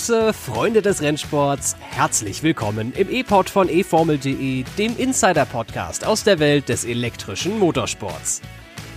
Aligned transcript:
Grüße, 0.00 0.32
Freunde 0.32 0.80
des 0.80 1.02
Rennsports. 1.02 1.76
Herzlich 1.78 2.42
willkommen 2.42 2.94
im 2.96 3.10
E-Pod 3.10 3.50
von 3.50 3.68
eFormel.de, 3.68 4.64
dem 4.78 4.96
Insider-Podcast 4.96 6.06
aus 6.06 6.24
der 6.24 6.38
Welt 6.38 6.70
des 6.70 6.86
elektrischen 6.86 7.58
Motorsports. 7.58 8.40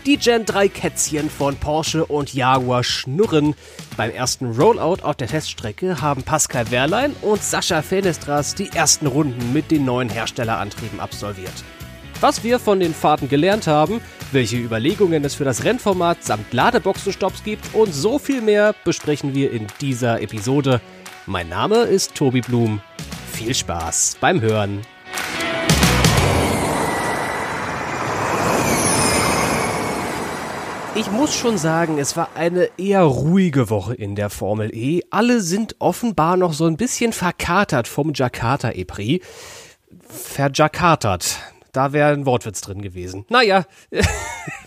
Die 0.05 0.15
Gen 0.15 0.45
3 0.45 0.69
Kätzchen 0.69 1.29
von 1.29 1.57
Porsche 1.57 2.05
und 2.05 2.33
Jaguar 2.33 2.85
schnurren. 2.85 3.53
Beim 3.97 4.11
ersten 4.11 4.53
Rollout 4.53 5.03
auf 5.03 5.17
der 5.17 5.27
Teststrecke 5.27 5.99
haben 5.99 6.23
Pascal 6.23 6.71
Wehrlein 6.71 7.13
und 7.21 7.43
Sascha 7.43 7.81
Fenestras 7.81 8.55
die 8.55 8.69
ersten 8.73 9.05
Runden 9.05 9.51
mit 9.51 9.71
den 9.71 9.83
neuen 9.83 10.07
Herstellerantrieben 10.07 11.01
absolviert. 11.01 11.65
Was 12.21 12.45
wir 12.45 12.59
von 12.59 12.79
den 12.79 12.93
Fahrten 12.93 13.27
gelernt 13.27 13.67
haben, 13.67 13.99
welche 14.31 14.55
Überlegungen 14.55 15.25
es 15.25 15.35
für 15.35 15.43
das 15.43 15.65
Rennformat 15.65 16.23
samt 16.23 16.53
Ladeboxenstopps 16.53 17.43
gibt 17.43 17.75
und 17.75 17.93
so 17.93 18.17
viel 18.17 18.41
mehr 18.41 18.73
besprechen 18.85 19.35
wir 19.35 19.51
in 19.51 19.67
dieser 19.81 20.21
Episode. 20.21 20.79
Mein 21.25 21.47
Name 21.47 21.83
ist 21.83 22.15
Tobi 22.15 22.41
Blum. 22.41 22.81
Viel 23.31 23.55
Spaß 23.55 24.17
beim 24.19 24.41
Hören. 24.41 24.81
Ich 30.95 31.09
muss 31.11 31.33
schon 31.33 31.57
sagen, 31.57 31.97
es 31.97 32.17
war 32.17 32.27
eine 32.35 32.69
eher 32.77 33.03
ruhige 33.03 33.69
Woche 33.69 33.93
in 33.93 34.15
der 34.15 34.29
Formel 34.29 34.75
E. 34.75 35.03
Alle 35.11 35.39
sind 35.39 35.77
offenbar 35.79 36.35
noch 36.35 36.51
so 36.51 36.65
ein 36.65 36.75
bisschen 36.75 37.13
verkatert 37.13 37.87
vom 37.87 38.11
Jakarta 38.13 38.71
E-Prix. 38.71 39.25
Verjakartert. 40.09 41.37
Da 41.71 41.93
wäre 41.93 42.11
ein 42.11 42.25
Wortwitz 42.25 42.59
drin 42.59 42.81
gewesen. 42.81 43.25
Naja, 43.29 43.65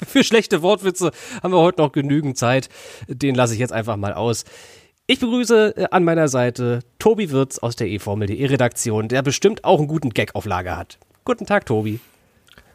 für 0.08 0.24
schlechte 0.24 0.62
Wortwitze 0.62 1.12
haben 1.42 1.52
wir 1.52 1.60
heute 1.60 1.82
noch 1.82 1.92
genügend 1.92 2.38
Zeit. 2.38 2.70
Den 3.08 3.34
lasse 3.34 3.52
ich 3.52 3.60
jetzt 3.60 3.72
einfach 3.72 3.96
mal 3.96 4.14
aus. 4.14 4.44
Ich 5.08 5.20
begrüße 5.20 5.76
äh, 5.76 5.86
an 5.92 6.02
meiner 6.02 6.26
Seite 6.26 6.80
Tobi 6.98 7.30
Wirz 7.30 7.58
aus 7.58 7.76
der 7.76 7.88
eFormel.de 7.88 8.44
Redaktion, 8.46 9.06
der 9.06 9.22
bestimmt 9.22 9.62
auch 9.62 9.78
einen 9.78 9.86
guten 9.86 10.10
Gag 10.10 10.34
auf 10.34 10.46
Lager 10.46 10.76
hat. 10.76 10.98
Guten 11.24 11.46
Tag, 11.46 11.64
Tobi. 11.64 12.00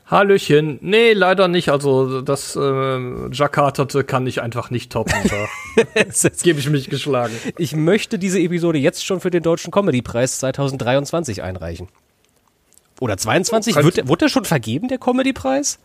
Hallöchen. 0.06 0.80
Nee, 0.82 1.12
leider 1.12 1.50
nicht. 1.50 1.68
Also 1.68 2.22
das 2.22 2.56
äh, 2.56 3.30
Jakartate 3.32 4.06
kann 4.06 4.28
ich 4.28 4.42
einfach 4.42 4.70
nicht 4.70 4.94
toppen. 4.94 5.14
Da 5.76 6.30
gebe 6.44 6.60
ich 6.60 6.70
mich 6.70 6.90
geschlagen. 6.90 7.34
Ich 7.58 7.76
möchte 7.76 8.20
diese 8.20 8.40
Episode 8.40 8.78
jetzt 8.78 9.06
schon 9.06 9.20
für 9.22 9.30
den 9.30 9.44
Deutschen 9.44 9.72
Comedy-Preis 9.72 10.40
2023 10.40 11.44
einreichen. 11.44 11.88
Oder 13.02 13.18
22? 13.18 13.74
Könnt- 13.74 13.86
Wird, 13.98 14.08
wurde 14.08 14.26
der 14.26 14.30
schon 14.30 14.46
vergeben, 14.46 14.88
der 14.88 15.00
Comedy-Preis? 15.00 15.80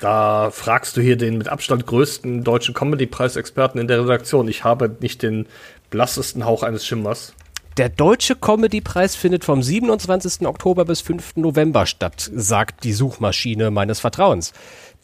Da 0.00 0.50
fragst 0.50 0.96
du 0.96 1.00
hier 1.00 1.16
den 1.16 1.38
mit 1.38 1.48
Abstand 1.48 1.86
größten 1.86 2.42
deutschen 2.42 2.74
Comedy-Preis-Experten 2.74 3.78
in 3.78 3.86
der 3.86 4.02
Redaktion. 4.02 4.48
Ich 4.48 4.64
habe 4.64 4.94
nicht 4.98 5.22
den 5.22 5.46
blassesten 5.90 6.44
Hauch 6.44 6.64
eines 6.64 6.84
Schimmers. 6.84 7.34
Der 7.76 7.88
Deutsche 7.88 8.34
Comedy-Preis 8.34 9.14
findet 9.14 9.44
vom 9.44 9.62
27. 9.62 10.44
Oktober 10.44 10.84
bis 10.84 11.02
5. 11.02 11.36
November 11.36 11.86
statt, 11.86 12.28
sagt 12.34 12.82
die 12.82 12.92
Suchmaschine 12.92 13.70
meines 13.70 14.00
Vertrauens. 14.00 14.52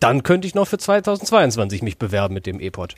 Dann 0.01 0.25
könnte 0.25 0.49
ich 0.49 0.57
noch 0.57 0.67
für 0.67 0.79
2022 0.79 1.83
mich 1.83 1.97
bewerben 1.97 2.35
mit 2.35 2.45
dem 2.45 2.59
E-Pod. 2.61 2.97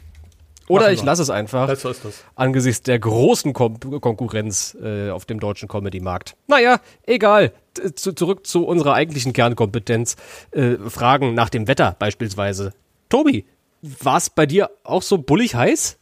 Oder 0.68 0.92
ich 0.92 1.02
lasse 1.02 1.22
es 1.22 1.30
einfach 1.30 1.66
Besser 1.66 1.90
ist 1.90 2.04
das. 2.04 2.24
angesichts 2.34 2.82
der 2.82 2.98
großen 2.98 3.52
Kom 3.52 3.78
Konkurrenz 4.00 4.76
äh, 4.82 5.10
auf 5.10 5.24
dem 5.24 5.40
deutschen 5.40 5.68
Comedy-Markt. 5.68 6.36
Naja, 6.46 6.80
egal. 7.06 7.52
T- 7.74 7.94
Zu, 7.94 8.12
zurück 8.12 8.46
zu 8.46 8.64
unserer 8.66 8.94
eigentlichen 8.94 9.32
Kernkompetenz. 9.32 10.16
Äh, 10.50 10.76
Fragen 10.88 11.34
nach 11.34 11.48
dem 11.48 11.68
Wetter 11.68 11.96
beispielsweise. 11.98 12.72
Tobi, 13.08 13.46
war 13.82 14.18
es 14.18 14.30
bei 14.30 14.46
dir 14.46 14.70
auch 14.84 15.02
so 15.02 15.18
bullig 15.18 15.54
heiß? 15.54 15.98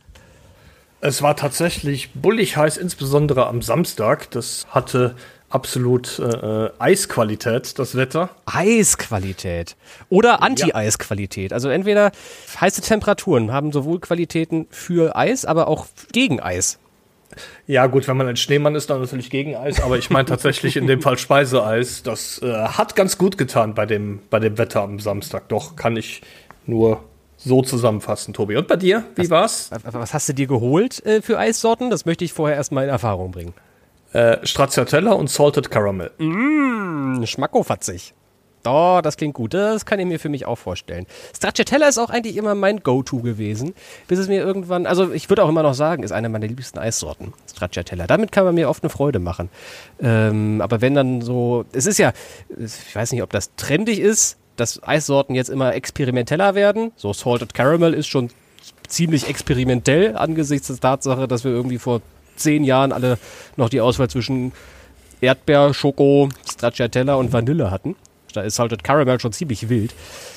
Es 1.00 1.22
war 1.22 1.37
tatsächlich 1.37 2.12
bullig 2.14 2.56
heiß, 2.56 2.78
insbesondere 2.78 3.47
am 3.47 3.62
Samstag. 3.62 4.31
Das 4.31 4.66
hatte 4.71 5.15
absolut 5.48 6.18
äh, 6.18 6.24
äh, 6.66 6.70
Eisqualität, 6.78 7.78
das 7.78 7.94
Wetter. 7.94 8.30
Eisqualität 8.46 9.76
oder 10.08 10.42
Anti-Eisqualität. 10.42 11.52
Also 11.52 11.68
entweder 11.68 12.12
heiße 12.60 12.82
Temperaturen 12.82 13.52
haben 13.52 13.72
sowohl 13.72 14.00
Qualitäten 14.00 14.66
für 14.70 15.16
Eis, 15.16 15.44
aber 15.44 15.68
auch 15.68 15.86
gegen 16.12 16.40
Eis. 16.40 16.78
Ja, 17.66 17.86
gut, 17.86 18.06
wenn 18.08 18.16
man 18.16 18.28
ein 18.28 18.36
Schneemann 18.36 18.74
ist, 18.74 18.88
dann 18.88 19.00
natürlich 19.00 19.30
gegen 19.30 19.56
Eis, 19.56 19.80
aber 19.80 19.98
ich 19.98 20.10
meine 20.10 20.26
tatsächlich 20.26 20.76
in 20.76 20.86
dem 20.86 21.02
Fall 21.02 21.18
Speiseeis. 21.18 22.02
Das 22.02 22.40
äh, 22.42 22.52
hat 22.52 22.96
ganz 22.96 23.18
gut 23.18 23.36
getan 23.36 23.74
bei 23.74 23.86
dem, 23.86 24.20
bei 24.30 24.38
dem 24.38 24.58
Wetter 24.58 24.82
am 24.82 25.00
Samstag. 25.00 25.48
Doch, 25.48 25.76
kann 25.76 25.96
ich 25.96 26.22
nur 26.66 27.04
so 27.36 27.62
zusammenfassen, 27.62 28.32
Tobi. 28.32 28.56
Und 28.56 28.68
bei 28.68 28.76
dir, 28.76 29.04
wie 29.14 29.28
war's? 29.28 29.70
Was 29.82 30.14
hast 30.14 30.28
du 30.28 30.32
dir 30.32 30.46
geholt 30.46 31.04
äh, 31.04 31.20
für 31.20 31.38
Eissorten? 31.38 31.90
Das 31.90 32.06
möchte 32.06 32.24
ich 32.24 32.32
vorher 32.32 32.56
erstmal 32.56 32.84
in 32.84 32.90
Erfahrung 32.90 33.30
bringen. 33.30 33.52
Äh, 34.16 34.47
Stracciatella 34.47 35.12
und 35.12 35.28
Salted 35.28 35.71
Caramel. 35.71 36.10
Hm, 36.16 37.22
Schmackofatzig. 37.27 38.15
Oh, 38.66 39.00
das 39.03 39.19
klingt 39.19 39.34
gut. 39.34 39.53
Das 39.53 39.84
kann 39.84 40.00
ich 40.00 40.06
mir 40.06 40.19
für 40.19 40.31
mich 40.31 40.47
auch 40.47 40.56
vorstellen. 40.56 41.04
Stracciatella 41.37 41.87
ist 41.87 41.99
auch 41.99 42.09
eigentlich 42.09 42.38
immer 42.38 42.55
mein 42.55 42.82
Go-To 42.82 43.19
gewesen, 43.19 43.75
bis 44.09 44.19
es 44.19 44.26
mir 44.26 44.41
irgendwann, 44.41 44.87
also 44.87 45.12
ich 45.12 45.28
würde 45.28 45.44
auch 45.44 45.50
immer 45.50 45.62
noch 45.62 45.75
sagen, 45.75 46.03
ist 46.03 46.12
eine 46.12 46.31
meiner 46.31 46.47
liebsten 46.47 46.78
Eissorten, 46.78 47.34
Stracciatella. 47.50 48.06
Damit 48.06 48.32
kann 48.32 48.47
man 48.47 48.55
mir 48.55 48.71
oft 48.71 48.82
eine 48.82 48.88
Freude 48.88 49.19
machen. 49.19 49.50
Ähm, 50.00 50.62
aber 50.62 50.81
wenn 50.81 50.94
dann 50.94 51.21
so, 51.21 51.66
es 51.72 51.84
ist 51.84 51.99
ja, 51.99 52.15
ich 52.59 52.97
weiß 52.97 53.12
nicht, 53.12 53.22
ob 53.22 53.28
das 53.31 53.55
trendig 53.56 54.00
ist, 54.00 54.38
dass 54.56 54.82
Eissorten 54.82 55.34
jetzt 55.34 55.50
immer 55.50 55.75
experimenteller 55.75 56.55
werden. 56.55 56.91
So 56.97 57.12
Salted 57.12 57.53
Caramel 57.53 57.93
ist 57.93 58.06
schon 58.06 58.31
ziemlich 58.88 59.28
experimentell 59.28 60.16
angesichts 60.16 60.69
der 60.69 60.78
Tatsache, 60.78 61.28
dass 61.28 61.44
wir 61.44 61.50
irgendwie 61.50 61.78
vor 61.78 62.00
zehn 62.36 62.64
Jahren 62.64 62.92
alle 62.92 63.19
noch 63.56 63.69
die 63.69 63.80
Auswahl 63.80 64.08
zwischen 64.08 64.52
Erdbeer, 65.20 65.74
Schoko, 65.74 66.28
Stracciatella 66.48 67.14
und 67.14 67.32
Vanille 67.32 67.70
hatten. 67.70 67.97
Da 68.32 68.42
ist 68.42 68.56
Salted 68.56 68.84
Caramel 68.84 69.19
schon 69.19 69.32
ziemlich 69.32 69.69
wild. 69.70 69.94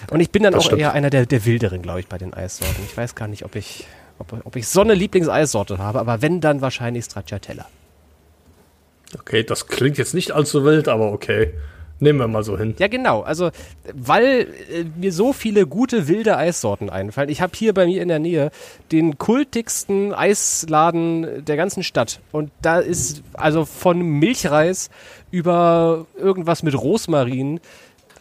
Und 0.09 0.21
ich 0.21 0.31
bin 0.31 0.43
dann 0.43 0.53
Das 0.53 0.61
auch 0.61 0.65
stimmt. 0.67 0.81
eher 0.81 0.93
einer 0.93 1.09
der, 1.09 1.25
der 1.25 1.43
wilderen, 1.45 1.81
glaube 1.81 1.99
ich, 1.99 2.07
bei 2.07 2.17
den 2.17 2.33
Eissorten. 2.33 2.83
Ich 2.85 2.95
weiß 2.95 3.13
gar 3.15 3.27
nicht, 3.27 3.43
ob 3.43 3.55
ich, 3.55 3.85
ob, 4.19 4.33
ob 4.45 4.55
ich 4.55 4.67
so 4.67 4.81
eine 4.81 4.93
Lieblingseissorte 4.93 5.77
habe, 5.79 5.99
aber 5.99 6.21
wenn, 6.21 6.39
dann 6.39 6.61
wahrscheinlich 6.61 7.05
Stracciatella. 7.05 7.65
Okay, 9.19 9.43
das 9.43 9.67
klingt 9.67 9.97
jetzt 9.97 10.13
nicht 10.13 10.31
allzu 10.31 10.63
wild, 10.63 10.87
aber 10.87 11.11
okay. 11.11 11.53
Nehmen 12.01 12.19
wir 12.19 12.27
mal 12.27 12.43
so 12.43 12.57
hin. 12.57 12.75
Ja, 12.79 12.87
genau. 12.87 13.21
Also, 13.21 13.51
weil 13.93 14.47
äh, 14.71 14.85
mir 14.95 15.11
so 15.11 15.33
viele 15.33 15.67
gute 15.67 16.07
wilde 16.07 16.37
Eissorten 16.37 16.89
einfallen. 16.89 17.29
Ich 17.29 17.41
habe 17.41 17.51
hier 17.55 17.73
bei 17.73 17.85
mir 17.85 18.01
in 18.01 18.07
der 18.07 18.19
Nähe 18.19 18.51
den 18.91 19.17
kultigsten 19.17 20.13
Eisladen 20.13 21.43
der 21.43 21.57
ganzen 21.57 21.83
Stadt. 21.83 22.21
Und 22.31 22.51
da 22.61 22.79
ist 22.79 23.21
also 23.33 23.65
von 23.65 23.99
Milchreis 24.01 24.89
über 25.29 26.05
irgendwas 26.17 26.63
mit 26.63 26.73
Rosmarin 26.73 27.59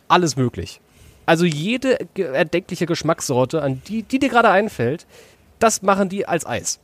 alles 0.08 0.36
möglich. 0.36 0.80
Also 1.24 1.44
jede 1.44 1.98
erdenkliche 2.16 2.86
Geschmackssorte, 2.86 3.62
an 3.62 3.82
die, 3.86 4.02
die 4.02 4.18
dir 4.18 4.28
gerade 4.28 4.50
einfällt, 4.50 5.06
das 5.58 5.82
machen 5.82 6.08
die 6.08 6.26
als 6.26 6.46
Eis. 6.46 6.80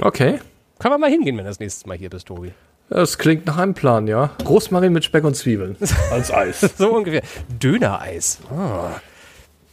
Okay. 0.00 0.38
Können 0.78 0.94
wir 0.94 0.98
mal 0.98 1.10
hingehen, 1.10 1.36
wenn 1.36 1.44
du 1.44 1.50
das 1.50 1.60
nächste 1.60 1.88
Mal 1.88 1.96
hier 1.96 2.10
bist, 2.10 2.26
Tobi. 2.26 2.52
Das 2.90 3.18
klingt 3.18 3.46
nach 3.46 3.56
einem 3.56 3.74
Plan, 3.74 4.06
ja. 4.06 4.30
Rosmarin 4.46 4.92
mit 4.92 5.04
Speck 5.04 5.24
und 5.24 5.34
Zwiebeln. 5.34 5.76
Als 6.10 6.30
Eis. 6.30 6.60
So 6.78 6.94
ungefähr. 6.94 7.22
Dönereis. 7.48 8.38
Ah, 8.50 9.00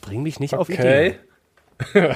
bring 0.02 0.24
mich 0.24 0.40
nicht 0.40 0.56
auf 0.56 0.70
Ideen. 0.70 1.16
Okay. 1.94 2.16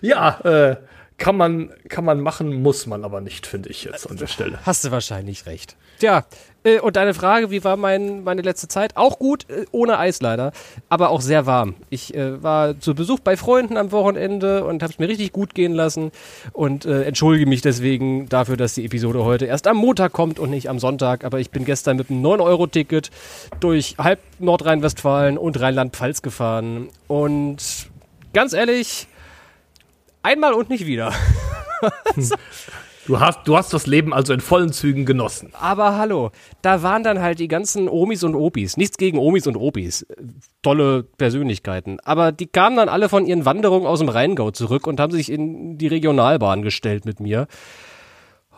ja, 0.00 0.40
äh, 0.40 0.76
kann 1.18 1.36
man, 1.36 1.70
kann 1.88 2.04
man 2.04 2.20
machen, 2.20 2.62
muss 2.62 2.86
man 2.86 3.04
aber 3.04 3.20
nicht, 3.20 3.46
finde 3.46 3.68
ich 3.68 3.84
jetzt 3.84 4.08
an 4.08 4.16
der 4.16 4.28
Stelle. 4.28 4.60
Hast 4.64 4.84
du 4.84 4.92
wahrscheinlich 4.92 5.46
recht. 5.46 5.76
Tja, 5.98 6.24
äh, 6.62 6.78
und 6.78 6.94
deine 6.94 7.12
Frage, 7.12 7.50
wie 7.50 7.64
war 7.64 7.76
mein, 7.76 8.22
meine 8.22 8.42
letzte 8.42 8.68
Zeit? 8.68 8.96
Auch 8.96 9.18
gut, 9.18 9.50
äh, 9.50 9.64
ohne 9.72 9.98
Eis 9.98 10.22
leider, 10.22 10.52
aber 10.88 11.10
auch 11.10 11.20
sehr 11.20 11.44
warm. 11.44 11.74
Ich 11.90 12.14
äh, 12.14 12.40
war 12.40 12.78
zu 12.78 12.94
Besuch 12.94 13.18
bei 13.18 13.36
Freunden 13.36 13.76
am 13.76 13.90
Wochenende 13.90 14.64
und 14.64 14.82
habe 14.84 14.92
es 14.92 15.00
mir 15.00 15.08
richtig 15.08 15.32
gut 15.32 15.56
gehen 15.56 15.74
lassen 15.74 16.12
und 16.52 16.84
äh, 16.84 17.02
entschuldige 17.02 17.46
mich 17.46 17.62
deswegen 17.62 18.28
dafür, 18.28 18.56
dass 18.56 18.74
die 18.74 18.84
Episode 18.84 19.24
heute 19.24 19.46
erst 19.46 19.66
am 19.66 19.76
Montag 19.76 20.12
kommt 20.12 20.38
und 20.38 20.50
nicht 20.50 20.70
am 20.70 20.78
Sonntag. 20.78 21.24
Aber 21.24 21.40
ich 21.40 21.50
bin 21.50 21.64
gestern 21.64 21.96
mit 21.96 22.10
einem 22.10 22.24
9-Euro-Ticket 22.24 23.10
durch 23.58 23.96
halb 23.98 24.20
Nordrhein-Westfalen 24.38 25.36
und 25.36 25.58
Rheinland-Pfalz 25.60 26.22
gefahren 26.22 26.90
und 27.08 27.88
ganz 28.32 28.52
ehrlich, 28.52 29.08
einmal 30.22 30.54
und 30.54 30.70
nicht 30.70 30.86
wieder. 30.86 31.12
Du 33.08 33.20
hast, 33.20 33.48
du 33.48 33.56
hast 33.56 33.72
das 33.72 33.86
Leben 33.86 34.12
also 34.12 34.34
in 34.34 34.40
vollen 34.40 34.70
Zügen 34.70 35.06
genossen. 35.06 35.50
Aber 35.58 35.96
hallo, 35.96 36.30
da 36.60 36.82
waren 36.82 37.02
dann 37.02 37.22
halt 37.22 37.38
die 37.38 37.48
ganzen 37.48 37.88
Omis 37.88 38.22
und 38.22 38.34
Opis. 38.34 38.76
Nichts 38.76 38.98
gegen 38.98 39.16
Omis 39.16 39.46
und 39.46 39.56
Opis. 39.56 40.06
Tolle 40.60 41.04
Persönlichkeiten. 41.04 42.00
Aber 42.00 42.32
die 42.32 42.48
kamen 42.48 42.76
dann 42.76 42.90
alle 42.90 43.08
von 43.08 43.24
ihren 43.24 43.46
Wanderungen 43.46 43.86
aus 43.86 44.00
dem 44.00 44.10
Rheingau 44.10 44.50
zurück 44.50 44.86
und 44.86 45.00
haben 45.00 45.12
sich 45.12 45.32
in 45.32 45.78
die 45.78 45.86
Regionalbahn 45.86 46.60
gestellt 46.60 47.06
mit 47.06 47.18
mir. 47.18 47.46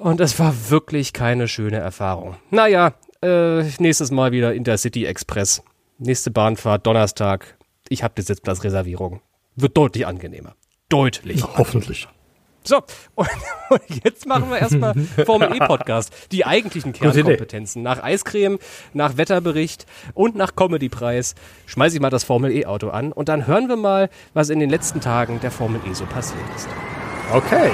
Und 0.00 0.20
es 0.20 0.36
war 0.40 0.52
wirklich 0.68 1.12
keine 1.12 1.46
schöne 1.46 1.76
Erfahrung. 1.76 2.34
Naja, 2.50 2.94
äh, 3.22 3.62
nächstes 3.78 4.10
Mal 4.10 4.32
wieder 4.32 4.52
Intercity 4.52 5.04
Express. 5.04 5.62
Nächste 5.98 6.32
Bahnfahrt, 6.32 6.88
Donnerstag. 6.88 7.56
Ich 7.88 8.02
habe 8.02 8.14
die 8.16 8.22
Sitzplatzreservierung. 8.22 9.20
Wird 9.54 9.76
deutlich 9.76 10.08
angenehmer. 10.08 10.56
Deutlich. 10.90 11.42
Hoffentlich. 11.56 12.06
So, 12.62 12.82
und, 13.14 13.28
und 13.70 14.04
jetzt 14.04 14.26
machen 14.26 14.50
wir 14.50 14.58
erstmal 14.58 14.94
Formel 15.25 15.56
E 15.56 15.58
Podcast. 15.60 16.12
Die 16.31 16.44
eigentlichen 16.44 16.92
Kernkompetenzen. 16.92 17.82
Nach 17.82 18.02
Eiscreme, 18.02 18.58
nach 18.92 19.16
Wetterbericht 19.16 19.87
und 20.12 20.37
nach 20.37 20.54
Comedypreis 20.54 21.34
schmeiße 21.66 21.96
ich 21.96 22.02
mal 22.02 22.10
das 22.10 22.25
Formel 22.25 22.52
E 22.52 22.66
Auto 22.66 22.90
an 22.90 23.12
und 23.12 23.31
dann 23.31 23.46
hören 23.46 23.69
wir 23.69 23.76
mal, 23.76 24.10
was 24.34 24.50
in 24.50 24.60
den 24.60 24.69
letzten 24.69 25.00
Tagen 25.00 25.40
der 25.40 25.50
Formel 25.50 25.81
E 25.88 25.94
so 25.94 26.04
passiert 26.04 26.44
ist. 26.54 26.69
Okay. 27.32 27.70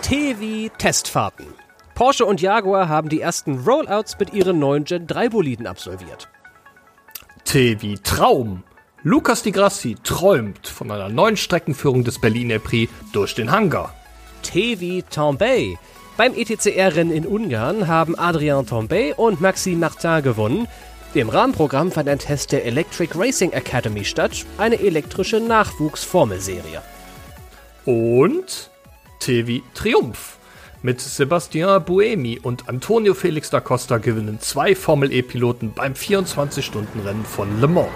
TV 0.00 0.72
Testfahrten. 0.78 1.46
Porsche 1.94 2.24
und 2.24 2.40
Jaguar 2.40 2.88
haben 2.88 3.10
die 3.10 3.20
ersten 3.20 3.58
Rollouts 3.58 4.18
mit 4.18 4.32
ihren 4.32 4.58
neuen 4.58 4.84
Gen 4.84 5.06
3 5.06 5.28
Boliden 5.28 5.66
absolviert. 5.66 6.28
T 7.44 7.82
wie 7.82 7.98
Traum. 7.98 8.62
Lukas 9.02 9.42
Di 9.42 9.50
Grassi 9.50 9.96
träumt 10.04 10.68
von 10.68 10.90
einer 10.90 11.08
neuen 11.08 11.38
Streckenführung 11.38 12.04
des 12.04 12.20
Berliner 12.20 12.58
Prix 12.58 12.92
durch 13.14 13.34
den 13.34 13.50
Hangar. 13.50 13.94
T 14.42 14.78
wie 14.78 15.02
Tambay. 15.02 15.78
Beim 16.18 16.34
ETCR-Rennen 16.34 17.10
in 17.10 17.26
Ungarn 17.26 17.88
haben 17.88 18.18
Adrien 18.18 18.66
Tambay 18.66 19.14
und 19.16 19.40
Maxime 19.40 19.78
Martin 19.78 20.22
gewonnen. 20.22 20.68
Im 21.14 21.30
Rahmenprogramm 21.30 21.90
fand 21.90 22.10
ein 22.10 22.18
Test 22.18 22.52
der 22.52 22.66
Electric 22.66 23.18
Racing 23.18 23.52
Academy 23.52 24.04
statt, 24.04 24.44
eine 24.58 24.78
elektrische 24.78 25.40
Nachwuchsformelserie. 25.40 26.82
Und 27.86 28.70
T 29.18 29.46
wie 29.46 29.62
Triumph. 29.72 30.36
Mit 30.82 31.00
Sebastian 31.00 31.82
Buemi 31.82 32.38
und 32.38 32.68
Antonio 32.68 33.14
Felix 33.14 33.48
da 33.48 33.60
Costa 33.60 33.96
gewinnen 33.96 34.40
zwei 34.40 34.74
Formel 34.74 35.10
E-Piloten 35.10 35.72
beim 35.72 35.94
24-Stunden-Rennen 35.94 37.24
von 37.24 37.62
Le 37.62 37.68
Mans. 37.68 37.88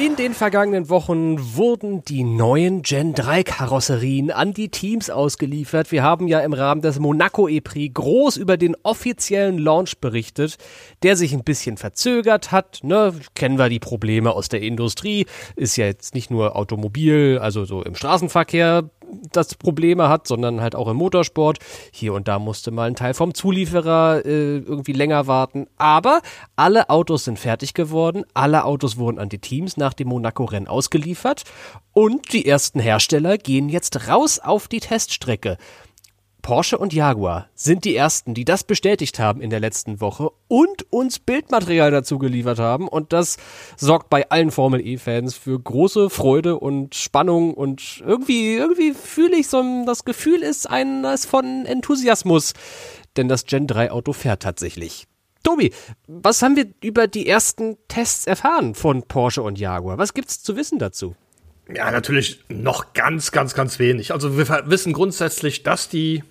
In 0.00 0.16
den 0.16 0.32
vergangenen 0.32 0.88
Wochen 0.88 1.56
wurden 1.56 2.02
die 2.06 2.24
neuen 2.24 2.80
Gen 2.80 3.12
3 3.12 3.42
Karosserien 3.42 4.30
an 4.30 4.54
die 4.54 4.70
Teams 4.70 5.10
ausgeliefert. 5.10 5.92
Wir 5.92 6.02
haben 6.02 6.26
ja 6.26 6.40
im 6.40 6.54
Rahmen 6.54 6.80
des 6.80 6.98
Monaco 6.98 7.48
E-Prix 7.48 7.92
groß 7.92 8.38
über 8.38 8.56
den 8.56 8.74
offiziellen 8.82 9.58
Launch 9.58 9.98
berichtet, 9.98 10.56
der 11.02 11.16
sich 11.16 11.34
ein 11.34 11.44
bisschen 11.44 11.76
verzögert 11.76 12.50
hat. 12.50 12.80
Ne? 12.82 13.12
Kennen 13.34 13.58
wir 13.58 13.68
die 13.68 13.78
Probleme 13.78 14.32
aus 14.32 14.48
der 14.48 14.62
Industrie. 14.62 15.26
Ist 15.54 15.76
ja 15.76 15.84
jetzt 15.84 16.14
nicht 16.14 16.30
nur 16.30 16.56
Automobil, 16.56 17.38
also 17.38 17.66
so 17.66 17.82
im 17.82 17.94
Straßenverkehr 17.94 18.88
das 19.32 19.54
Probleme 19.54 20.08
hat, 20.08 20.26
sondern 20.26 20.60
halt 20.60 20.74
auch 20.74 20.88
im 20.88 20.96
Motorsport. 20.96 21.58
Hier 21.92 22.14
und 22.14 22.28
da 22.28 22.38
musste 22.38 22.70
mal 22.70 22.88
ein 22.88 22.96
Teil 22.96 23.14
vom 23.14 23.34
Zulieferer 23.34 24.24
äh, 24.24 24.58
irgendwie 24.58 24.92
länger 24.92 25.26
warten. 25.26 25.66
Aber 25.76 26.20
alle 26.56 26.90
Autos 26.90 27.24
sind 27.24 27.38
fertig 27.38 27.74
geworden. 27.74 28.24
Alle 28.34 28.64
Autos 28.64 28.96
wurden 28.96 29.18
an 29.18 29.28
die 29.28 29.38
Teams 29.38 29.76
nach 29.76 29.94
dem 29.94 30.08
Monaco-Rennen 30.08 30.68
ausgeliefert. 30.68 31.44
Und 31.92 32.32
die 32.32 32.46
ersten 32.46 32.80
Hersteller 32.80 33.36
gehen 33.38 33.68
jetzt 33.68 34.08
raus 34.08 34.38
auf 34.38 34.68
die 34.68 34.80
Teststrecke. 34.80 35.56
Porsche 36.40 36.78
und 36.78 36.92
Jaguar 36.92 37.48
sind 37.54 37.84
die 37.84 37.94
ersten, 37.94 38.34
die 38.34 38.44
das 38.44 38.64
bestätigt 38.64 39.18
haben 39.18 39.40
in 39.40 39.50
der 39.50 39.60
letzten 39.60 40.00
Woche 40.00 40.30
und 40.48 40.90
uns 40.92 41.18
Bildmaterial 41.18 41.90
dazu 41.90 42.18
geliefert 42.18 42.58
haben. 42.58 42.88
Und 42.88 43.12
das 43.12 43.36
sorgt 43.76 44.10
bei 44.10 44.28
allen 44.30 44.50
Formel 44.50 44.84
E-Fans 44.84 45.34
für 45.34 45.58
große 45.58 46.10
Freude 46.10 46.58
und 46.58 46.94
Spannung. 46.94 47.54
Und 47.54 48.02
irgendwie, 48.04 48.54
irgendwie 48.54 48.92
fühle 48.92 49.36
ich 49.36 49.48
so, 49.48 49.62
das 49.86 50.04
Gefühl 50.04 50.42
ist 50.42 50.68
eines 50.68 51.26
von 51.26 51.66
Enthusiasmus. 51.66 52.54
Denn 53.16 53.28
das 53.28 53.44
Gen 53.44 53.66
3 53.66 53.90
Auto 53.90 54.12
fährt 54.12 54.42
tatsächlich. 54.42 55.06
Tobi, 55.42 55.72
was 56.06 56.42
haben 56.42 56.56
wir 56.56 56.66
über 56.82 57.06
die 57.06 57.26
ersten 57.26 57.76
Tests 57.88 58.26
erfahren 58.26 58.74
von 58.74 59.04
Porsche 59.04 59.42
und 59.42 59.58
Jaguar? 59.58 59.98
Was 59.98 60.14
gibt's 60.14 60.42
zu 60.42 60.56
wissen 60.56 60.78
dazu? 60.78 61.14
Ja, 61.74 61.90
natürlich 61.90 62.40
noch 62.48 62.94
ganz, 62.94 63.32
ganz, 63.32 63.54
ganz 63.54 63.78
wenig. 63.78 64.12
Also 64.12 64.36
wir 64.36 64.48
wissen 64.66 64.92
grundsätzlich, 64.92 65.62
dass 65.62 65.88
die 65.88 66.22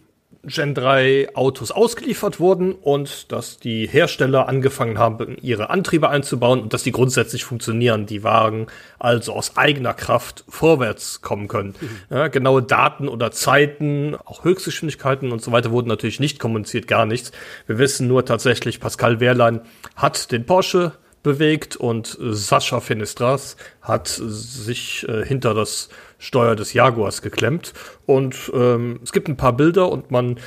Gen 0.43 0.73
3 0.73 1.35
Autos 1.35 1.69
ausgeliefert 1.71 2.39
wurden 2.39 2.71
und 2.71 3.29
dass 3.31 3.59
die 3.59 3.87
Hersteller 3.87 4.47
angefangen 4.47 4.97
haben, 4.97 5.37
ihre 5.41 5.69
Antriebe 5.69 6.09
einzubauen 6.09 6.61
und 6.61 6.73
dass 6.73 6.83
die 6.83 6.93
grundsätzlich 6.93 7.43
funktionieren. 7.43 8.05
Die 8.05 8.23
Wagen 8.23 8.67
also 8.99 9.33
aus 9.33 9.57
eigener 9.57 9.93
Kraft 9.93 10.45
vorwärts 10.47 11.21
kommen 11.21 11.49
können. 11.49 11.75
Mhm. 11.81 11.89
Ja, 12.09 12.27
genaue 12.29 12.63
Daten 12.63 13.09
oder 13.09 13.31
Zeiten, 13.31 14.15
auch 14.15 14.45
Höchstgeschwindigkeiten 14.45 15.33
und 15.33 15.41
so 15.41 15.51
weiter 15.51 15.71
wurden 15.71 15.89
natürlich 15.89 16.21
nicht 16.21 16.39
kommuniziert, 16.39 16.87
gar 16.87 17.05
nichts. 17.05 17.33
Wir 17.67 17.77
wissen 17.77 18.07
nur 18.07 18.23
tatsächlich, 18.23 18.79
Pascal 18.79 19.19
Wehrlein 19.19 19.59
hat 19.97 20.31
den 20.31 20.45
Porsche 20.45 20.93
bewegt 21.23 21.75
und 21.75 22.17
Sascha 22.19 22.79
Fenestras 22.79 23.57
hat 23.81 24.07
sich 24.07 25.07
äh, 25.07 25.25
hinter 25.25 25.53
das 25.53 25.89
Steuer 26.17 26.55
des 26.55 26.73
Jaguars 26.73 27.21
geklemmt. 27.21 27.73
Und 28.05 28.51
ähm, 28.53 28.99
es 29.03 29.11
gibt 29.11 29.27
ein 29.27 29.37
paar 29.37 29.53
Bilder 29.53 29.91
und 29.91 30.11
man, 30.11 30.39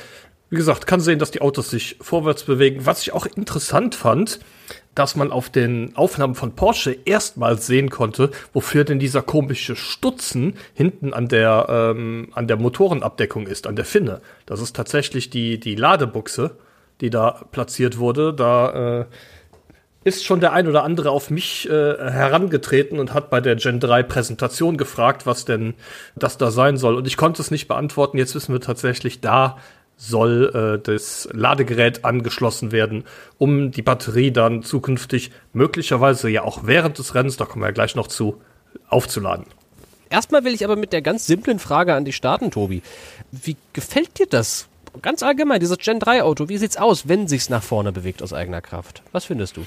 wie 0.49 0.55
gesagt, 0.55 0.87
kann 0.87 0.99
sehen, 0.99 1.19
dass 1.19 1.31
die 1.31 1.41
Autos 1.41 1.69
sich 1.69 1.97
vorwärts 2.01 2.43
bewegen. 2.43 2.85
Was 2.85 3.01
ich 3.01 3.13
auch 3.13 3.25
interessant 3.25 3.95
fand, 3.95 4.39
dass 4.95 5.15
man 5.15 5.31
auf 5.31 5.49
den 5.49 5.95
Aufnahmen 5.95 6.35
von 6.35 6.55
Porsche 6.55 6.95
erstmals 7.05 7.65
sehen 7.65 7.89
konnte, 7.89 8.29
wofür 8.53 8.83
denn 8.83 8.99
dieser 8.99 9.23
komische 9.23 9.75
Stutzen 9.75 10.55
hinten 10.73 11.13
an 11.13 11.27
der, 11.27 11.65
ähm, 11.69 12.29
an 12.33 12.47
der 12.47 12.57
Motorenabdeckung 12.57 13.47
ist, 13.47 13.65
an 13.67 13.75
der 13.75 13.85
Finne. 13.85 14.21
Das 14.45 14.61
ist 14.61 14.75
tatsächlich 14.75 15.29
die, 15.29 15.59
die 15.59 15.75
Ladebuchse, 15.75 16.57
die 17.01 17.09
da 17.09 17.45
platziert 17.51 17.97
wurde. 17.97 18.33
Da 18.33 19.01
äh, 19.01 19.05
ist 20.03 20.25
schon 20.25 20.39
der 20.39 20.53
ein 20.53 20.67
oder 20.67 20.83
andere 20.83 21.11
auf 21.11 21.29
mich 21.29 21.69
äh, 21.69 21.71
herangetreten 21.71 22.99
und 22.99 23.13
hat 23.13 23.29
bei 23.29 23.41
der 23.41 23.55
Gen 23.55 23.79
3 23.79 24.03
Präsentation 24.03 24.77
gefragt, 24.77 25.25
was 25.25 25.45
denn 25.45 25.73
das 26.15 26.37
da 26.37 26.51
sein 26.51 26.77
soll. 26.77 26.95
Und 26.95 27.07
ich 27.07 27.17
konnte 27.17 27.41
es 27.41 27.51
nicht 27.51 27.67
beantworten. 27.67 28.17
Jetzt 28.17 28.35
wissen 28.35 28.53
wir 28.53 28.61
tatsächlich, 28.61 29.21
da 29.21 29.57
soll 29.95 30.51
äh, 30.53 30.83
das 30.83 31.29
Ladegerät 31.31 32.03
angeschlossen 32.03 32.71
werden, 32.71 33.05
um 33.37 33.71
die 33.71 33.81
Batterie 33.81 34.31
dann 34.31 34.63
zukünftig 34.63 35.31
möglicherweise 35.53 36.29
ja 36.29 36.43
auch 36.43 36.65
während 36.65 36.97
des 36.97 37.15
Rennens, 37.15 37.37
da 37.37 37.45
kommen 37.45 37.61
wir 37.63 37.67
ja 37.67 37.73
gleich 37.73 37.95
noch 37.95 38.07
zu, 38.07 38.41
aufzuladen. 38.89 39.45
Erstmal 40.09 40.43
will 40.43 40.53
ich 40.53 40.63
aber 40.63 40.75
mit 40.75 40.93
der 40.93 41.01
ganz 41.01 41.25
simplen 41.25 41.59
Frage 41.59 41.93
an 41.93 42.05
dich 42.05 42.15
starten, 42.15 42.51
Tobi. 42.51 42.83
Wie 43.31 43.55
gefällt 43.71 44.19
dir 44.19 44.27
das? 44.27 44.67
Ganz 45.01 45.23
allgemein, 45.23 45.59
dieses 45.59 45.77
Gen 45.79 45.99
3 45.99 46.21
Auto, 46.21 46.49
wie 46.49 46.57
sieht's 46.57 46.77
aus, 46.77 47.07
wenn 47.07 47.27
sich's 47.27 47.49
nach 47.49 47.63
vorne 47.63 47.91
bewegt 47.91 48.21
aus 48.21 48.31
eigener 48.31 48.61
Kraft? 48.61 49.01
Was 49.11 49.25
findest 49.25 49.57
du? 49.57 49.65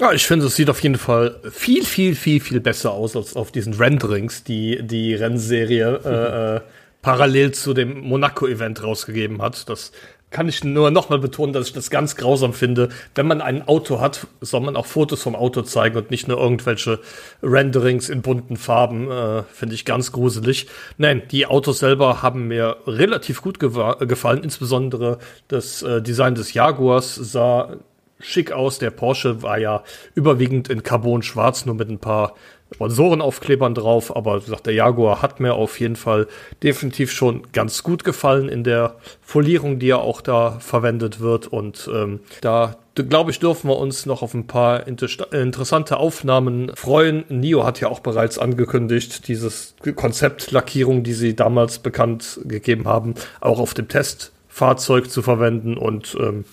Ja, 0.00 0.12
ich 0.12 0.26
finde, 0.26 0.46
es 0.46 0.56
sieht 0.56 0.70
auf 0.70 0.82
jeden 0.82 0.96
Fall 0.96 1.38
viel, 1.50 1.84
viel, 1.84 2.14
viel, 2.14 2.40
viel 2.40 2.60
besser 2.60 2.92
aus 2.92 3.14
als 3.14 3.36
auf 3.36 3.52
diesen 3.52 3.74
Renderings, 3.74 4.42
die 4.42 4.80
die 4.82 5.14
Rennserie 5.14 6.00
äh, 6.04 6.56
äh, 6.56 6.60
parallel 7.02 7.52
zu 7.52 7.74
dem 7.74 8.00
Monaco-Event 8.00 8.82
rausgegeben 8.82 9.42
hat. 9.42 9.68
Das 9.68 9.92
kann 10.30 10.48
ich 10.48 10.64
nur 10.64 10.90
nochmal 10.90 11.18
betonen, 11.18 11.52
dass 11.52 11.66
ich 11.66 11.72
das 11.74 11.90
ganz 11.90 12.16
grausam 12.16 12.54
finde. 12.54 12.88
Wenn 13.14 13.26
man 13.26 13.42
ein 13.42 13.68
Auto 13.68 14.00
hat, 14.00 14.26
soll 14.40 14.62
man 14.62 14.76
auch 14.76 14.86
Fotos 14.86 15.22
vom 15.22 15.36
Auto 15.36 15.60
zeigen 15.60 15.98
und 15.98 16.10
nicht 16.10 16.26
nur 16.26 16.38
irgendwelche 16.38 16.98
Renderings 17.42 18.08
in 18.08 18.22
bunten 18.22 18.56
Farben. 18.56 19.10
Äh, 19.10 19.42
finde 19.52 19.74
ich 19.74 19.84
ganz 19.84 20.10
gruselig. 20.10 20.68
Nein, 20.96 21.22
die 21.30 21.46
Autos 21.46 21.80
selber 21.80 22.22
haben 22.22 22.48
mir 22.48 22.78
relativ 22.86 23.42
gut 23.42 23.60
gefallen. 23.60 24.42
Insbesondere 24.42 25.18
das 25.48 25.82
äh, 25.82 26.00
Design 26.00 26.34
des 26.34 26.54
Jaguars 26.54 27.14
sah 27.14 27.76
schick 28.22 28.52
aus. 28.52 28.78
Der 28.78 28.90
Porsche 28.90 29.42
war 29.42 29.58
ja 29.58 29.82
überwiegend 30.14 30.68
in 30.68 30.82
Carbon 30.82 31.22
schwarz, 31.22 31.66
nur 31.66 31.74
mit 31.74 31.90
ein 31.90 31.98
paar 31.98 32.34
Sponsorenaufklebern 32.74 33.74
drauf. 33.74 34.14
Aber 34.16 34.40
wie 34.40 34.44
gesagt, 34.46 34.66
der 34.66 34.74
Jaguar 34.74 35.22
hat 35.22 35.40
mir 35.40 35.54
auf 35.54 35.78
jeden 35.80 35.96
Fall 35.96 36.26
definitiv 36.62 37.12
schon 37.12 37.42
ganz 37.52 37.82
gut 37.82 38.04
gefallen 38.04 38.48
in 38.48 38.64
der 38.64 38.96
Folierung, 39.20 39.78
die 39.78 39.88
ja 39.88 39.96
auch 39.96 40.20
da 40.20 40.58
verwendet 40.60 41.20
wird. 41.20 41.46
Und 41.46 41.88
ähm, 41.92 42.20
da 42.40 42.76
glaube 42.94 43.30
ich, 43.30 43.38
dürfen 43.38 43.68
wir 43.68 43.78
uns 43.78 44.06
noch 44.06 44.22
auf 44.22 44.34
ein 44.34 44.46
paar 44.46 44.86
inter 44.86 45.08
interessante 45.32 45.96
Aufnahmen 45.96 46.72
freuen. 46.74 47.24
NIO 47.28 47.64
hat 47.64 47.80
ja 47.80 47.88
auch 47.88 48.00
bereits 48.00 48.38
angekündigt, 48.38 49.28
dieses 49.28 49.74
Konzept 49.96 50.50
Lackierung, 50.50 51.02
die 51.02 51.14
sie 51.14 51.34
damals 51.34 51.78
bekannt 51.78 52.40
gegeben 52.44 52.86
haben, 52.86 53.14
auch 53.40 53.60
auf 53.60 53.74
dem 53.74 53.88
Testfahrzeug 53.88 55.10
zu 55.10 55.22
verwenden 55.22 55.76
und 55.76 56.16
ähm, 56.20 56.44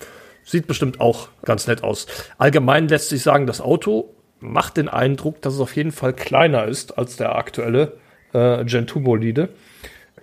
Sieht 0.50 0.65
bestimmt 0.65 1.00
auch 1.00 1.29
ganz 1.46 1.68
nett 1.68 1.84
aus. 1.84 2.08
Allgemein 2.39 2.88
lässt 2.88 3.10
sich 3.10 3.22
sagen, 3.22 3.46
das 3.46 3.62
Auto 3.62 4.15
macht 4.39 4.77
den 4.77 4.89
Eindruck, 4.89 5.44
dass 5.44 5.53
es 5.53 5.60
auf 5.60 5.75
jeden 5.75 5.91
Fall 5.91 6.12
kleiner 6.13 6.65
ist 6.65 6.98
als 6.98 7.18
der 7.18 7.36
aktuelle 7.36 7.94
äh, 8.34 8.65
Gen 8.65 8.88
Bolide. 8.88 9.50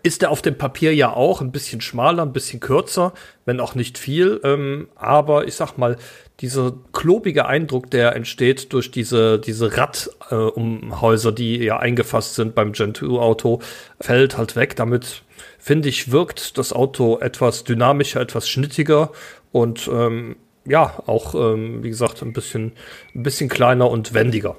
Ist 0.03 0.25
er 0.25 0.33
auf 0.33 0.43
dem 0.43 0.59
Papier 0.59 0.93
ja 0.93 1.13
auch 1.13 1.41
ein 1.41 1.53
bisschen 1.53 1.81
schmaler, 1.81 2.23
ein 2.23 2.33
bisschen 2.33 2.59
kürzer, 2.59 3.13
wenn 3.45 3.61
auch 3.61 3.77
nicht 3.77 3.99
viel. 3.99 4.41
Ähm, 4.43 4.89
aber 4.97 5.47
ich 5.47 5.55
sag 5.55 5.79
mal, 5.79 5.97
dieser 6.41 6.75
klobige 6.93 7.47
Eindruck, 7.47 7.91
der 7.91 8.15
entsteht 8.17 8.73
durch 8.73 8.91
diese, 8.91 9.39
diese 9.39 9.71
Radumhäuser, 9.77 11.31
äh, 11.31 11.35
die 11.35 11.57
ja 11.59 11.79
eingefasst 11.79 12.35
sind 12.35 12.57
beim 12.57 12.73
Gen 12.73 12.97
2 12.97 13.07
Auto, 13.19 13.61
fällt 14.01 14.37
halt 14.37 14.55
weg. 14.57 14.75
Damit, 14.77 15.23
finde 15.59 15.89
ich, 15.89 16.11
wirkt 16.13 16.59
das 16.59 16.73
Auto 16.73 17.19
etwas 17.21 17.65
dynamischer, 17.65 18.21
etwas 18.21 18.49
schnittiger 18.49 19.11
und 19.53 19.89
ähm, 19.93 20.37
ja, 20.65 21.03
auch, 21.07 21.35
ähm, 21.35 21.83
wie 21.83 21.89
gesagt, 21.89 22.23
ein 22.23 22.33
bisschen, 22.33 22.73
ein 23.15 23.23
bisschen 23.23 23.49
kleiner 23.49 23.91
und 23.91 24.15
wendiger. 24.15 24.57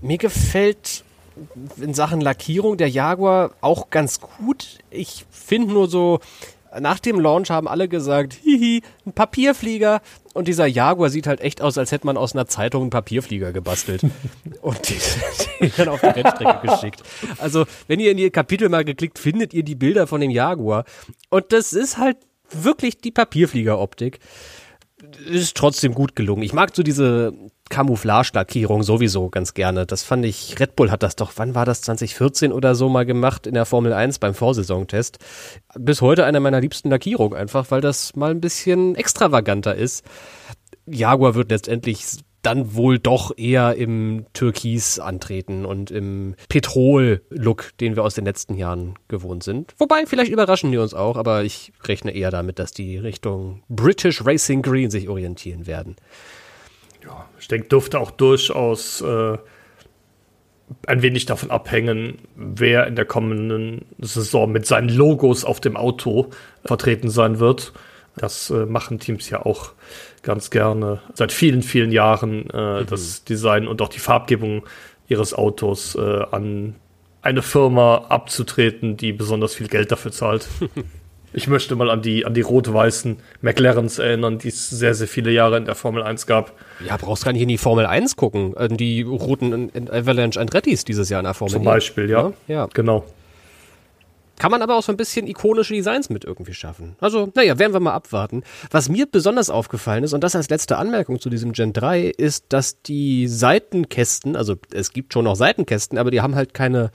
Mir 0.00 0.18
gefällt 0.18 1.04
in 1.80 1.94
Sachen 1.94 2.20
Lackierung 2.20 2.76
der 2.76 2.88
Jaguar 2.88 3.52
auch 3.60 3.90
ganz 3.90 4.20
gut. 4.20 4.78
Ich 4.90 5.24
finde 5.30 5.72
nur 5.72 5.88
so, 5.88 6.20
nach 6.80 6.98
dem 6.98 7.20
Launch 7.20 7.50
haben 7.50 7.68
alle 7.68 7.88
gesagt, 7.88 8.34
hihi, 8.34 8.82
ein 9.06 9.12
Papierflieger. 9.12 10.00
Und 10.32 10.48
dieser 10.48 10.66
Jaguar 10.66 11.10
sieht 11.10 11.26
halt 11.26 11.40
echt 11.40 11.62
aus, 11.62 11.78
als 11.78 11.92
hätte 11.92 12.06
man 12.06 12.16
aus 12.16 12.34
einer 12.34 12.46
Zeitung 12.46 12.82
einen 12.82 12.90
Papierflieger 12.90 13.52
gebastelt. 13.52 14.02
und 14.62 14.88
die, 14.88 14.96
die 15.60 15.72
dann 15.76 15.88
auf 15.88 16.00
die 16.00 16.06
Rennstrecke 16.06 16.66
geschickt. 16.66 17.02
Also, 17.38 17.66
wenn 17.86 18.00
ihr 18.00 18.10
in 18.10 18.18
ihr 18.18 18.30
Kapitel 18.30 18.68
mal 18.68 18.84
geklickt, 18.84 19.18
findet 19.18 19.54
ihr 19.54 19.62
die 19.62 19.76
Bilder 19.76 20.06
von 20.06 20.20
dem 20.20 20.30
Jaguar. 20.30 20.84
Und 21.30 21.52
das 21.52 21.72
ist 21.72 21.98
halt 21.98 22.16
wirklich 22.62 22.98
die 22.98 23.10
Papierfliegeroptik. 23.10 24.18
Ist 25.26 25.56
trotzdem 25.56 25.94
gut 25.94 26.16
gelungen. 26.16 26.42
Ich 26.42 26.52
mag 26.52 26.74
so 26.74 26.82
diese 26.82 27.32
Camouflage-Lackierung 27.68 28.82
sowieso 28.82 29.28
ganz 29.28 29.52
gerne. 29.54 29.86
Das 29.86 30.02
fand 30.02 30.24
ich, 30.24 30.58
Red 30.60 30.76
Bull 30.76 30.90
hat 30.90 31.02
das 31.02 31.16
doch, 31.16 31.32
wann 31.36 31.54
war 31.54 31.66
das, 31.66 31.82
2014 31.82 32.52
oder 32.52 32.74
so 32.74 32.88
mal 32.88 33.04
gemacht 33.04 33.46
in 33.46 33.54
der 33.54 33.66
Formel 33.66 33.92
1 33.92 34.18
beim 34.18 34.34
Vorsaisontest. 34.34 35.18
Bis 35.78 36.00
heute 36.00 36.24
eine 36.24 36.40
meiner 36.40 36.60
liebsten 36.60 36.90
Lackierungen 36.90 37.38
einfach, 37.38 37.70
weil 37.70 37.80
das 37.80 38.16
mal 38.16 38.30
ein 38.30 38.40
bisschen 38.40 38.94
extravaganter 38.94 39.74
ist. 39.74 40.04
Jaguar 40.86 41.34
wird 41.34 41.50
letztendlich 41.50 42.04
dann 42.44 42.74
wohl 42.74 42.98
doch 42.98 43.36
eher 43.36 43.74
im 43.74 44.26
Türkis 44.32 44.98
antreten 44.98 45.64
und 45.64 45.90
im 45.90 46.34
Petrol-Look, 46.48 47.72
den 47.80 47.96
wir 47.96 48.04
aus 48.04 48.14
den 48.14 48.24
letzten 48.24 48.54
Jahren 48.54 48.94
gewohnt 49.08 49.42
sind. 49.42 49.74
Wobei, 49.78 50.06
vielleicht 50.06 50.30
überraschen 50.30 50.70
die 50.70 50.78
uns 50.78 50.94
auch, 50.94 51.16
aber 51.16 51.42
ich 51.42 51.72
rechne 51.84 52.12
eher 52.12 52.30
damit, 52.30 52.58
dass 52.58 52.72
die 52.72 52.98
Richtung 52.98 53.62
British 53.68 54.24
Racing 54.24 54.62
Green 54.62 54.90
sich 54.90 55.08
orientieren 55.08 55.66
werden. 55.66 55.96
Ja, 57.02 57.28
ich 57.38 57.48
denke, 57.48 57.68
dürfte 57.68 57.98
auch 57.98 58.10
durchaus 58.10 59.00
äh, 59.00 59.38
ein 60.86 61.02
wenig 61.02 61.26
davon 61.26 61.50
abhängen, 61.50 62.18
wer 62.36 62.86
in 62.86 62.96
der 62.96 63.04
kommenden 63.04 63.84
Saison 63.98 64.50
mit 64.50 64.66
seinen 64.66 64.88
Logos 64.88 65.44
auf 65.44 65.60
dem 65.60 65.76
Auto 65.76 66.30
vertreten 66.64 67.10
sein 67.10 67.38
wird. 67.38 67.72
Das 68.16 68.50
äh, 68.50 68.66
machen 68.66 68.98
Teams 68.98 69.28
ja 69.28 69.44
auch 69.44 69.72
ganz 70.24 70.50
gerne 70.50 71.00
seit 71.14 71.32
vielen, 71.32 71.62
vielen 71.62 71.92
Jahren, 71.92 72.50
äh, 72.50 72.80
mhm. 72.80 72.86
das 72.86 73.24
Design 73.24 73.68
und 73.68 73.80
auch 73.80 73.88
die 73.88 74.00
Farbgebung 74.00 74.64
ihres 75.08 75.34
Autos 75.34 75.94
äh, 75.94 76.22
an 76.30 76.74
eine 77.22 77.42
Firma 77.42 78.06
abzutreten, 78.08 78.96
die 78.96 79.12
besonders 79.12 79.54
viel 79.54 79.68
Geld 79.68 79.92
dafür 79.92 80.12
zahlt. 80.12 80.48
Ich 81.36 81.48
möchte 81.48 81.74
mal 81.74 81.90
an 81.90 82.00
die, 82.00 82.24
an 82.24 82.32
die 82.32 82.42
rot-weißen 82.42 83.16
McLarens 83.42 83.98
erinnern, 83.98 84.38
die 84.38 84.48
es 84.48 84.70
sehr, 84.70 84.94
sehr 84.94 85.08
viele 85.08 85.32
Jahre 85.32 85.56
in 85.56 85.64
der 85.64 85.74
Formel 85.74 86.04
1 86.04 86.28
gab. 86.28 86.52
Ja, 86.86 86.96
brauchst 86.96 87.24
gar 87.24 87.32
nicht 87.32 87.42
in 87.42 87.48
die 87.48 87.58
Formel 87.58 87.86
1 87.86 88.14
gucken. 88.14 88.54
Die 88.76 89.02
roten 89.02 89.72
Avalanche 89.90 90.40
Andrettis 90.40 90.84
dieses 90.84 91.08
Jahr 91.08 91.18
in 91.18 91.24
der 91.24 91.34
Formel 91.34 91.54
Zum 91.54 91.64
Beispiel, 91.64 92.08
ja. 92.08 92.32
ja. 92.46 92.54
ja. 92.54 92.68
Genau. 92.72 93.04
Kann 94.38 94.50
man 94.50 94.62
aber 94.62 94.76
auch 94.76 94.82
so 94.82 94.92
ein 94.92 94.96
bisschen 94.96 95.26
ikonische 95.26 95.74
Designs 95.74 96.10
mit 96.10 96.24
irgendwie 96.24 96.54
schaffen. 96.54 96.96
Also, 97.00 97.30
naja, 97.34 97.58
werden 97.58 97.72
wir 97.72 97.80
mal 97.80 97.92
abwarten. 97.92 98.42
Was 98.70 98.88
mir 98.88 99.06
besonders 99.06 99.48
aufgefallen 99.48 100.04
ist, 100.04 100.12
und 100.12 100.24
das 100.24 100.34
als 100.34 100.50
letzte 100.50 100.76
Anmerkung 100.76 101.20
zu 101.20 101.30
diesem 101.30 101.52
Gen 101.52 101.72
3, 101.72 102.06
ist, 102.06 102.46
dass 102.48 102.82
die 102.82 103.28
Seitenkästen, 103.28 104.36
also 104.36 104.56
es 104.72 104.92
gibt 104.92 105.12
schon 105.12 105.24
noch 105.24 105.36
Seitenkästen, 105.36 105.98
aber 105.98 106.10
die 106.10 106.20
haben 106.20 106.34
halt 106.34 106.52
keine, 106.52 106.90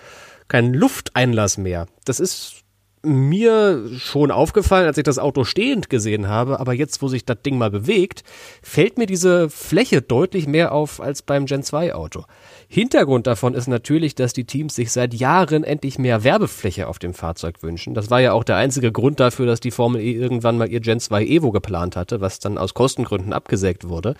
keinen 0.47 0.73
Lufteinlass 0.73 1.57
mehr. 1.57 1.87
Das 2.03 2.19
ist 2.19 2.63
mir 3.01 3.87
schon 3.97 4.31
aufgefallen, 4.31 4.87
als 4.87 4.97
ich 4.97 5.03
das 5.03 5.19
Auto 5.19 5.45
stehend 5.45 5.89
gesehen 5.89 6.27
habe, 6.27 6.59
aber 6.59 6.73
jetzt, 6.73 7.01
wo 7.01 7.07
sich 7.07 7.23
das 7.25 7.41
Ding 7.45 7.57
mal 7.57 7.71
bewegt, 7.71 8.23
fällt 8.61 8.97
mir 8.97 9.05
diese 9.05 9.49
Fläche 9.49 10.01
deutlich 10.01 10.47
mehr 10.47 10.73
auf 10.73 10.99
als 10.99 11.21
beim 11.21 11.45
Gen 11.45 11.63
2 11.63 11.93
Auto. 11.95 12.25
Hintergrund 12.71 13.25
davon 13.25 13.55
ist 13.55 13.67
natürlich, 13.67 14.13
dass 14.13 14.31
die 14.31 14.43
Teams 14.43 14.75
sich 14.75 14.91
seit 14.91 15.15
Jahren 15.15 15.63
endlich 15.63 15.97
mehr 15.97 16.23
Werbefläche 16.23 16.87
auf 16.87 16.99
dem 16.99 17.15
Fahrzeug 17.15 17.63
wünschen. 17.63 17.95
Das 17.95 18.11
war 18.11 18.21
ja 18.21 18.33
auch 18.33 18.43
der 18.43 18.57
einzige 18.57 18.91
Grund 18.91 19.19
dafür, 19.19 19.47
dass 19.47 19.59
die 19.59 19.71
Formel 19.71 20.01
E 20.01 20.13
irgendwann 20.13 20.59
mal 20.59 20.69
ihr 20.69 20.79
Gen 20.79 20.99
2 20.99 21.25
Evo 21.25 21.51
geplant 21.51 21.95
hatte, 21.95 22.21
was 22.21 22.37
dann 22.37 22.59
aus 22.59 22.75
Kostengründen 22.75 23.33
abgesägt 23.33 23.89
wurde. 23.89 24.13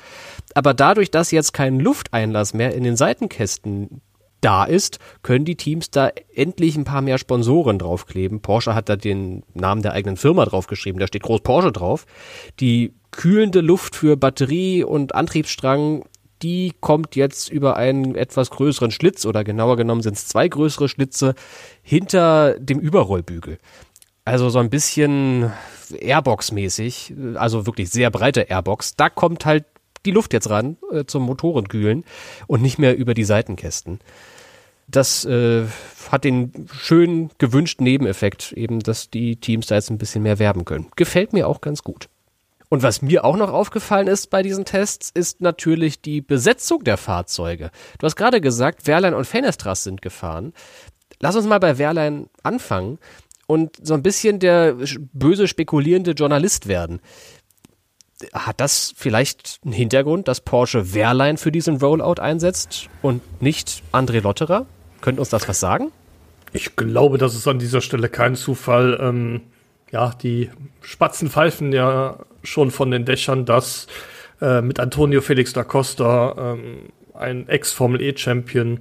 Aber 0.56 0.74
dadurch, 0.74 1.12
dass 1.12 1.30
jetzt 1.30 1.54
kein 1.54 1.80
Lufteinlass 1.80 2.56
mehr 2.56 2.74
in 2.74 2.84
den 2.84 2.96
Seitenkästen 2.96 4.02
da 4.42 4.64
ist, 4.64 4.98
können 5.22 5.46
die 5.46 5.56
Teams 5.56 5.92
da 5.92 6.10
endlich 6.34 6.76
ein 6.76 6.86
paar 6.86 7.02
mehr 7.02 7.20
Sponsoren 7.20 7.78
draufkleben. 7.78 8.42
Porsche 8.42 8.74
hat 8.74 8.90
da 8.90 8.96
den 8.96 9.44
Namen 9.54 9.84
der 9.84 9.94
eigenen 9.94 10.18
Firma 10.18 10.46
draufgeschrieben, 10.46 11.00
da 11.00 11.06
steht 11.06 11.22
groß 11.22 11.42
Porsche 11.42 11.72
drauf. 11.72 12.08
Die 12.60 12.94
kühlende 13.12 13.62
Luft 13.62 13.96
für 13.96 14.18
Batterie 14.18 14.84
und 14.84 15.14
Antriebsstrang, 15.14 16.04
die 16.42 16.74
kommt 16.80 17.16
jetzt 17.16 17.50
über 17.50 17.76
einen 17.76 18.16
etwas 18.16 18.50
größeren 18.50 18.92
Schlitz 18.92 19.26
oder 19.26 19.44
genauer 19.44 19.78
genommen 19.78 20.02
sind 20.02 20.16
es 20.18 20.28
zwei 20.28 20.48
größere 20.48 20.90
Schlitze 20.90 21.36
hinter 21.82 22.58
dem 22.60 22.80
Überrollbügel. 22.80 23.60
Also 24.26 24.50
so 24.50 24.60
ein 24.60 24.70
bisschen 24.70 25.52
Airbox-mäßig, 25.92 27.14
also 27.36 27.66
wirklich 27.66 27.90
sehr 27.90 28.12
breite 28.12 28.42
Airbox. 28.42 28.96
Da 28.96 29.10
kommt 29.10 29.46
halt 29.46 29.66
die 30.06 30.12
Luft 30.12 30.34
jetzt 30.34 30.50
ran 30.50 30.78
äh, 30.92 31.06
zum 31.06 31.24
Motorenkühlen 31.24 32.06
und 32.48 32.62
nicht 32.62 32.80
mehr 32.80 32.96
über 32.98 33.14
die 33.14 33.24
Seitenkästen. 33.24 34.00
Das 34.88 35.26
äh, 35.26 35.66
hat 36.10 36.24
den 36.24 36.68
schön 36.72 37.30
gewünschten 37.38 37.84
Nebeneffekt, 37.84 38.54
eben, 38.54 38.80
dass 38.80 39.10
die 39.10 39.36
Teams 39.36 39.68
da 39.68 39.76
jetzt 39.76 39.92
ein 39.92 39.98
bisschen 39.98 40.24
mehr 40.24 40.40
werben 40.40 40.66
können. 40.66 40.88
Gefällt 40.96 41.34
mir 41.34 41.48
auch 41.48 41.62
ganz 41.62 41.84
gut. 41.84 42.10
Und 42.70 42.84
was 42.84 43.02
mir 43.02 43.26
auch 43.26 43.36
noch 43.36 43.52
aufgefallen 43.52 44.08
ist 44.08 44.30
bei 44.30 44.44
diesen 44.44 44.64
Tests, 44.64 45.10
ist 45.12 45.42
natürlich 45.42 46.02
die 46.02 46.22
Besetzung 46.22 46.84
der 46.84 46.98
Fahrzeuge. 46.98 47.72
Du 47.98 48.06
hast 48.06 48.16
gerade 48.16 48.42
gesagt, 48.42 48.86
Wehrlein 48.86 49.16
und 49.16 49.26
Fenestras 49.26 49.84
sind 49.84 50.02
gefahren. 50.02 50.54
Lass 51.20 51.36
uns 51.36 51.48
mal 51.48 51.60
bei 51.60 51.78
Wehrlein 51.78 52.28
anfangen 52.44 53.00
und 53.48 53.76
so 53.82 53.96
ein 53.96 54.04
bisschen 54.04 54.40
der 54.40 54.76
böse 55.14 55.48
spekulierende 55.48 56.12
Journalist 56.12 56.68
werden 56.68 57.02
hat 58.34 58.60
das 58.60 58.94
vielleicht 58.96 59.60
einen 59.64 59.74
Hintergrund, 59.74 60.28
dass 60.28 60.42
Porsche 60.42 60.94
Wehrlein 60.94 61.38
für 61.38 61.52
diesen 61.52 61.78
Rollout 61.78 62.22
einsetzt 62.22 62.90
und 63.02 63.22
nicht 63.42 63.84
André 63.92 64.22
Lotterer? 64.22 64.66
Könnt 65.02 65.20
uns 65.20 65.30
das 65.30 65.48
was 65.48 65.60
sagen? 65.60 65.92
Ich 66.52 66.76
glaube, 66.76 67.18
das 67.18 67.36
ist 67.36 67.48
an 67.48 67.60
dieser 67.60 67.82
Stelle 67.82 68.10
kein 68.10 68.36
Zufall. 68.36 68.98
Ähm, 69.00 69.42
ja, 69.92 70.12
die 70.22 70.50
Spatzen 70.82 71.30
pfeifen 71.30 71.72
ja 71.72 72.18
schon 72.44 72.72
von 72.72 72.92
den 72.92 73.06
Dächern, 73.06 73.46
dass 73.46 73.88
äh, 74.42 74.62
mit 74.62 74.80
Antonio 74.80 75.22
Felix 75.22 75.54
da 75.54 75.64
Costa 75.64 76.54
ähm, 76.54 76.90
ein 77.14 77.48
Ex-Formel-E-Champion 77.48 78.80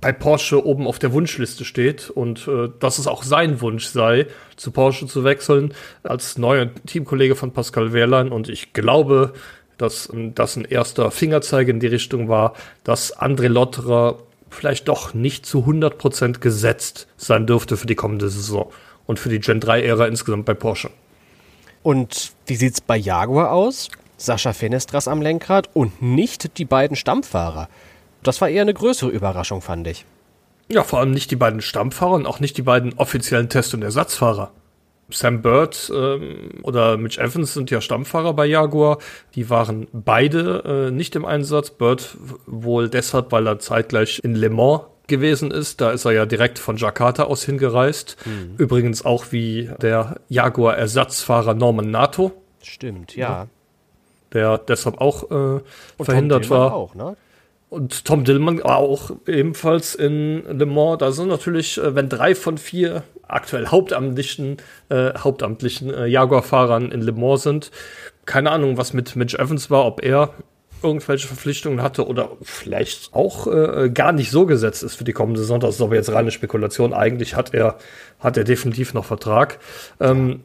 bei 0.00 0.12
Porsche 0.12 0.64
oben 0.64 0.86
auf 0.86 0.98
der 0.98 1.12
Wunschliste 1.12 1.64
steht 1.64 2.10
und 2.10 2.48
äh, 2.48 2.68
dass 2.78 2.98
es 2.98 3.06
auch 3.06 3.22
sein 3.22 3.60
Wunsch 3.60 3.86
sei, 3.86 4.26
zu 4.56 4.70
Porsche 4.70 5.06
zu 5.06 5.24
wechseln 5.24 5.74
als 6.02 6.38
neuer 6.38 6.70
Teamkollege 6.86 7.34
von 7.34 7.52
Pascal 7.52 7.92
Wehrlein. 7.92 8.30
Und 8.30 8.48
ich 8.48 8.72
glaube, 8.72 9.32
dass 9.78 10.10
das 10.34 10.56
ein 10.56 10.64
erster 10.64 11.10
Fingerzeig 11.10 11.68
in 11.68 11.80
die 11.80 11.86
Richtung 11.86 12.28
war, 12.28 12.54
dass 12.84 13.16
André 13.16 13.48
Lotterer 13.48 14.18
vielleicht 14.48 14.88
doch 14.88 15.14
nicht 15.14 15.44
zu 15.44 15.60
100 15.60 15.98
Prozent 15.98 16.40
gesetzt 16.40 17.06
sein 17.16 17.46
dürfte 17.46 17.76
für 17.76 17.86
die 17.86 17.94
kommende 17.94 18.28
Saison 18.28 18.72
und 19.10 19.18
für 19.18 19.28
die 19.28 19.40
Gen 19.40 19.60
3-Ära 19.60 20.06
insgesamt 20.06 20.44
bei 20.44 20.54
Porsche. 20.54 20.88
Und 21.82 22.30
wie 22.46 22.54
sieht's 22.54 22.80
bei 22.80 22.96
Jaguar 22.96 23.50
aus? 23.50 23.88
Sascha 24.16 24.52
Fenestras 24.52 25.08
am 25.08 25.20
Lenkrad 25.20 25.68
und 25.74 26.00
nicht 26.00 26.58
die 26.58 26.64
beiden 26.64 26.96
Stammfahrer. 26.96 27.68
Das 28.22 28.40
war 28.40 28.48
eher 28.48 28.62
eine 28.62 28.72
größere 28.72 29.10
Überraschung, 29.10 29.62
fand 29.62 29.88
ich. 29.88 30.04
Ja, 30.68 30.84
vor 30.84 31.00
allem 31.00 31.10
nicht 31.10 31.32
die 31.32 31.36
beiden 31.36 31.60
Stammfahrer 31.60 32.12
und 32.12 32.26
auch 32.26 32.38
nicht 32.38 32.56
die 32.56 32.62
beiden 32.62 32.92
offiziellen 32.98 33.48
Test- 33.48 33.74
und 33.74 33.82
Ersatzfahrer. 33.82 34.52
Sam 35.10 35.42
Bird 35.42 35.90
ähm, 35.92 36.60
oder 36.62 36.96
Mitch 36.96 37.20
Evans 37.20 37.52
sind 37.52 37.72
ja 37.72 37.80
Stammfahrer 37.80 38.32
bei 38.32 38.46
Jaguar. 38.46 38.98
Die 39.34 39.50
waren 39.50 39.88
beide 39.92 40.88
äh, 40.88 40.90
nicht 40.92 41.16
im 41.16 41.24
Einsatz. 41.24 41.70
Bird 41.70 42.16
wohl 42.46 42.88
deshalb, 42.88 43.32
weil 43.32 43.48
er 43.48 43.58
zeitgleich 43.58 44.20
in 44.22 44.36
Le 44.36 44.50
Mans 44.50 44.82
gewesen 45.10 45.50
ist. 45.50 45.82
Da 45.82 45.90
ist 45.90 46.06
er 46.06 46.12
ja 46.12 46.24
direkt 46.24 46.58
von 46.58 46.78
Jakarta 46.78 47.24
aus 47.24 47.44
hingereist. 47.44 48.16
Mhm. 48.24 48.54
Übrigens 48.56 49.04
auch 49.04 49.26
wie 49.32 49.70
der 49.82 50.16
Jaguar-Ersatzfahrer 50.28 51.52
Norman 51.52 51.90
Nato. 51.90 52.32
Stimmt, 52.62 53.14
ja. 53.14 53.48
Der 54.32 54.56
deshalb 54.56 55.00
auch 55.00 55.30
äh, 55.30 55.60
verhindert 56.02 56.48
war. 56.48 56.72
Auch, 56.72 56.94
ne? 56.94 57.16
Und 57.68 58.04
Tom 58.04 58.24
Dillman 58.24 58.62
auch 58.62 59.12
ebenfalls 59.26 59.94
in 59.94 60.42
Le 60.58 60.66
Mans. 60.66 60.98
Da 60.98 61.12
sind 61.12 61.28
natürlich, 61.28 61.78
äh, 61.78 61.94
wenn 61.94 62.08
drei 62.08 62.34
von 62.34 62.58
vier 62.58 63.04
aktuell 63.28 63.68
hauptamtlichen, 63.68 64.56
äh, 64.88 65.12
hauptamtlichen 65.16 65.92
äh, 65.92 66.06
Jaguar-Fahrern 66.06 66.90
in 66.90 67.00
Le 67.00 67.12
Mans 67.12 67.42
sind, 67.42 67.70
keine 68.26 68.50
Ahnung, 68.50 68.76
was 68.76 68.92
mit 68.92 69.16
Mitch 69.16 69.36
Evans 69.38 69.70
war, 69.70 69.84
ob 69.86 70.02
er 70.02 70.34
irgendwelche 70.82 71.26
Verpflichtungen 71.26 71.82
hatte 71.82 72.06
oder 72.06 72.30
vielleicht 72.42 73.14
auch 73.14 73.46
äh, 73.46 73.90
gar 73.90 74.12
nicht 74.12 74.30
so 74.30 74.46
gesetzt 74.46 74.82
ist 74.82 74.96
für 74.96 75.04
die 75.04 75.12
kommende 75.12 75.40
Saison. 75.40 75.60
Das 75.60 75.76
ist 75.76 75.82
aber 75.82 75.94
jetzt 75.94 76.12
reine 76.12 76.30
Spekulation. 76.30 76.92
Eigentlich 76.92 77.36
hat 77.36 77.54
er, 77.54 77.78
hat 78.18 78.36
er 78.36 78.44
definitiv 78.44 78.94
noch 78.94 79.04
Vertrag. 79.04 79.58
Ähm, 80.00 80.44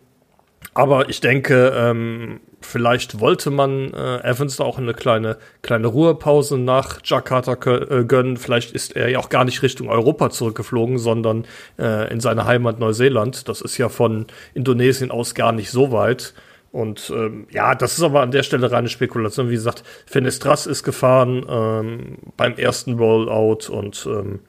aber 0.73 1.09
ich 1.09 1.21
denke, 1.21 1.71
ähm, 1.73 2.41
vielleicht 2.59 3.21
wollte 3.21 3.49
man 3.49 3.93
äh, 3.93 4.17
Evans 4.23 4.57
da 4.57 4.65
auch 4.65 4.77
eine 4.77 4.93
kleine, 4.93 5.37
kleine 5.61 5.87
Ruhepause 5.87 6.57
nach 6.57 6.99
Jakarta 7.03 7.53
äh, 7.53 8.03
gönnen. 8.03 8.35
Vielleicht 8.35 8.73
ist 8.73 8.95
er 8.95 9.09
ja 9.09 9.19
auch 9.19 9.29
gar 9.29 9.45
nicht 9.45 9.63
Richtung 9.63 9.87
Europa 9.87 10.31
zurückgeflogen, 10.31 10.97
sondern 10.97 11.45
äh, 11.79 12.11
in 12.11 12.19
seine 12.19 12.45
Heimat 12.45 12.79
Neuseeland. 12.79 13.47
Das 13.47 13.61
ist 13.61 13.77
ja 13.77 13.87
von 13.87 14.25
Indonesien 14.53 15.11
aus 15.11 15.33
gar 15.33 15.53
nicht 15.53 15.71
so 15.71 15.93
weit. 15.93 16.33
Und 16.75 17.09
ähm, 17.15 17.47
ja, 17.51 17.73
das 17.73 17.93
ist 17.93 18.03
aber 18.03 18.19
an 18.19 18.31
der 18.31 18.43
Stelle 18.43 18.69
reine 18.69 18.89
Spekulation. 18.89 19.49
Wie 19.49 19.53
gesagt, 19.53 19.85
Fenestras 20.05 20.65
ist 20.65 20.83
gefahren 20.83 21.45
ähm, 21.49 22.17
beim 22.35 22.55
ersten 22.55 22.95
Rollout 22.95 23.69
und 23.71 24.05
ähm, 24.05 24.41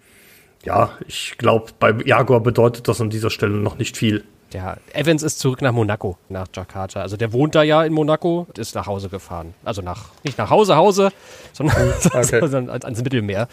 ja, 0.64 0.90
ich 1.06 1.38
glaube, 1.38 1.66
bei 1.78 1.94
Jaguar 2.04 2.40
bedeutet 2.40 2.88
das 2.88 3.00
an 3.00 3.10
dieser 3.10 3.30
Stelle 3.30 3.54
noch 3.54 3.78
nicht 3.78 3.96
viel. 3.96 4.24
Ja, 4.52 4.76
Evans 4.92 5.22
ist 5.22 5.38
zurück 5.38 5.62
nach 5.62 5.70
Monaco, 5.70 6.18
nach 6.28 6.48
Jakarta. 6.52 7.00
Also 7.00 7.16
der 7.16 7.32
wohnt 7.32 7.54
da 7.54 7.62
ja 7.62 7.84
in 7.84 7.92
Monaco, 7.92 8.48
ist 8.58 8.74
nach 8.74 8.88
Hause 8.88 9.08
gefahren. 9.08 9.54
Also 9.62 9.80
nach, 9.80 10.06
nicht 10.24 10.36
nach 10.36 10.50
Hause, 10.50 10.74
Hause, 10.74 11.12
sondern, 11.52 11.92
okay. 12.12 12.40
sondern 12.40 12.70
ans 12.70 13.02
Mittelmeer. 13.04 13.46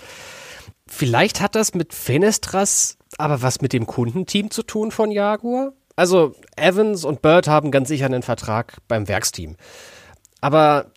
Vielleicht 0.87 1.41
hat 1.41 1.53
das 1.53 1.75
mit 1.75 1.93
Fenestras 1.93 2.97
aber 3.17 3.41
was 3.41 3.61
mit 3.61 3.73
dem 3.73 3.85
Kundenteam 3.85 4.49
zu 4.49 4.63
tun 4.63 4.91
von 4.91 5.11
Jaguar? 5.11 5.73
Also 5.95 6.33
Evans 6.55 7.05
und 7.05 7.21
Bird 7.21 7.47
haben 7.47 7.71
ganz 7.71 7.87
sicher 7.87 8.05
einen 8.05 8.23
Vertrag 8.23 8.77
beim 8.87 9.07
Werksteam. 9.07 9.55
Aber 10.41 10.91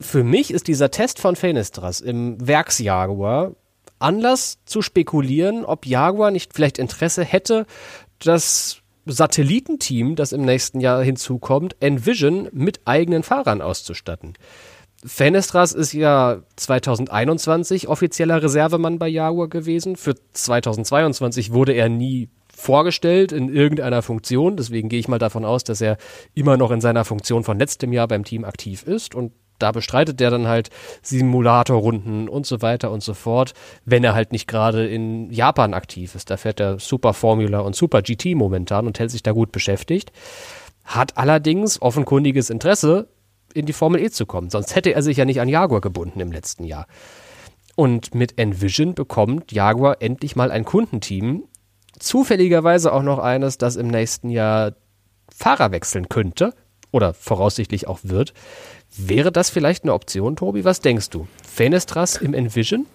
für 0.00 0.24
mich 0.24 0.52
ist 0.52 0.68
dieser 0.68 0.90
Test 0.90 1.18
von 1.18 1.36
Fenestras 1.36 2.00
im 2.00 2.46
Werksjaguar 2.46 3.52
Anlass 3.98 4.58
zu 4.66 4.82
spekulieren, 4.82 5.64
ob 5.64 5.86
Jaguar 5.86 6.30
nicht 6.30 6.52
vielleicht 6.52 6.78
Interesse 6.78 7.24
hätte, 7.24 7.66
das 8.18 8.82
Satellitenteam, 9.06 10.16
das 10.16 10.32
im 10.32 10.42
nächsten 10.42 10.80
Jahr 10.80 11.02
hinzukommt, 11.02 11.76
Envision 11.80 12.48
mit 12.52 12.80
eigenen 12.84 13.22
Fahrern 13.22 13.62
auszustatten. 13.62 14.34
Fenestras 15.04 15.72
ist 15.72 15.92
ja 15.92 16.42
2021 16.56 17.88
offizieller 17.88 18.42
Reservemann 18.42 18.98
bei 18.98 19.08
Jaguar 19.08 19.48
gewesen. 19.48 19.96
Für 19.96 20.14
2022 20.32 21.52
wurde 21.52 21.72
er 21.72 21.88
nie 21.88 22.28
vorgestellt 22.56 23.32
in 23.32 23.48
irgendeiner 23.48 24.02
Funktion. 24.02 24.56
Deswegen 24.56 24.88
gehe 24.88 24.98
ich 24.98 25.08
mal 25.08 25.18
davon 25.18 25.44
aus, 25.44 25.62
dass 25.62 25.80
er 25.80 25.98
immer 26.34 26.56
noch 26.56 26.70
in 26.70 26.80
seiner 26.80 27.04
Funktion 27.04 27.44
von 27.44 27.58
letztem 27.58 27.92
Jahr 27.92 28.08
beim 28.08 28.24
Team 28.24 28.44
aktiv 28.44 28.82
ist 28.82 29.14
und 29.14 29.32
da 29.58 29.72
bestreitet 29.72 30.20
der 30.20 30.30
dann 30.30 30.48
halt 30.48 30.68
Simulatorrunden 31.02 32.28
und 32.28 32.46
so 32.46 32.60
weiter 32.60 32.90
und 32.90 33.02
so 33.02 33.14
fort, 33.14 33.54
wenn 33.84 34.04
er 34.04 34.14
halt 34.14 34.32
nicht 34.32 34.46
gerade 34.46 34.86
in 34.86 35.30
Japan 35.30 35.72
aktiv 35.72 36.14
ist. 36.14 36.30
Da 36.30 36.36
fährt 36.36 36.60
er 36.60 36.78
Super 36.78 37.14
Formula 37.14 37.60
und 37.60 37.74
Super 37.74 38.02
GT 38.02 38.34
momentan 38.34 38.86
und 38.86 38.98
hält 38.98 39.10
sich 39.10 39.22
da 39.22 39.32
gut 39.32 39.52
beschäftigt. 39.52 40.12
Hat 40.84 41.16
allerdings 41.16 41.80
offenkundiges 41.80 42.50
Interesse, 42.50 43.08
in 43.54 43.66
die 43.66 43.72
Formel 43.72 44.02
E 44.02 44.10
zu 44.10 44.26
kommen. 44.26 44.50
Sonst 44.50 44.76
hätte 44.76 44.94
er 44.94 45.02
sich 45.02 45.16
ja 45.16 45.24
nicht 45.24 45.40
an 45.40 45.48
Jaguar 45.48 45.80
gebunden 45.80 46.20
im 46.20 46.30
letzten 46.30 46.64
Jahr. 46.64 46.86
Und 47.74 48.14
mit 48.14 48.38
Envision 48.38 48.94
bekommt 48.94 49.52
Jaguar 49.52 49.96
endlich 50.00 50.36
mal 50.36 50.50
ein 50.50 50.64
Kundenteam. 50.64 51.44
Zufälligerweise 51.98 52.92
auch 52.92 53.02
noch 53.02 53.18
eines, 53.18 53.58
das 53.58 53.76
im 53.76 53.88
nächsten 53.88 54.30
Jahr 54.30 54.72
Fahrer 55.34 55.70
wechseln 55.72 56.08
könnte 56.08 56.54
oder 56.90 57.14
voraussichtlich 57.14 57.86
auch 57.88 58.00
wird. 58.02 58.32
Wäre 58.96 59.32
das 59.32 59.50
vielleicht 59.50 59.84
eine 59.84 59.92
Option, 59.92 60.36
Tobi? 60.36 60.64
Was 60.64 60.80
denkst 60.80 61.10
du? 61.10 61.26
Fenestras 61.46 62.16
im 62.16 62.34
Envision? 62.34 62.86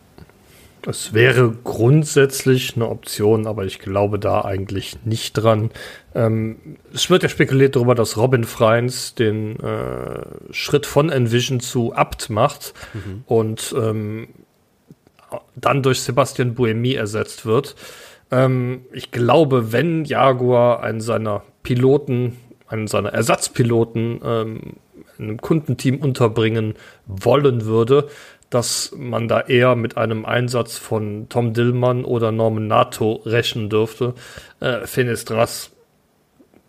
Das 0.81 1.13
wäre 1.13 1.53
grundsätzlich 1.63 2.75
eine 2.75 2.89
Option, 2.89 3.45
aber 3.45 3.65
ich 3.65 3.77
glaube 3.77 4.17
da 4.17 4.43
eigentlich 4.43 4.97
nicht 5.05 5.33
dran. 5.33 5.69
Ähm, 6.15 6.77
es 6.91 7.09
wird 7.11 7.21
ja 7.21 7.29
spekuliert 7.29 7.75
darüber, 7.75 7.93
dass 7.93 8.17
Robin 8.17 8.45
Freins 8.45 9.13
den 9.13 9.59
äh, 9.59 10.23
Schritt 10.49 10.87
von 10.87 11.09
Envision 11.09 11.59
zu 11.59 11.93
Abt 11.93 12.31
macht 12.31 12.73
mhm. 12.95 13.23
und 13.27 13.75
ähm, 13.77 14.29
dann 15.55 15.83
durch 15.83 16.01
Sebastian 16.01 16.55
Buemi 16.55 16.93
ersetzt 16.93 17.45
wird. 17.45 17.75
Ähm, 18.31 18.85
ich 18.91 19.11
glaube, 19.11 19.71
wenn 19.71 20.05
Jaguar 20.05 20.81
einen 20.83 21.01
seiner 21.01 21.43
Piloten, 21.63 22.37
einen 22.67 22.87
seiner 22.87 23.09
Ersatzpiloten 23.09 24.21
ähm, 24.23 24.61
einem 25.19 25.39
Kundenteam 25.39 25.97
unterbringen 25.97 26.75
wollen 27.05 27.65
würde, 27.65 28.09
dass 28.49 28.93
man 28.97 29.27
da 29.27 29.41
eher 29.41 29.75
mit 29.75 29.97
einem 29.97 30.25
Einsatz 30.25 30.77
von 30.77 31.27
Tom 31.29 31.53
Dillmann 31.53 32.03
oder 32.03 32.31
Norman 32.31 32.67
Nato 32.67 33.21
rechnen 33.25 33.69
dürfte. 33.69 34.13
Äh, 34.59 34.85
Fenestras 34.85 35.71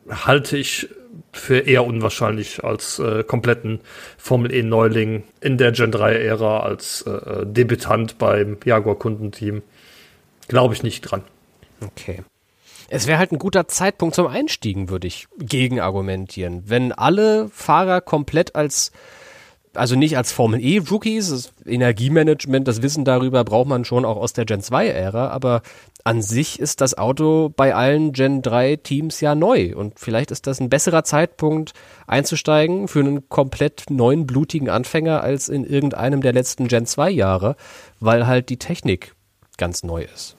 halte 0.09 0.57
ich 0.57 0.89
für 1.33 1.59
eher 1.59 1.85
unwahrscheinlich 1.85 2.63
als 2.63 2.99
äh, 2.99 3.25
kompletten 3.25 3.81
Formel 4.17 4.53
E 4.53 4.63
Neuling 4.63 5.25
in 5.41 5.59
der 5.59 5.73
Gen 5.73 5.91
3 5.91 6.15
Ära 6.15 6.61
als 6.61 7.03
äh, 7.03 7.45
Debütant 7.45 8.19
beim 8.19 8.59
Jaguar 8.65 8.97
Kundenteam. 8.97 9.63
Glaube 10.49 10.75
ich 10.75 10.83
nicht 10.83 11.03
dran. 11.03 11.23
Okay. 11.85 12.23
Es 12.89 13.07
wäre 13.07 13.19
halt 13.19 13.33
ein 13.33 13.39
guter 13.39 13.69
Zeitpunkt 13.69 14.15
zum 14.15 14.27
Einstiegen, 14.27 14.91
würde 14.91 15.07
ich 15.07 15.27
gegen 15.39 15.81
argumentieren. 15.81 16.65
Wenn 16.67 16.93
alle 16.93 17.49
Fahrer 17.49 18.03
komplett 18.03 18.55
als, 18.55 18.93
also 19.73 19.97
nicht 19.97 20.19
als 20.19 20.31
Formel 20.31 20.63
E 20.63 20.79
Rookies, 20.79 21.53
Energiemanagement, 21.65 22.69
das 22.69 22.83
Wissen 22.83 23.07
darüber 23.07 23.45
braucht 23.45 23.69
man 23.69 23.87
schon 23.87 24.05
auch 24.05 24.19
aus 24.19 24.35
der 24.35 24.45
Gen 24.45 24.61
2 24.61 24.89
Ära, 24.89 25.29
aber 25.29 25.63
an 26.05 26.21
sich 26.21 26.61
ist 26.61 26.83
das 26.83 26.99
Auto 26.99 27.51
bei 27.57 27.75
allen 27.75 28.13
Gen 28.13 28.43
3 28.43 28.77
Teams 28.77 29.23
ja 29.23 29.35
neu 29.35 29.75
und 29.75 29.99
vielleicht 29.99 30.31
ist 30.31 30.47
das 30.47 30.61
ein 30.61 30.69
besserer 30.69 31.05
Zeitpunkt 31.05 31.73
einzusteigen 32.07 32.89
für 32.89 33.01
einen 33.01 33.29
komplett 33.31 33.85
neuen 33.89 34.27
blutigen 34.27 34.69
Anfänger 34.69 35.23
als 35.23 35.49
in 35.49 35.65
irgendeinem 35.65 36.21
der 36.21 36.35
letzten 36.35 36.69
Gen 36.69 36.85
2 36.85 37.09
Jahre, 37.09 37.57
weil 38.01 38.27
halt 38.27 38.51
die 38.51 38.59
Technik 38.59 39.15
ganz 39.57 39.83
neu 39.83 40.03
ist. 40.03 40.37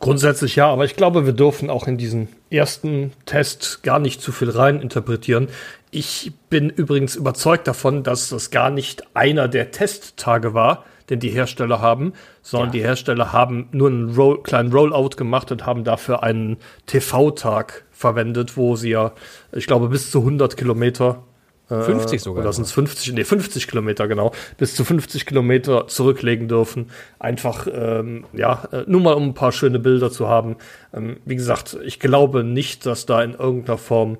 Grundsätzlich 0.00 0.56
ja, 0.56 0.68
aber 0.68 0.84
ich 0.84 0.96
glaube, 0.96 1.26
wir 1.26 1.32
dürfen 1.32 1.70
auch 1.70 1.86
in 1.86 1.96
diesen 1.96 2.28
ersten 2.50 3.12
Test 3.24 3.82
gar 3.82 3.98
nicht 3.98 4.20
zu 4.20 4.32
viel 4.32 4.50
rein 4.50 4.80
interpretieren. 4.80 5.48
Ich 5.90 6.32
bin 6.50 6.68
übrigens 6.68 7.16
überzeugt 7.16 7.66
davon, 7.66 8.02
dass 8.02 8.28
das 8.28 8.50
gar 8.50 8.70
nicht 8.70 9.04
einer 9.14 9.48
der 9.48 9.70
Testtage 9.70 10.52
war, 10.52 10.84
den 11.08 11.20
die 11.20 11.30
Hersteller 11.30 11.80
haben, 11.80 12.12
sondern 12.42 12.68
ja. 12.68 12.72
die 12.72 12.82
Hersteller 12.82 13.32
haben 13.32 13.68
nur 13.72 13.88
einen 13.88 14.14
Roll, 14.14 14.42
kleinen 14.42 14.72
Rollout 14.72 15.10
gemacht 15.16 15.50
und 15.52 15.64
haben 15.64 15.84
dafür 15.84 16.22
einen 16.22 16.58
TV-Tag 16.86 17.84
verwendet, 17.92 18.56
wo 18.56 18.76
sie 18.76 18.90
ja, 18.90 19.12
ich 19.52 19.66
glaube, 19.66 19.88
bis 19.88 20.10
zu 20.10 20.18
100 20.18 20.56
Kilometer 20.56 21.22
50 21.68 22.12
äh, 22.12 22.18
sogar. 22.18 22.44
Oder 22.44 22.52
sind 22.52 22.64
es 22.64 22.72
50, 22.72 23.12
nee, 23.14 23.24
50 23.24 23.66
Kilometer, 23.66 24.06
genau. 24.06 24.32
Bis 24.56 24.74
zu 24.74 24.84
50 24.84 25.26
Kilometer 25.26 25.88
zurücklegen 25.88 26.48
dürfen. 26.48 26.90
Einfach, 27.18 27.66
ähm, 27.72 28.24
ja, 28.32 28.68
äh, 28.72 28.84
nur 28.86 29.00
mal 29.00 29.14
um 29.14 29.24
ein 29.24 29.34
paar 29.34 29.52
schöne 29.52 29.78
Bilder 29.78 30.10
zu 30.10 30.28
haben. 30.28 30.56
Ähm, 30.94 31.18
wie 31.24 31.36
gesagt, 31.36 31.76
ich 31.84 31.98
glaube 31.98 32.44
nicht, 32.44 32.86
dass 32.86 33.06
da 33.06 33.22
in 33.22 33.34
irgendeiner 33.34 33.78
Form 33.78 34.18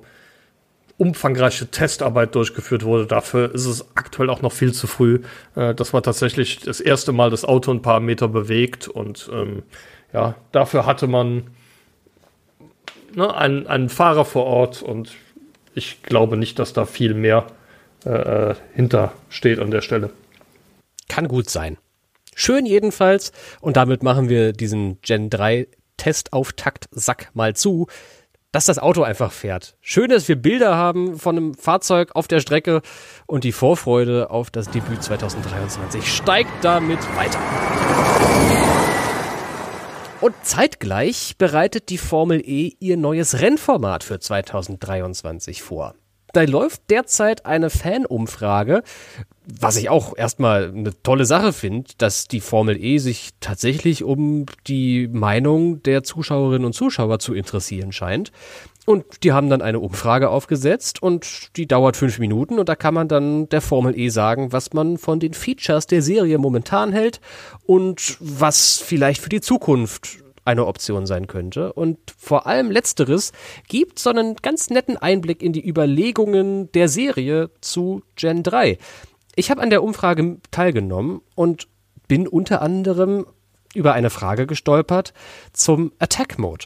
umfangreiche 0.97 1.67
Testarbeit 1.67 2.35
durchgeführt 2.35 2.83
wurde. 2.83 3.05
Dafür 3.05 3.53
ist 3.53 3.65
es 3.65 3.85
aktuell 3.95 4.29
auch 4.29 4.41
noch 4.41 4.51
viel 4.51 4.73
zu 4.73 4.87
früh. 4.87 5.21
Äh, 5.55 5.73
das 5.73 5.93
war 5.93 6.01
tatsächlich 6.03 6.59
das 6.59 6.81
erste 6.81 7.11
Mal 7.11 7.29
das 7.29 7.45
Auto 7.45 7.71
ein 7.71 7.81
paar 7.81 7.99
Meter 7.99 8.27
bewegt 8.27 8.87
und 8.87 9.29
ähm, 9.31 9.63
ja, 10.13 10.35
dafür 10.51 10.85
hatte 10.85 11.07
man 11.07 11.49
ne, 13.15 13.33
einen, 13.33 13.67
einen 13.67 13.89
Fahrer 13.89 14.25
vor 14.25 14.45
Ort 14.45 14.81
und 14.81 15.11
ich 15.77 16.01
glaube 16.03 16.37
nicht, 16.37 16.59
dass 16.59 16.73
da 16.73 16.85
viel 16.85 17.13
mehr 17.13 17.47
äh, 18.05 18.09
äh, 18.09 18.55
hinter 18.73 19.13
steht 19.29 19.59
an 19.59 19.71
der 19.71 19.81
Stelle. 19.81 20.09
Kann 21.07 21.27
gut 21.27 21.49
sein. 21.49 21.77
Schön 22.35 22.65
jedenfalls. 22.65 23.31
Und 23.61 23.77
damit 23.77 24.03
machen 24.03 24.29
wir 24.29 24.53
diesen 24.53 24.99
Gen 25.01 25.29
3 25.29 25.67
Testauftakt-Sack 25.97 27.31
mal 27.33 27.55
zu, 27.55 27.87
dass 28.51 28.65
das 28.65 28.79
Auto 28.79 29.03
einfach 29.03 29.31
fährt. 29.31 29.75
Schön, 29.81 30.09
dass 30.09 30.27
wir 30.27 30.35
Bilder 30.35 30.75
haben 30.75 31.17
von 31.17 31.37
einem 31.37 31.53
Fahrzeug 31.53 32.15
auf 32.15 32.27
der 32.27 32.39
Strecke 32.39 32.81
und 33.25 33.43
die 33.43 33.51
Vorfreude 33.51 34.29
auf 34.29 34.49
das 34.49 34.69
Debüt 34.69 35.03
2023 35.03 36.07
steigt 36.11 36.63
damit 36.63 36.99
weiter. 37.15 37.39
Und 40.27 40.35
zeitgleich 40.43 41.37
bereitet 41.37 41.87
die 41.87 41.97
Formel 41.97 42.41
E 42.41 42.73
ihr 42.81 42.97
neues 42.97 43.39
Rennformat 43.39 44.03
für 44.03 44.19
2023 44.19 45.63
vor. 45.63 45.95
Da 46.33 46.43
läuft 46.43 46.89
derzeit 46.89 47.45
eine 47.45 47.69
Fanumfrage, 47.69 48.83
was 49.45 49.77
ich 49.77 49.89
auch 49.89 50.17
erstmal 50.17 50.69
eine 50.69 50.91
tolle 51.03 51.25
Sache 51.25 51.53
finde, 51.53 51.91
dass 51.97 52.27
die 52.27 52.41
Formel 52.41 52.83
E 52.83 52.97
sich 52.97 53.29
tatsächlich 53.39 54.03
um 54.03 54.45
die 54.67 55.07
Meinung 55.07 55.81
der 55.83 56.03
Zuschauerinnen 56.03 56.65
und 56.65 56.73
Zuschauer 56.73 57.19
zu 57.19 57.33
interessieren 57.33 57.93
scheint. 57.93 58.31
Und 58.85 59.23
die 59.23 59.31
haben 59.31 59.49
dann 59.49 59.61
eine 59.61 59.79
Umfrage 59.79 60.29
aufgesetzt 60.29 61.01
und 61.01 61.57
die 61.57 61.67
dauert 61.67 61.97
fünf 61.97 62.19
Minuten 62.19 62.57
und 62.57 62.69
da 62.69 62.75
kann 62.75 62.93
man 62.93 63.07
dann 63.07 63.49
der 63.49 63.61
Formel 63.61 63.97
E 63.97 64.09
sagen, 64.09 64.53
was 64.53 64.71
man 64.73 64.97
von 64.97 65.19
den 65.19 65.33
Features 65.33 65.87
der 65.87 66.01
Serie 66.01 66.37
momentan 66.37 66.93
hält 66.93 67.19
und 67.65 68.17
was 68.19 68.77
vielleicht 68.77 69.21
für 69.21 69.29
die 69.29 69.41
Zukunft 69.41 70.19
eine 70.47 70.65
Option 70.65 71.05
sein 71.05 71.27
könnte. 71.27 71.73
Und 71.73 71.97
vor 72.17 72.47
allem 72.47 72.71
letzteres 72.71 73.33
gibt 73.67 73.99
so 73.99 74.09
einen 74.09 74.35
ganz 74.37 74.69
netten 74.69 74.97
Einblick 74.97 75.43
in 75.43 75.53
die 75.53 75.67
Überlegungen 75.67 76.71
der 76.71 76.87
Serie 76.87 77.51
zu 77.61 78.01
Gen 78.15 78.43
3. 78.43 78.77
Ich 79.35 79.51
habe 79.51 79.61
an 79.61 79.69
der 79.69 79.83
Umfrage 79.83 80.37
teilgenommen 80.49 81.21
und 81.35 81.67
bin 82.07 82.27
unter 82.27 82.61
anderem 82.61 83.27
über 83.75 83.93
eine 83.93 84.09
Frage 84.09 84.47
gestolpert 84.47 85.13
zum 85.53 85.91
Attack 85.99 86.39
Mode. 86.39 86.65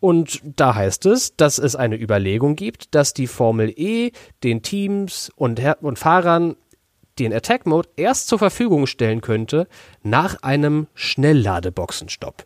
Und 0.00 0.40
da 0.44 0.74
heißt 0.74 1.06
es, 1.06 1.36
dass 1.36 1.58
es 1.58 1.76
eine 1.76 1.96
Überlegung 1.96 2.56
gibt, 2.56 2.94
dass 2.94 3.14
die 3.14 3.28
Formel 3.28 3.72
E 3.76 4.10
den 4.42 4.62
Teams 4.62 5.30
und, 5.36 5.60
Her 5.60 5.78
und 5.80 5.98
Fahrern 5.98 6.56
den 7.20 7.32
Attack 7.32 7.66
Mode 7.66 7.88
erst 7.96 8.26
zur 8.26 8.40
Verfügung 8.40 8.86
stellen 8.86 9.20
könnte 9.20 9.68
nach 10.02 10.42
einem 10.42 10.88
Schnellladeboxenstopp. 10.94 12.44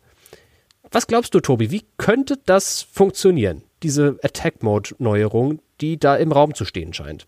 Was 0.97 1.05
glaubst 1.05 1.35
du, 1.35 1.41
Tobi, 1.41 1.69
wie 1.69 1.83
könnte 1.97 2.39
das 2.47 2.81
funktionieren, 2.81 3.61
diese 3.83 4.17
Attack 4.23 4.63
Mode 4.63 4.95
Neuerung, 4.97 5.59
die 5.79 5.99
da 5.99 6.15
im 6.15 6.31
Raum 6.31 6.55
zu 6.55 6.65
stehen 6.65 6.91
scheint? 6.91 7.27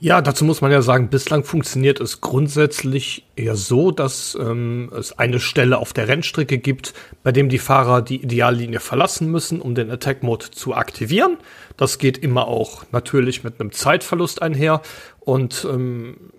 Ja, 0.00 0.20
dazu 0.20 0.44
muss 0.44 0.60
man 0.60 0.72
ja 0.72 0.82
sagen, 0.82 1.10
bislang 1.10 1.44
funktioniert 1.44 2.00
es 2.00 2.20
grundsätzlich 2.20 3.24
eher 3.36 3.54
so, 3.54 3.92
dass 3.92 4.34
ähm, 4.34 4.90
es 4.98 5.16
eine 5.16 5.38
Stelle 5.38 5.78
auf 5.78 5.92
der 5.92 6.08
Rennstrecke 6.08 6.58
gibt, 6.58 6.92
bei 7.22 7.30
dem 7.30 7.48
die 7.48 7.60
Fahrer 7.60 8.02
die 8.02 8.20
Ideallinie 8.20 8.80
verlassen 8.80 9.30
müssen, 9.30 9.60
um 9.60 9.76
den 9.76 9.88
Attack 9.92 10.24
Mode 10.24 10.50
zu 10.50 10.74
aktivieren. 10.74 11.36
Das 11.76 11.98
geht 11.98 12.18
immer 12.18 12.48
auch 12.48 12.82
natürlich 12.90 13.44
mit 13.44 13.60
einem 13.60 13.70
Zeitverlust 13.70 14.42
einher. 14.42 14.82
Und 15.20 15.64
ähm, 15.70 16.32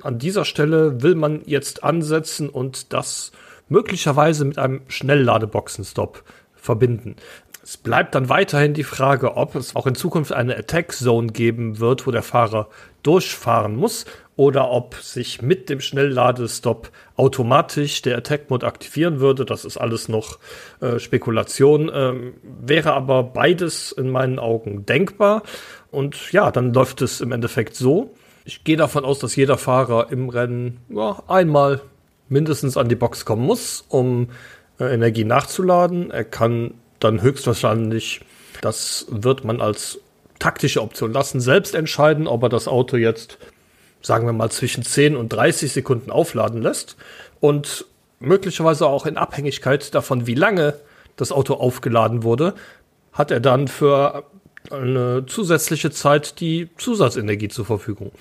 an 0.00 0.20
dieser 0.20 0.44
Stelle 0.44 1.02
will 1.02 1.16
man 1.16 1.42
jetzt 1.44 1.82
ansetzen 1.82 2.48
und 2.48 2.92
das 2.92 3.32
möglicherweise 3.70 4.44
mit 4.44 4.58
einem 4.58 4.82
Schnellladeboxenstopp 4.88 6.22
verbinden. 6.54 7.16
Es 7.62 7.76
bleibt 7.76 8.14
dann 8.14 8.28
weiterhin 8.28 8.74
die 8.74 8.84
Frage, 8.84 9.36
ob 9.36 9.54
es 9.54 9.76
auch 9.76 9.86
in 9.86 9.94
Zukunft 9.94 10.32
eine 10.32 10.56
Attack 10.56 10.92
Zone 10.92 11.28
geben 11.28 11.78
wird, 11.78 12.06
wo 12.06 12.10
der 12.10 12.22
Fahrer 12.22 12.68
durchfahren 13.02 13.76
muss 13.76 14.06
oder 14.34 14.70
ob 14.70 14.94
sich 14.94 15.42
mit 15.42 15.68
dem 15.68 15.80
Schnellladestop 15.80 16.90
automatisch 17.16 18.00
der 18.02 18.16
Attack 18.16 18.48
Mode 18.50 18.66
aktivieren 18.66 19.20
würde. 19.20 19.44
Das 19.44 19.64
ist 19.64 19.76
alles 19.76 20.08
noch 20.08 20.38
äh, 20.80 20.98
Spekulation. 20.98 21.90
Ähm, 21.94 22.34
wäre 22.42 22.94
aber 22.94 23.22
beides 23.22 23.92
in 23.92 24.10
meinen 24.10 24.38
Augen 24.38 24.86
denkbar. 24.86 25.42
Und 25.90 26.32
ja, 26.32 26.50
dann 26.50 26.72
läuft 26.72 27.02
es 27.02 27.20
im 27.20 27.32
Endeffekt 27.32 27.76
so. 27.76 28.14
Ich 28.44 28.64
gehe 28.64 28.78
davon 28.78 29.04
aus, 29.04 29.18
dass 29.18 29.36
jeder 29.36 29.58
Fahrer 29.58 30.10
im 30.10 30.30
Rennen 30.30 30.80
ja, 30.88 31.22
einmal 31.28 31.82
mindestens 32.30 32.78
an 32.78 32.88
die 32.88 32.94
Box 32.94 33.26
kommen 33.26 33.44
muss, 33.44 33.84
um 33.88 34.30
äh, 34.78 34.84
Energie 34.94 35.24
nachzuladen. 35.24 36.10
Er 36.10 36.24
kann 36.24 36.74
dann 37.00 37.20
höchstwahrscheinlich, 37.20 38.22
das 38.62 39.06
wird 39.10 39.44
man 39.44 39.60
als 39.60 39.98
taktische 40.38 40.80
Option 40.80 41.12
lassen, 41.12 41.40
selbst 41.40 41.74
entscheiden, 41.74 42.26
ob 42.26 42.42
er 42.44 42.48
das 42.48 42.66
Auto 42.66 42.96
jetzt, 42.96 43.36
sagen 44.00 44.26
wir 44.26 44.32
mal, 44.32 44.50
zwischen 44.50 44.82
10 44.82 45.16
und 45.16 45.28
30 45.28 45.70
Sekunden 45.72 46.10
aufladen 46.10 46.62
lässt 46.62 46.96
und 47.40 47.84
möglicherweise 48.20 48.86
auch 48.86 49.06
in 49.06 49.16
Abhängigkeit 49.16 49.94
davon, 49.94 50.26
wie 50.26 50.34
lange 50.34 50.74
das 51.16 51.32
Auto 51.32 51.54
aufgeladen 51.54 52.22
wurde, 52.22 52.54
hat 53.12 53.30
er 53.30 53.40
dann 53.40 53.68
für 53.68 54.24
eine 54.70 55.26
zusätzliche 55.26 55.90
Zeit 55.90 56.40
die 56.40 56.68
Zusatzenergie 56.76 57.48
zur 57.48 57.64
Verfügung. 57.64 58.12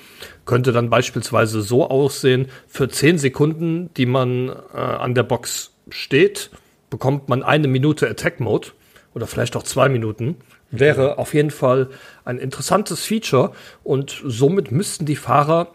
Könnte 0.45 0.71
dann 0.71 0.89
beispielsweise 0.89 1.61
so 1.61 1.89
aussehen, 1.89 2.47
für 2.67 2.89
10 2.89 3.17
Sekunden, 3.17 3.93
die 3.95 4.05
man 4.05 4.49
äh, 4.49 4.77
an 4.77 5.15
der 5.15 5.23
Box 5.23 5.71
steht, 5.89 6.49
bekommt 6.89 7.29
man 7.29 7.43
eine 7.43 7.67
Minute 7.67 8.09
Attack 8.09 8.39
Mode 8.39 8.69
oder 9.13 9.27
vielleicht 9.27 9.55
auch 9.55 9.63
zwei 9.63 9.89
Minuten. 9.89 10.37
Wäre 10.71 11.17
auf 11.17 11.33
jeden 11.33 11.51
Fall 11.51 11.89
ein 12.25 12.37
interessantes 12.37 13.03
Feature 13.03 13.51
und 13.83 14.21
somit 14.23 14.71
müssten 14.71 15.05
die 15.05 15.15
Fahrer 15.15 15.73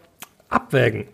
abwägen, 0.49 1.07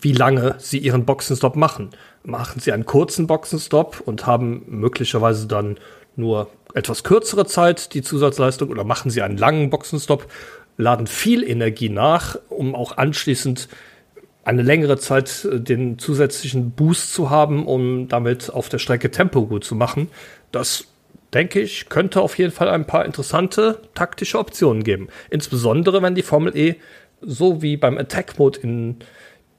wie 0.00 0.12
lange 0.12 0.56
sie 0.58 0.78
ihren 0.78 1.04
Boxenstopp 1.04 1.54
machen. 1.56 1.90
Machen 2.24 2.60
sie 2.60 2.72
einen 2.72 2.84
kurzen 2.86 3.26
Boxenstopp 3.26 4.02
und 4.04 4.26
haben 4.26 4.64
möglicherweise 4.66 5.46
dann 5.46 5.78
nur 6.16 6.48
etwas 6.74 7.04
kürzere 7.04 7.46
Zeit 7.46 7.94
die 7.94 8.02
Zusatzleistung 8.02 8.68
oder 8.70 8.84
machen 8.84 9.10
sie 9.10 9.22
einen 9.22 9.38
langen 9.38 9.70
Boxenstopp, 9.70 10.30
laden 10.76 11.06
viel 11.06 11.42
Energie 11.42 11.88
nach, 11.88 12.38
um 12.48 12.74
auch 12.74 12.96
anschließend 12.96 13.68
eine 14.44 14.62
längere 14.62 14.98
Zeit 14.98 15.44
äh, 15.44 15.60
den 15.60 15.98
zusätzlichen 15.98 16.70
Boost 16.70 17.12
zu 17.12 17.30
haben, 17.30 17.66
um 17.66 18.08
damit 18.08 18.50
auf 18.50 18.68
der 18.68 18.78
Strecke 18.78 19.10
Tempo 19.10 19.46
gut 19.46 19.64
zu 19.64 19.74
machen. 19.74 20.08
Das 20.52 20.86
denke 21.34 21.60
ich, 21.60 21.90
könnte 21.90 22.22
auf 22.22 22.38
jeden 22.38 22.52
Fall 22.52 22.70
ein 22.70 22.86
paar 22.86 23.04
interessante 23.04 23.82
taktische 23.94 24.38
Optionen 24.38 24.84
geben. 24.84 25.08
Insbesondere 25.28 26.00
wenn 26.00 26.14
die 26.14 26.22
Formel 26.22 26.56
E 26.56 26.76
so 27.20 27.60
wie 27.60 27.76
beim 27.76 27.98
Attack 27.98 28.38
Mode 28.38 28.60
in 28.60 28.96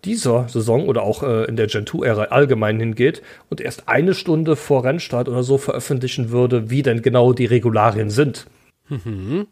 dieser 0.06 0.48
Saison 0.48 0.88
oder 0.88 1.04
auch 1.04 1.24
äh, 1.24 1.46
in 1.46 1.56
der 1.56 1.68
Gen 1.68 1.86
2-Ära 1.86 2.26
allgemein 2.26 2.80
hingeht 2.80 3.22
und 3.50 3.62
erst 3.62 3.88
eine 3.88 4.14
Stunde 4.14 4.56
vor 4.56 4.84
Rennstart 4.84 5.28
oder 5.28 5.44
so 5.44 5.58
veröffentlichen 5.58 6.32
würde, 6.32 6.70
wie 6.70 6.84
denn 6.84 7.02
genau 7.02 7.34
die 7.34 7.46
Regularien 7.46 8.10
sind. 8.10 8.46
Mhm. 8.88 9.48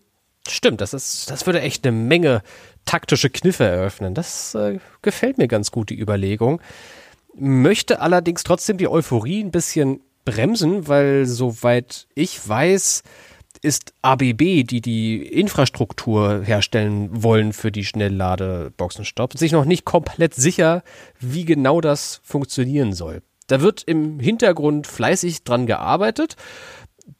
Stimmt, 0.47 0.81
das 0.81 0.93
ist, 0.93 1.29
das 1.29 1.45
würde 1.45 1.61
echt 1.61 1.85
eine 1.85 1.95
Menge 1.95 2.41
taktische 2.85 3.29
Kniffe 3.29 3.65
eröffnen. 3.65 4.13
Das 4.13 4.55
äh, 4.55 4.79
gefällt 5.01 5.37
mir 5.37 5.47
ganz 5.47 5.71
gut, 5.71 5.89
die 5.89 5.99
Überlegung. 5.99 6.61
Möchte 7.35 7.99
allerdings 7.99 8.43
trotzdem 8.43 8.77
die 8.77 8.87
Euphorie 8.87 9.43
ein 9.43 9.51
bisschen 9.51 9.99
bremsen, 10.25 10.87
weil 10.87 11.25
soweit 11.25 12.07
ich 12.15 12.47
weiß, 12.47 13.03
ist 13.61 13.93
ABB, 14.01 14.63
die 14.63 14.81
die 14.81 15.25
Infrastruktur 15.25 16.43
herstellen 16.43 17.09
wollen 17.11 17.53
für 17.53 17.71
die 17.71 17.85
Schnellladeboxenstopp, 17.85 19.37
sich 19.37 19.51
noch 19.51 19.65
nicht 19.65 19.85
komplett 19.85 20.33
sicher, 20.33 20.83
wie 21.19 21.45
genau 21.45 21.81
das 21.81 22.21
funktionieren 22.23 22.93
soll. 22.93 23.21
Da 23.47 23.61
wird 23.61 23.83
im 23.83 24.19
Hintergrund 24.19 24.87
fleißig 24.87 25.43
dran 25.43 25.65
gearbeitet, 25.65 26.35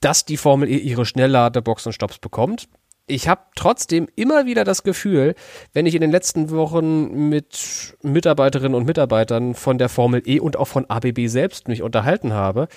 dass 0.02 0.26
die 0.26 0.38
Formel 0.38 0.70
E 0.70 0.78
ihre 0.78 1.06
Schnellladeboxenstopps 1.06 2.20
bekommt 2.20 2.68
ich 3.08 3.30
habe 3.30 3.42
trotzdem 3.56 4.08
immer 4.16 4.46
wieder 4.46 4.66
das 4.66 4.84
Gefühl, 4.84 5.34
wenn 5.74 5.86
ich 5.86 5.96
in 5.96 6.02
den 6.02 6.12
letzten 6.12 6.52
Wochen 6.52 7.30
mit 7.30 7.96
Mitarbeiterinnen 8.04 8.76
und 8.76 8.86
Mitarbeitern 8.86 9.56
von 9.56 9.78
der 9.78 9.88
Formel 9.88 10.22
E 10.26 10.40
und 10.40 10.58
auch 10.58 10.68
von 10.68 10.90
ABB 10.90 11.28
selbst 11.28 11.70
mich 11.70 11.82
unterhalten 11.82 12.34
habe, 12.34 12.68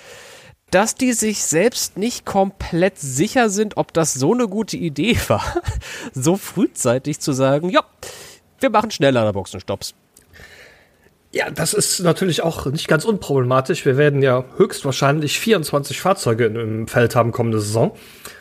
dass 0.71 0.95
die 0.95 1.13
sich 1.13 1.43
selbst 1.43 1.97
nicht 1.97 2.25
komplett 2.25 2.97
sicher 2.97 3.49
sind, 3.49 3.77
ob 3.77 3.93
das 3.93 4.13
so 4.13 4.33
eine 4.33 4.47
gute 4.47 4.77
Idee 4.77 5.17
war, 5.27 5.43
so 6.13 6.37
frühzeitig 6.37 7.19
zu 7.19 7.33
sagen, 7.33 7.69
ja, 7.69 7.83
wir 8.59 8.69
machen 8.69 8.91
schneller 8.91 9.31
Boxenstopps. 9.33 9.93
Ja, 11.33 11.49
das 11.49 11.73
ist 11.73 12.01
natürlich 12.01 12.43
auch 12.43 12.65
nicht 12.65 12.89
ganz 12.89 13.05
unproblematisch. 13.05 13.85
Wir 13.85 13.95
werden 13.95 14.21
ja 14.21 14.43
höchstwahrscheinlich 14.57 15.39
24 15.39 16.01
Fahrzeuge 16.01 16.45
im 16.45 16.87
Feld 16.87 17.15
haben 17.15 17.31
kommende 17.31 17.61
Saison. 17.61 17.95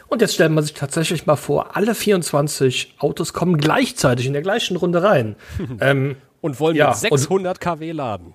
Und 0.09 0.23
jetzt 0.23 0.35
stellt 0.35 0.51
man 0.51 0.64
sich 0.64 0.75
tatsächlich 0.75 1.25
mal 1.25 1.37
vor, 1.37 1.77
alle 1.77 1.95
24 1.95 2.97
Autos 2.99 3.33
kommen 3.33 3.59
gleichzeitig 3.59 4.27
in 4.27 4.33
der 4.33 4.43
gleichen 4.43 4.77
Runde 4.77 5.05
rein. 5.05 5.37
ähm, 5.81 6.16
und 6.40 6.59
wollen 6.59 6.75
ja, 6.75 6.88
mit 6.88 6.97
600 6.97 7.61
kW 7.61 7.93
laden. 7.93 8.35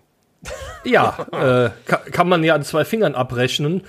Ja, 0.84 1.25
äh, 1.31 1.69
kann, 2.12 2.29
man 2.29 2.43
ja 2.43 2.53
an 2.55 2.63
zwei 2.63 2.86
Fingern 2.86 3.15
abrechnen 3.15 3.81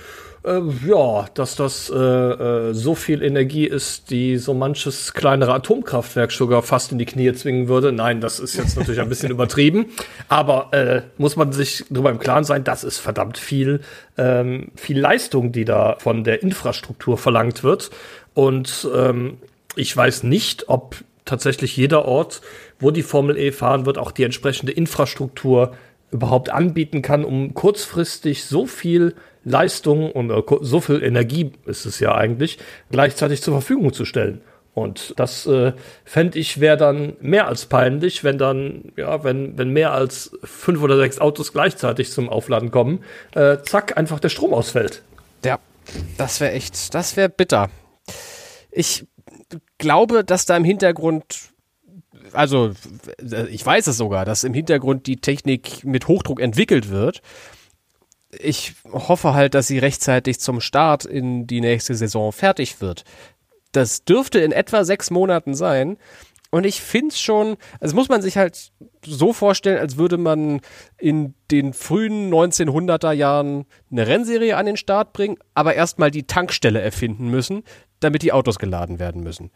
äh, 0.47 0.61
ja, 0.87 1.27
dass 1.35 1.57
das 1.57 1.90
äh, 1.90 1.97
äh, 1.97 2.73
so 2.73 2.95
viel 2.95 3.23
Energie 3.23 3.66
ist, 3.66 4.11
die 4.11 4.37
so 4.37 4.55
manches 4.55 5.12
kleinere 5.12 5.53
Atomkraftwerk 5.53 6.31
sogar 6.31 6.62
fast 6.62 6.92
in 6.92 6.99
die 6.99 7.05
Knie 7.05 7.33
zwingen 7.33 7.69
würde. 7.69 7.92
Nein, 7.92 8.21
das 8.21 8.38
ist 8.38 8.57
jetzt 8.57 8.77
natürlich 8.77 9.01
ein 9.01 9.09
bisschen 9.09 9.31
übertrieben. 9.33 9.87
Aber 10.29 10.73
äh, 10.73 11.03
muss 11.19 11.37
man 11.37 11.53
sich 11.53 11.85
darüber 11.90 12.11
im 12.11 12.19
Klaren 12.19 12.45
sein, 12.45 12.64
das 12.64 12.85
ist 12.85 12.99
verdammt 12.99 13.38
viel, 13.38 13.81
ähm, 14.16 14.71
viel 14.77 14.99
Leistung, 15.01 15.53
die 15.53 15.64
da 15.64 15.97
von 15.99 16.23
der 16.23 16.42
Infrastruktur 16.42 17.19
verlangt 17.19 17.64
wird. 17.64 17.90
Und 18.35 18.88
ähm, 18.95 19.38
ich 19.75 19.95
weiß 19.97 20.23
nicht, 20.23 20.69
ob 20.69 20.97
tatsächlich 21.25 21.77
jeder 21.77 22.05
Ort, 22.05 22.40
wo 22.79 22.92
die 22.92 23.03
Formel 23.03 23.37
E 23.37 23.51
fahren 23.51 23.85
wird, 23.85 23.99
auch 23.99 24.12
die 24.12 24.23
entsprechende 24.23 24.71
Infrastruktur 24.71 25.73
überhaupt 26.16 26.50
anbieten 26.50 27.02
kann, 27.02 27.24
um 27.24 27.55
kurzfristig 27.55 28.44
so 28.44 28.66
viel 28.66 29.14
Leistung 29.44 30.11
und 30.11 30.31
äh, 30.31 30.42
so 30.62 30.81
viel 30.81 31.02
Energie 31.02 31.52
ist 31.66 31.87
es 31.87 32.00
ja 32.00 32.14
eigentlich, 32.14 32.59
gleichzeitig 32.90 33.42
zur 33.42 33.55
Verfügung 33.55 33.92
zu 33.92 34.05
stellen. 34.05 34.40
Und 34.74 35.14
das 35.16 35.46
äh, 35.46 35.72
fände 36.05 36.38
ich 36.38 36.61
wäre 36.61 36.76
dann 36.76 37.16
mehr 37.20 37.46
als 37.48 37.64
peinlich, 37.64 38.24
wenn 38.24 38.37
dann, 38.37 38.92
ja, 38.96 39.24
wenn, 39.24 39.57
wenn 39.57 39.70
mehr 39.70 39.92
als 39.92 40.33
fünf 40.44 40.83
oder 40.83 40.98
sechs 40.98 41.18
Autos 41.18 41.52
gleichzeitig 41.52 42.11
zum 42.11 42.29
Aufladen 42.29 42.70
kommen, 42.70 43.02
äh, 43.35 43.59
zack, 43.62 43.96
einfach 43.96 44.20
der 44.20 44.29
Strom 44.29 44.52
ausfällt. 44.52 45.02
Ja, 45.44 45.59
das 46.18 46.40
wäre 46.40 46.52
echt, 46.52 46.94
das 46.94 47.16
wäre 47.16 47.31
bitter. 47.31 47.70
Ich 48.70 49.07
glaube, 49.79 50.24
dass 50.24 50.44
da 50.44 50.57
im 50.57 50.64
Hintergrund 50.64 51.52
also 52.37 52.72
ich 53.49 53.64
weiß 53.64 53.87
es 53.88 53.96
sogar, 53.96 54.25
dass 54.25 54.44
im 54.44 54.55
Hintergrund 54.55 55.07
die 55.07 55.16
Technik 55.16 55.85
mit 55.85 56.07
Hochdruck 56.09 56.40
entwickelt 56.40 56.90
wird 56.90 57.22
ich 58.40 58.75
hoffe 58.92 59.35
halt, 59.35 59.55
dass 59.55 59.66
sie 59.66 59.79
rechtzeitig 59.79 60.40
zum 60.40 60.61
Start 60.61 61.05
in 61.05 61.46
die 61.46 61.61
nächste 61.61 61.94
Saison 61.94 62.33
fertig 62.33 62.81
wird. 62.81 63.05
Das 63.72 64.05
dürfte 64.05 64.40
in 64.40 64.53
etwa 64.53 64.85
sechs 64.85 65.11
Monaten 65.11 65.55
sein. 65.55 65.96
Und 66.51 66.65
ich 66.65 66.81
finde 66.81 67.09
es 67.09 67.21
schon, 67.21 67.57
also 67.81 67.95
muss 67.95 68.09
man 68.09 68.23
sich 68.23 68.37
halt 68.37 68.73
so 69.05 69.33
vorstellen, 69.33 69.79
als 69.79 69.97
würde 69.97 70.17
man 70.17 70.61
in 70.99 71.35
den 71.51 71.73
frühen 71.73 72.33
1900er 72.33 73.13
Jahren 73.13 73.67
eine 73.91 74.07
Rennserie 74.07 74.57
an 74.57 74.67
den 74.67 74.77
Start 74.77 75.13
bringen, 75.13 75.37
aber 75.55 75.75
erstmal 75.75 76.11
die 76.11 76.25
Tankstelle 76.25 76.81
erfinden 76.81 77.29
müssen, 77.29 77.63
damit 78.01 78.23
die 78.23 78.33
Autos 78.33 78.59
geladen 78.59 78.99
werden 78.99 79.23
müssen. 79.23 79.51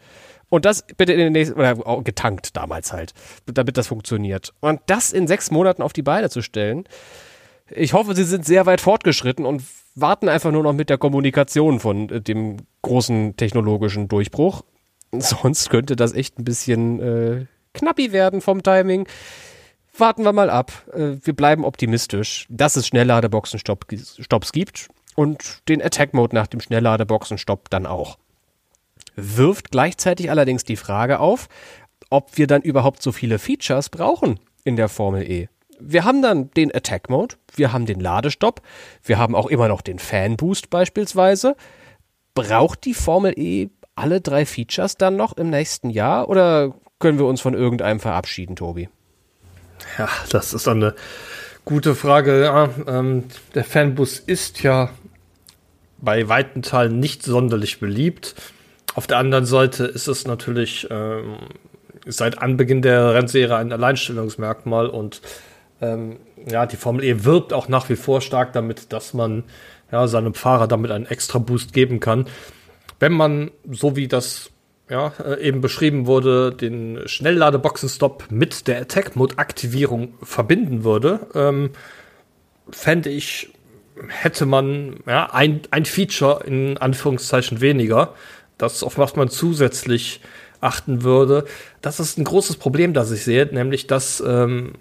Und 0.49 0.65
das 0.65 0.85
bitte 0.97 1.13
in 1.13 1.19
den 1.19 1.33
nächsten, 1.33 1.57
oder 1.57 1.75
getankt 2.03 2.55
damals 2.57 2.91
halt, 2.91 3.13
damit 3.45 3.77
das 3.77 3.87
funktioniert. 3.87 4.53
Und 4.59 4.81
das 4.87 5.13
in 5.13 5.27
sechs 5.27 5.51
Monaten 5.51 5.81
auf 5.81 5.93
die 5.93 6.01
Beine 6.01 6.29
zu 6.29 6.41
stellen, 6.41 6.85
ich 7.73 7.93
hoffe, 7.93 8.15
sie 8.15 8.25
sind 8.25 8.45
sehr 8.45 8.65
weit 8.65 8.81
fortgeschritten 8.81 9.45
und 9.45 9.63
warten 9.95 10.29
einfach 10.29 10.51
nur 10.51 10.63
noch 10.63 10.73
mit 10.73 10.89
der 10.89 10.97
Kommunikation 10.97 11.79
von 11.79 12.09
äh, 12.09 12.21
dem 12.21 12.57
großen 12.81 13.37
technologischen 13.37 14.07
Durchbruch. 14.07 14.63
Sonst 15.19 15.69
könnte 15.69 15.95
das 15.95 16.13
echt 16.13 16.39
ein 16.39 16.43
bisschen 16.43 16.99
äh, 16.99 17.45
knappi 17.73 18.11
werden 18.11 18.41
vom 18.41 18.63
Timing. 18.63 19.07
Warten 19.97 20.23
wir 20.23 20.33
mal 20.33 20.49
ab. 20.49 20.71
Äh, 20.93 21.17
wir 21.23 21.35
bleiben 21.35 21.65
optimistisch, 21.65 22.45
dass 22.49 22.75
es 22.75 22.87
Schnellladeboxenstopps 22.87 24.51
gibt 24.51 24.89
und 25.15 25.67
den 25.67 25.81
Attack 25.81 26.13
Mode 26.13 26.35
nach 26.35 26.47
dem 26.47 26.61
Schnellladeboxenstopp 26.61 27.69
dann 27.69 27.85
auch. 27.85 28.17
Wirft 29.15 29.71
gleichzeitig 29.71 30.29
allerdings 30.29 30.63
die 30.63 30.77
Frage 30.77 31.19
auf, 31.19 31.49
ob 32.09 32.37
wir 32.37 32.47
dann 32.47 32.61
überhaupt 32.61 33.01
so 33.01 33.11
viele 33.11 33.39
Features 33.39 33.89
brauchen 33.89 34.39
in 34.63 34.75
der 34.77 34.89
Formel 34.89 35.29
E 35.29 35.49
wir 35.81 36.05
haben 36.05 36.21
dann 36.21 36.51
den 36.51 36.73
Attack 36.73 37.09
Mode, 37.09 37.35
wir 37.55 37.73
haben 37.73 37.85
den 37.85 37.99
Ladestopp, 37.99 38.61
wir 39.03 39.17
haben 39.17 39.35
auch 39.35 39.47
immer 39.47 39.67
noch 39.67 39.81
den 39.81 39.99
Fan 39.99 40.37
Boost 40.37 40.69
beispielsweise. 40.69 41.55
Braucht 42.33 42.85
die 42.85 42.93
Formel 42.93 43.33
E 43.37 43.69
alle 44.01 44.19
drei 44.19 44.45
Features 44.45 44.97
dann 44.97 45.15
noch 45.15 45.37
im 45.37 45.49
nächsten 45.49 45.89
Jahr 45.89 46.27
oder 46.27 46.73
können 46.99 47.19
wir 47.19 47.25
uns 47.25 47.41
von 47.41 47.53
irgendeinem 47.53 47.99
verabschieden, 47.99 48.55
Tobi? 48.55 48.89
Ja, 49.97 50.09
das 50.29 50.53
ist 50.53 50.67
eine 50.67 50.95
gute 51.65 51.95
Frage. 51.95 52.43
Ja, 52.43 52.69
ähm, 52.87 53.25
der 53.55 53.63
Fanbus 53.63 54.19
ist 54.19 54.63
ja 54.63 54.89
bei 55.99 56.27
weiten 56.27 56.61
Teilen 56.61 56.99
nicht 56.99 57.23
sonderlich 57.23 57.79
beliebt. 57.79 58.35
Auf 58.95 59.07
der 59.07 59.17
anderen 59.17 59.45
Seite 59.45 59.85
ist 59.85 60.07
es 60.07 60.25
natürlich 60.25 60.87
ähm, 60.89 61.37
seit 62.05 62.39
Anbeginn 62.39 62.81
der 62.81 63.13
Rennserie 63.13 63.55
ein 63.55 63.71
Alleinstellungsmerkmal 63.71 64.87
und 64.87 65.21
ähm, 65.81 66.17
ja, 66.49 66.65
die 66.65 66.75
Formel 66.75 67.03
E 67.03 67.23
wirbt 67.23 67.53
auch 67.53 67.67
nach 67.67 67.89
wie 67.89 67.95
vor 67.95 68.21
stark 68.21 68.53
damit, 68.53 68.91
dass 68.93 69.13
man 69.13 69.43
ja, 69.91 70.07
seinem 70.07 70.33
Fahrer 70.33 70.67
damit 70.67 70.91
einen 70.91 71.05
extra 71.05 71.39
Boost 71.39 71.73
geben 71.73 71.99
kann. 71.99 72.25
Wenn 73.01 73.13
man, 73.13 73.49
so 73.67 73.95
wie 73.95 74.07
das 74.07 74.51
ja, 74.87 75.11
äh, 75.25 75.41
eben 75.41 75.59
beschrieben 75.59 76.05
wurde, 76.05 76.51
den 76.51 76.99
Schnellladeboxenstopp 77.07 78.25
mit 78.29 78.67
der 78.67 78.79
Attack-Mode-Aktivierung 78.81 80.13
verbinden 80.21 80.83
würde, 80.83 81.21
ähm, 81.33 81.71
fände 82.69 83.09
ich, 83.09 83.49
hätte 84.07 84.45
man 84.45 84.97
ja, 85.07 85.33
ein, 85.33 85.61
ein 85.71 85.85
Feature 85.85 86.43
in 86.45 86.77
Anführungszeichen 86.77 87.59
weniger, 87.59 88.13
das 88.59 88.83
auf 88.83 88.99
was 88.99 89.15
man 89.15 89.29
zusätzlich 89.29 90.21
achten 90.59 91.01
würde. 91.01 91.45
Das 91.81 91.99
ist 91.99 92.19
ein 92.19 92.23
großes 92.23 92.57
Problem, 92.57 92.93
das 92.93 93.09
ich 93.09 93.23
sehe, 93.23 93.47
nämlich 93.47 93.87
dass 93.87 94.21
ähm, 94.23 94.73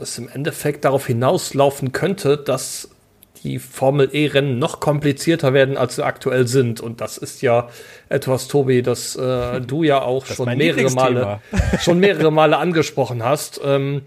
es 0.00 0.16
im 0.16 0.30
Endeffekt 0.30 0.86
darauf 0.86 1.06
hinauslaufen 1.06 1.92
könnte, 1.92 2.38
dass 2.38 2.88
die 3.42 3.58
Formel 3.58 4.10
E-Rennen 4.12 4.58
noch 4.58 4.80
komplizierter 4.80 5.52
werden, 5.52 5.76
als 5.76 5.96
sie 5.96 6.04
aktuell 6.04 6.46
sind. 6.46 6.80
Und 6.80 7.00
das 7.00 7.18
ist 7.18 7.42
ja 7.42 7.68
etwas, 8.08 8.48
Tobi, 8.48 8.82
das 8.82 9.16
äh, 9.16 9.60
du 9.66 9.82
ja 9.82 10.02
auch 10.02 10.26
das 10.26 10.36
schon 10.36 10.56
mehrere 10.56 10.90
Male, 10.90 11.40
schon 11.80 12.00
mehrere 12.00 12.30
Male 12.30 12.56
angesprochen 12.58 13.24
hast. 13.24 13.60
Ähm, 13.64 14.02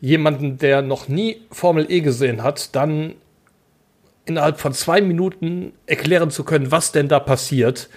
jemanden, 0.00 0.58
der 0.58 0.82
noch 0.82 1.08
nie 1.08 1.42
Formel 1.50 1.90
E 1.90 2.00
gesehen 2.00 2.42
hat, 2.42 2.74
dann 2.74 3.14
innerhalb 4.24 4.60
von 4.60 4.72
zwei 4.72 5.00
Minuten 5.00 5.72
erklären 5.86 6.30
zu 6.30 6.44
können, 6.44 6.70
was 6.70 6.92
denn 6.92 7.08
da 7.08 7.20
passiert, 7.20 7.90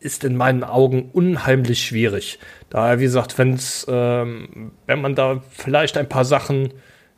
ist 0.00 0.22
in 0.24 0.36
meinen 0.36 0.62
Augen 0.62 1.10
unheimlich 1.12 1.84
schwierig. 1.84 2.38
Daher, 2.70 3.00
wie 3.00 3.04
gesagt, 3.04 3.36
wenn's, 3.38 3.84
ähm, 3.88 4.72
wenn 4.86 5.00
man 5.00 5.14
da 5.14 5.42
vielleicht 5.50 5.96
ein 5.96 6.08
paar 6.08 6.24
Sachen 6.24 6.72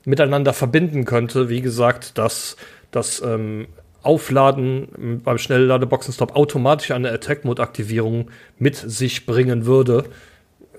miteinander 0.04 0.52
verbinden 0.52 1.04
könnte, 1.04 1.48
wie 1.48 1.60
gesagt, 1.60 2.18
dass 2.18 2.56
das 2.90 3.22
ähm, 3.22 3.66
Aufladen 4.02 5.20
beim 5.22 5.38
Schnellladeboxenstop 5.38 6.34
automatisch 6.34 6.90
eine 6.90 7.10
Attack-Mode-Aktivierung 7.12 8.30
mit 8.58 8.76
sich 8.76 9.26
bringen 9.26 9.66
würde, 9.66 10.04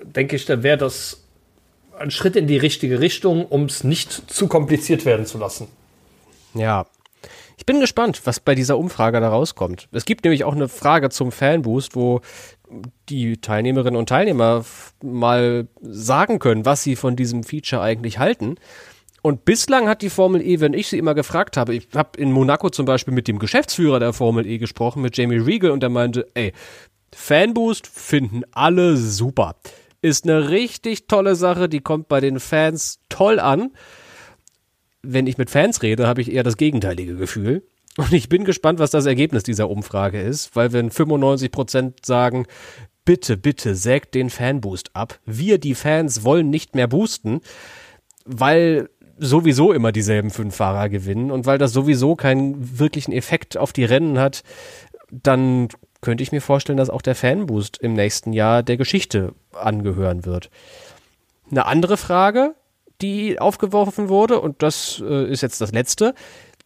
denke 0.02 0.36
ich, 0.36 0.44
dann 0.44 0.62
wäre 0.62 0.78
das 0.78 1.22
ein 1.98 2.10
Schritt 2.10 2.34
in 2.34 2.48
die 2.48 2.56
richtige 2.56 3.00
Richtung, 3.00 3.46
um 3.46 3.66
es 3.66 3.84
nicht 3.84 4.30
zu 4.30 4.48
kompliziert 4.48 5.04
werden 5.04 5.24
zu 5.24 5.38
lassen. 5.38 5.68
Ja, 6.54 6.86
ich 7.56 7.66
bin 7.66 7.78
gespannt, 7.78 8.22
was 8.24 8.40
bei 8.40 8.56
dieser 8.56 8.76
Umfrage 8.76 9.20
da 9.20 9.28
rauskommt. 9.28 9.88
Es 9.92 10.04
gibt 10.04 10.24
nämlich 10.24 10.42
auch 10.42 10.54
eine 10.54 10.68
Frage 10.68 11.10
zum 11.10 11.30
Fanboost, 11.30 11.94
wo 11.94 12.20
die 13.08 13.36
Teilnehmerinnen 13.36 13.96
und 13.96 14.08
Teilnehmer 14.08 14.64
mal 15.00 15.68
sagen 15.80 16.40
können, 16.40 16.64
was 16.64 16.82
sie 16.82 16.96
von 16.96 17.14
diesem 17.14 17.44
Feature 17.44 17.82
eigentlich 17.82 18.18
halten. 18.18 18.56
Und 19.22 19.44
bislang 19.44 19.88
hat 19.88 20.02
die 20.02 20.10
Formel 20.10 20.42
E, 20.42 20.60
wenn 20.60 20.74
ich 20.74 20.88
sie 20.88 20.98
immer 20.98 21.14
gefragt 21.14 21.56
habe, 21.56 21.74
ich 21.74 21.88
habe 21.94 22.18
in 22.18 22.32
Monaco 22.32 22.70
zum 22.70 22.86
Beispiel 22.86 23.14
mit 23.14 23.28
dem 23.28 23.38
Geschäftsführer 23.38 24.00
der 24.00 24.12
Formel 24.12 24.46
E 24.46 24.58
gesprochen, 24.58 25.02
mit 25.02 25.16
Jamie 25.16 25.38
Regal, 25.38 25.70
und 25.70 25.80
der 25.80 25.90
meinte, 25.90 26.26
ey, 26.34 26.52
Fanboost 27.14 27.86
finden 27.86 28.42
alle 28.50 28.96
super. 28.96 29.56
Ist 30.00 30.24
eine 30.24 30.50
richtig 30.50 31.06
tolle 31.06 31.36
Sache, 31.36 31.68
die 31.68 31.80
kommt 31.80 32.08
bei 32.08 32.20
den 32.20 32.40
Fans 32.40 32.98
toll 33.08 33.38
an 33.38 33.70
wenn 35.02 35.26
ich 35.26 35.38
mit 35.38 35.50
Fans 35.50 35.82
rede, 35.82 36.06
habe 36.06 36.20
ich 36.20 36.32
eher 36.32 36.42
das 36.42 36.56
gegenteilige 36.56 37.16
Gefühl. 37.16 37.66
Und 37.96 38.12
ich 38.12 38.28
bin 38.28 38.44
gespannt, 38.44 38.78
was 38.78 38.90
das 38.90 39.04
Ergebnis 39.04 39.42
dieser 39.42 39.68
Umfrage 39.68 40.20
ist, 40.20 40.56
weil 40.56 40.72
wenn 40.72 40.90
95 40.90 41.50
Prozent 41.50 42.06
sagen, 42.06 42.46
bitte, 43.04 43.36
bitte 43.36 43.74
sägt 43.74 44.14
den 44.14 44.30
Fanboost 44.30 44.96
ab. 44.96 45.18
Wir, 45.26 45.58
die 45.58 45.74
Fans, 45.74 46.24
wollen 46.24 46.48
nicht 46.48 46.74
mehr 46.74 46.86
boosten, 46.86 47.40
weil 48.24 48.88
sowieso 49.18 49.72
immer 49.72 49.92
dieselben 49.92 50.30
fünf 50.30 50.56
Fahrer 50.56 50.88
gewinnen 50.88 51.30
und 51.30 51.46
weil 51.46 51.58
das 51.58 51.72
sowieso 51.72 52.16
keinen 52.16 52.78
wirklichen 52.78 53.12
Effekt 53.12 53.56
auf 53.56 53.72
die 53.72 53.84
Rennen 53.84 54.18
hat, 54.18 54.42
dann 55.10 55.68
könnte 56.00 56.22
ich 56.22 56.32
mir 56.32 56.40
vorstellen, 56.40 56.78
dass 56.78 56.90
auch 56.90 57.02
der 57.02 57.14
Fanboost 57.14 57.78
im 57.78 57.94
nächsten 57.94 58.32
Jahr 58.32 58.62
der 58.62 58.76
Geschichte 58.76 59.34
angehören 59.52 60.24
wird. 60.24 60.50
Eine 61.50 61.66
andere 61.66 61.96
Frage, 61.96 62.54
die 63.00 63.38
aufgeworfen 63.38 64.08
wurde, 64.08 64.40
und 64.40 64.62
das 64.62 65.02
äh, 65.04 65.30
ist 65.30 65.42
jetzt 65.42 65.60
das 65.60 65.72
letzte, 65.72 66.14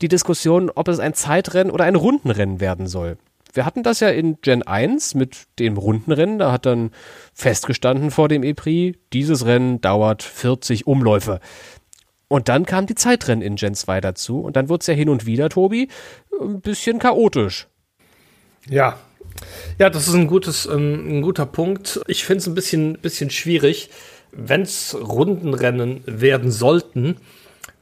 die 0.00 0.08
Diskussion, 0.08 0.70
ob 0.74 0.88
es 0.88 0.98
ein 0.98 1.14
Zeitrennen 1.14 1.70
oder 1.70 1.84
ein 1.84 1.96
Rundenrennen 1.96 2.60
werden 2.60 2.86
soll. 2.86 3.18
Wir 3.52 3.64
hatten 3.64 3.82
das 3.82 4.00
ja 4.00 4.08
in 4.08 4.38
Gen 4.42 4.62
1 4.62 5.14
mit 5.14 5.46
dem 5.58 5.78
Rundenrennen, 5.78 6.38
da 6.38 6.52
hat 6.52 6.66
dann 6.66 6.90
festgestanden 7.32 8.10
vor 8.10 8.28
dem 8.28 8.42
E-Prix, 8.42 8.98
dieses 9.12 9.46
Rennen 9.46 9.80
dauert 9.80 10.22
40 10.22 10.86
Umläufe. 10.86 11.40
Und 12.28 12.48
dann 12.48 12.66
kam 12.66 12.86
die 12.86 12.94
Zeitrennen 12.94 13.42
in 13.42 13.56
Gen 13.56 13.74
2 13.74 14.00
dazu 14.00 14.40
und 14.40 14.56
dann 14.56 14.68
wurde 14.68 14.80
es 14.80 14.86
ja 14.88 14.94
hin 14.94 15.08
und 15.08 15.26
wieder, 15.26 15.48
Tobi, 15.48 15.88
ein 16.40 16.60
bisschen 16.60 16.98
chaotisch. 16.98 17.68
Ja, 18.68 18.98
ja, 19.78 19.90
das 19.90 20.08
ist 20.08 20.14
ein 20.14 20.26
gutes, 20.26 20.66
ähm, 20.66 21.18
ein 21.18 21.22
guter 21.22 21.46
Punkt. 21.46 22.00
Ich 22.08 22.24
finde 22.24 22.38
es 22.38 22.46
ein 22.46 22.54
bisschen, 22.54 22.98
bisschen 22.98 23.30
schwierig 23.30 23.90
wenn 24.36 24.62
es 24.62 24.96
Rundenrennen 25.00 26.02
werden 26.06 26.50
sollten, 26.50 27.16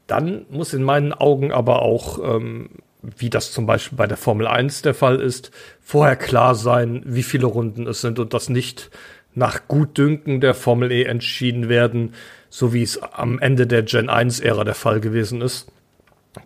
dann 0.06 0.46
muss 0.50 0.72
in 0.72 0.82
meinen 0.82 1.12
Augen 1.12 1.52
aber 1.52 1.82
auch, 1.82 2.18
ähm, 2.22 2.70
wie 3.02 3.30
das 3.30 3.52
zum 3.52 3.66
Beispiel 3.66 3.98
bei 3.98 4.06
der 4.06 4.16
Formel 4.16 4.46
1 4.46 4.82
der 4.82 4.94
Fall 4.94 5.20
ist, 5.20 5.50
vorher 5.82 6.16
klar 6.16 6.54
sein, 6.54 7.02
wie 7.04 7.22
viele 7.22 7.46
Runden 7.46 7.86
es 7.86 8.00
sind 8.00 8.18
und 8.18 8.32
das 8.32 8.48
nicht 8.48 8.90
nach 9.34 9.66
Gutdünken 9.66 10.40
der 10.40 10.54
Formel 10.54 10.92
E 10.92 11.04
entschieden 11.04 11.68
werden, 11.68 12.14
so 12.54 12.72
wie 12.72 12.84
es 12.84 13.02
am 13.02 13.40
Ende 13.40 13.66
der 13.66 13.82
Gen 13.82 14.08
1-Ära 14.08 14.62
der 14.62 14.76
Fall 14.76 15.00
gewesen 15.00 15.40
ist, 15.40 15.66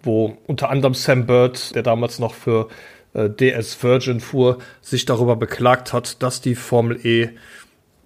wo 0.03 0.38
unter 0.47 0.71
anderem 0.71 0.94
Sam 0.94 1.27
Bird, 1.27 1.75
der 1.75 1.83
damals 1.83 2.18
noch 2.18 2.33
für 2.33 2.68
äh, 3.12 3.29
DS 3.29 3.83
Virgin 3.83 4.21
fuhr, 4.21 4.57
sich 4.81 5.05
darüber 5.05 5.37
beklagt 5.37 5.92
hat, 5.92 6.23
dass 6.23 6.40
die 6.40 6.55
Formel 6.55 6.99
E 7.05 7.29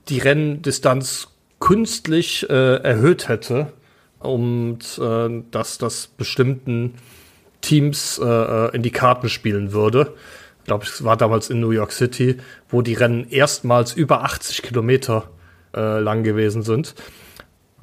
die 0.08 0.18
Renndistanz 0.18 1.28
künstlich 1.60 2.50
äh, 2.50 2.82
erhöht 2.82 3.28
hätte, 3.28 3.72
um 4.18 4.80
äh, 4.98 5.42
dass 5.52 5.78
das 5.78 6.08
bestimmten 6.08 6.94
Teams 7.60 8.18
äh, 8.18 8.26
äh, 8.26 8.74
in 8.74 8.82
die 8.82 8.90
Karten 8.90 9.28
spielen 9.28 9.72
würde. 9.72 10.12
Ich 10.58 10.64
glaube, 10.64 10.86
es 10.86 11.04
war 11.04 11.16
damals 11.16 11.50
in 11.50 11.60
New 11.60 11.70
York 11.70 11.92
City, 11.92 12.38
wo 12.68 12.82
die 12.82 12.94
Rennen 12.94 13.28
erstmals 13.30 13.92
über 13.92 14.24
80 14.24 14.62
Kilometer 14.62 15.30
äh, 15.72 16.00
lang 16.00 16.24
gewesen 16.24 16.64
sind. 16.64 16.96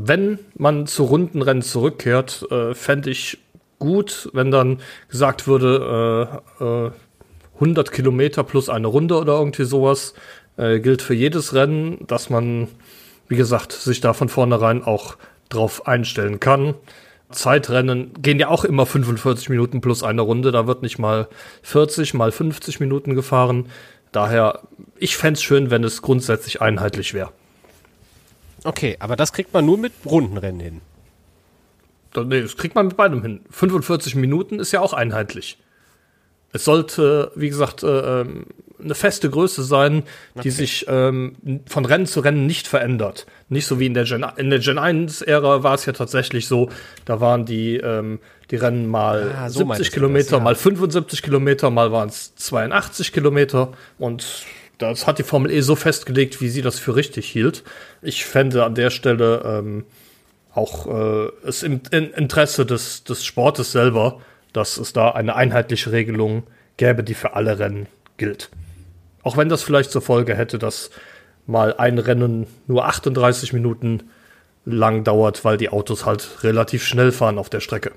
Wenn 0.01 0.39
man 0.55 0.87
zu 0.87 1.03
Rundenrennen 1.03 1.61
zurückkehrt, 1.61 2.49
äh, 2.51 2.73
fände 2.73 3.09
ich 3.09 3.37
gut, 3.79 4.29
wenn 4.31 4.49
dann 4.49 4.79
gesagt 5.09 5.45
würde, 5.45 6.39
äh, 6.61 6.63
äh, 6.63 6.91
100 7.55 7.91
Kilometer 7.91 8.45
plus 8.45 8.69
eine 8.69 8.87
Runde 8.87 9.17
oder 9.17 9.33
irgendwie 9.33 9.65
sowas 9.65 10.13
äh, 10.55 10.79
gilt 10.79 11.01
für 11.01 11.13
jedes 11.13 11.53
Rennen, 11.53 12.07
dass 12.07 12.29
man, 12.29 12.69
wie 13.27 13.35
gesagt, 13.35 13.73
sich 13.73 13.99
da 13.99 14.13
von 14.13 14.29
vornherein 14.29 14.83
auch 14.85 15.17
drauf 15.49 15.85
einstellen 15.85 16.39
kann. 16.39 16.75
Zeitrennen 17.29 18.13
gehen 18.21 18.39
ja 18.39 18.47
auch 18.47 18.63
immer 18.63 18.85
45 18.85 19.49
Minuten 19.49 19.81
plus 19.81 20.01
eine 20.01 20.21
Runde. 20.21 20.53
Da 20.53 20.65
wird 20.65 20.81
nicht 20.81 20.97
mal 20.97 21.27
40, 21.63 22.13
mal 22.13 22.31
50 22.31 22.79
Minuten 22.79 23.15
gefahren. 23.15 23.65
Daher, 24.13 24.61
ich 24.97 25.17
fände 25.17 25.39
es 25.39 25.43
schön, 25.43 25.71
wenn 25.71 25.83
es 25.83 26.01
grundsätzlich 26.01 26.61
einheitlich 26.61 27.13
wäre. 27.13 27.33
Okay, 28.63 28.97
aber 28.99 29.15
das 29.15 29.33
kriegt 29.33 29.53
man 29.53 29.65
nur 29.65 29.77
mit 29.77 29.93
Rundenrennen 30.05 30.59
hin. 30.59 30.81
Nee, 32.15 32.41
das 32.41 32.57
kriegt 32.57 32.75
man 32.75 32.87
mit 32.87 32.97
beidem 32.97 33.21
hin. 33.21 33.41
45 33.51 34.15
Minuten 34.15 34.59
ist 34.59 34.71
ja 34.71 34.81
auch 34.81 34.93
einheitlich. 34.93 35.57
Es 36.51 36.65
sollte, 36.65 37.31
wie 37.35 37.49
gesagt, 37.49 37.83
äh, 37.83 38.21
ähm, 38.21 38.45
eine 38.81 38.95
feste 38.95 39.29
Größe 39.29 39.63
sein, 39.63 40.03
die 40.35 40.39
okay. 40.39 40.49
sich 40.49 40.85
ähm, 40.87 41.35
von 41.67 41.85
Rennen 41.85 42.05
zu 42.05 42.21
Rennen 42.21 42.45
nicht 42.45 42.67
verändert. 42.67 43.25
Nicht 43.49 43.65
so 43.65 43.79
wie 43.79 43.85
in 43.85 43.93
der 43.93 44.05
Gen, 44.05 44.25
in 44.37 44.49
der 44.49 44.59
Gen 44.59 44.79
1-Ära 44.79 45.63
war 45.63 45.75
es 45.75 45.85
ja 45.85 45.93
tatsächlich 45.93 46.47
so, 46.47 46.69
da 47.05 47.19
waren 47.19 47.45
die, 47.45 47.75
ähm, 47.77 48.19
die 48.51 48.55
Rennen 48.55 48.87
mal 48.87 49.35
ah, 49.37 49.49
so 49.49 49.59
70 49.59 49.91
Kilometer, 49.91 50.31
das, 50.31 50.39
ja. 50.39 50.43
mal 50.43 50.55
75 50.55 51.21
Kilometer, 51.21 51.69
mal 51.69 51.91
waren 51.91 52.09
es 52.09 52.35
82 52.35 53.11
Kilometer 53.11 53.73
und 53.97 54.45
das 54.79 55.05
hat 55.05 55.19
die 55.19 55.23
Formel 55.23 55.51
E 55.51 55.61
so 55.61 55.75
festgelegt, 55.75 56.41
wie 56.41 56.49
sie 56.49 56.61
das 56.61 56.79
für 56.79 56.95
richtig 56.95 57.29
hielt. 57.29 57.63
Ich 58.01 58.25
fände 58.25 58.63
an 58.63 58.75
der 58.75 58.89
Stelle 58.89 59.43
ähm, 59.45 59.85
auch 60.53 60.87
äh, 60.87 61.29
es 61.45 61.63
im 61.63 61.81
Interesse 61.91 62.65
des, 62.65 63.03
des 63.03 63.23
Sportes 63.23 63.71
selber, 63.71 64.21
dass 64.53 64.77
es 64.77 64.93
da 64.93 65.11
eine 65.11 65.35
einheitliche 65.35 65.91
Regelung 65.91 66.43
gäbe, 66.77 67.03
die 67.03 67.13
für 67.13 67.33
alle 67.35 67.59
Rennen 67.59 67.87
gilt. 68.17 68.49
Auch 69.21 69.37
wenn 69.37 69.49
das 69.49 69.61
vielleicht 69.61 69.91
zur 69.91 70.01
Folge 70.01 70.35
hätte, 70.35 70.57
dass 70.57 70.89
mal 71.45 71.75
ein 71.77 71.99
Rennen 71.99 72.47
nur 72.67 72.85
38 72.85 73.53
Minuten 73.53 74.09
lang 74.65 75.03
dauert, 75.03 75.43
weil 75.43 75.57
die 75.57 75.69
Autos 75.69 76.05
halt 76.05 76.43
relativ 76.43 76.83
schnell 76.85 77.11
fahren 77.11 77.37
auf 77.37 77.49
der 77.49 77.59
Strecke. 77.59 77.91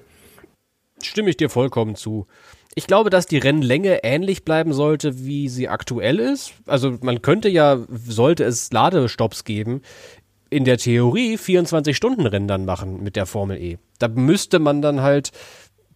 Stimme 1.02 1.30
ich 1.30 1.36
dir 1.36 1.50
vollkommen 1.50 1.94
zu. 1.94 2.26
Ich 2.74 2.86
glaube, 2.86 3.10
dass 3.10 3.26
die 3.26 3.38
Rennlänge 3.38 4.02
ähnlich 4.02 4.44
bleiben 4.44 4.72
sollte, 4.72 5.24
wie 5.24 5.48
sie 5.48 5.68
aktuell 5.68 6.18
ist. 6.18 6.54
Also 6.66 6.96
man 7.02 7.20
könnte 7.20 7.48
ja, 7.48 7.78
sollte 7.90 8.44
es 8.44 8.72
Ladestopps 8.72 9.44
geben, 9.44 9.82
in 10.48 10.64
der 10.64 10.78
Theorie 10.78 11.36
24-Stunden-Rennen 11.36 12.48
dann 12.48 12.64
machen 12.64 13.02
mit 13.02 13.16
der 13.16 13.26
Formel 13.26 13.60
E. 13.60 13.78
Da 13.98 14.08
müsste 14.08 14.58
man 14.58 14.82
dann 14.82 15.00
halt 15.00 15.30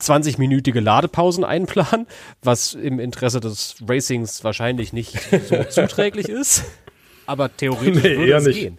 20-minütige 0.01 0.81
Ladepausen 0.81 1.45
einplanen, 1.45 2.07
was 2.43 2.75
im 2.75 2.99
Interesse 2.99 3.41
des 3.41 3.77
Racings 3.87 4.45
wahrscheinlich 4.45 4.93
nicht 4.93 5.19
so 5.49 5.65
zuträglich 5.69 6.29
ist. 6.29 6.65
Aber 7.27 7.55
theoretisch 7.55 8.03
nee, 8.03 8.17
würde 8.17 8.35
es 8.35 8.47
nicht. 8.47 8.61
gehen. 8.61 8.79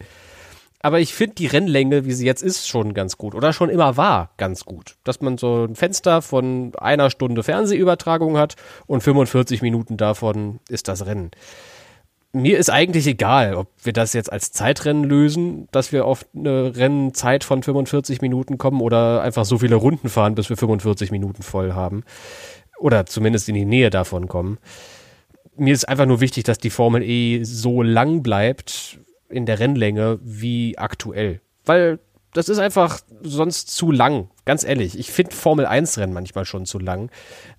Aber 0.79 0.99
ich 0.99 1.13
finde 1.13 1.35
die 1.35 1.47
Rennlänge, 1.47 2.05
wie 2.05 2.13
sie 2.13 2.25
jetzt 2.25 2.43
ist, 2.43 2.67
schon 2.67 2.93
ganz 2.93 3.17
gut. 3.17 3.33
Oder 3.33 3.51
schon 3.51 3.69
immer 3.69 3.97
war, 3.97 4.29
ganz 4.37 4.63
gut. 4.63 4.95
Dass 5.03 5.21
man 5.21 5.37
so 5.37 5.65
ein 5.65 5.75
Fenster 5.75 6.21
von 6.21 6.73
einer 6.77 7.09
Stunde 7.09 7.43
Fernsehübertragung 7.43 8.37
hat 8.37 8.55
und 8.85 9.01
45 9.01 9.61
Minuten 9.61 9.97
davon 9.97 10.59
ist 10.69 10.87
das 10.87 11.05
Rennen 11.05 11.31
mir 12.33 12.57
ist 12.57 12.69
eigentlich 12.69 13.07
egal, 13.07 13.55
ob 13.55 13.67
wir 13.83 13.93
das 13.93 14.13
jetzt 14.13 14.31
als 14.31 14.51
Zeitrennen 14.51 15.03
lösen, 15.03 15.67
dass 15.71 15.91
wir 15.91 16.05
auf 16.05 16.25
eine 16.35 16.75
Rennzeit 16.75 17.43
von 17.43 17.63
45 17.63 18.21
Minuten 18.21 18.57
kommen 18.57 18.81
oder 18.81 19.21
einfach 19.21 19.45
so 19.45 19.57
viele 19.57 19.75
Runden 19.75 20.09
fahren, 20.09 20.35
bis 20.35 20.49
wir 20.49 20.57
45 20.57 21.11
Minuten 21.11 21.41
voll 21.41 21.73
haben. 21.73 22.03
Oder 22.79 23.05
zumindest 23.05 23.49
in 23.49 23.55
die 23.55 23.65
Nähe 23.65 23.89
davon 23.89 24.27
kommen. 24.27 24.59
Mir 25.55 25.73
ist 25.73 25.89
einfach 25.89 26.05
nur 26.05 26.21
wichtig, 26.21 26.43
dass 26.43 26.59
die 26.59 26.69
Formel 26.69 27.01
E 27.01 27.43
so 27.43 27.81
lang 27.81 28.21
bleibt 28.21 28.99
in 29.29 29.45
der 29.45 29.59
Rennlänge 29.59 30.19
wie 30.21 30.77
aktuell. 30.77 31.41
Weil 31.65 31.99
das 32.33 32.49
ist 32.49 32.59
einfach 32.59 32.99
sonst 33.23 33.75
zu 33.75 33.91
lang. 33.91 34.29
Ganz 34.45 34.63
ehrlich, 34.63 34.97
ich 34.99 35.11
finde 35.11 35.33
Formel 35.33 35.65
1 35.65 35.97
Rennen 35.97 36.13
manchmal 36.13 36.45
schon 36.45 36.65
zu 36.65 36.77
lang. 36.77 37.09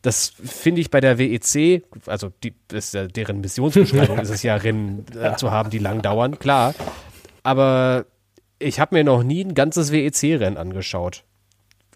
Das 0.02 0.32
finde 0.42 0.80
ich 0.80 0.90
bei 0.90 1.00
der 1.00 1.18
WEC, 1.18 1.82
also 2.06 2.30
die, 2.44 2.54
ist 2.72 2.94
ja 2.94 3.06
deren 3.06 3.40
Missionsbeschreibung 3.40 4.18
ist 4.20 4.30
es 4.30 4.42
ja, 4.42 4.56
Rennen 4.56 5.04
äh, 5.20 5.34
zu 5.36 5.50
haben, 5.50 5.70
die 5.70 5.78
lang 5.78 6.00
dauern, 6.02 6.38
klar. 6.38 6.74
Aber 7.42 8.06
ich 8.58 8.78
habe 8.78 8.94
mir 8.94 9.04
noch 9.04 9.22
nie 9.22 9.44
ein 9.44 9.54
ganzes 9.54 9.90
WEC-Rennen 9.90 10.56
angeschaut. 10.56 11.24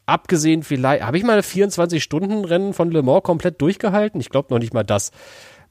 Abgesehen 0.06 0.64
vielleicht, 0.64 1.04
habe 1.04 1.16
ich 1.16 1.22
mal 1.22 1.38
24-Stunden-Rennen 1.38 2.74
von 2.74 2.90
Le 2.90 3.02
Mans 3.02 3.22
komplett 3.22 3.61
durchgehalten? 3.61 4.20
Ich 4.20 4.30
glaube 4.30 4.52
noch 4.52 4.58
nicht 4.58 4.74
mal 4.74 4.82
das 4.82 5.12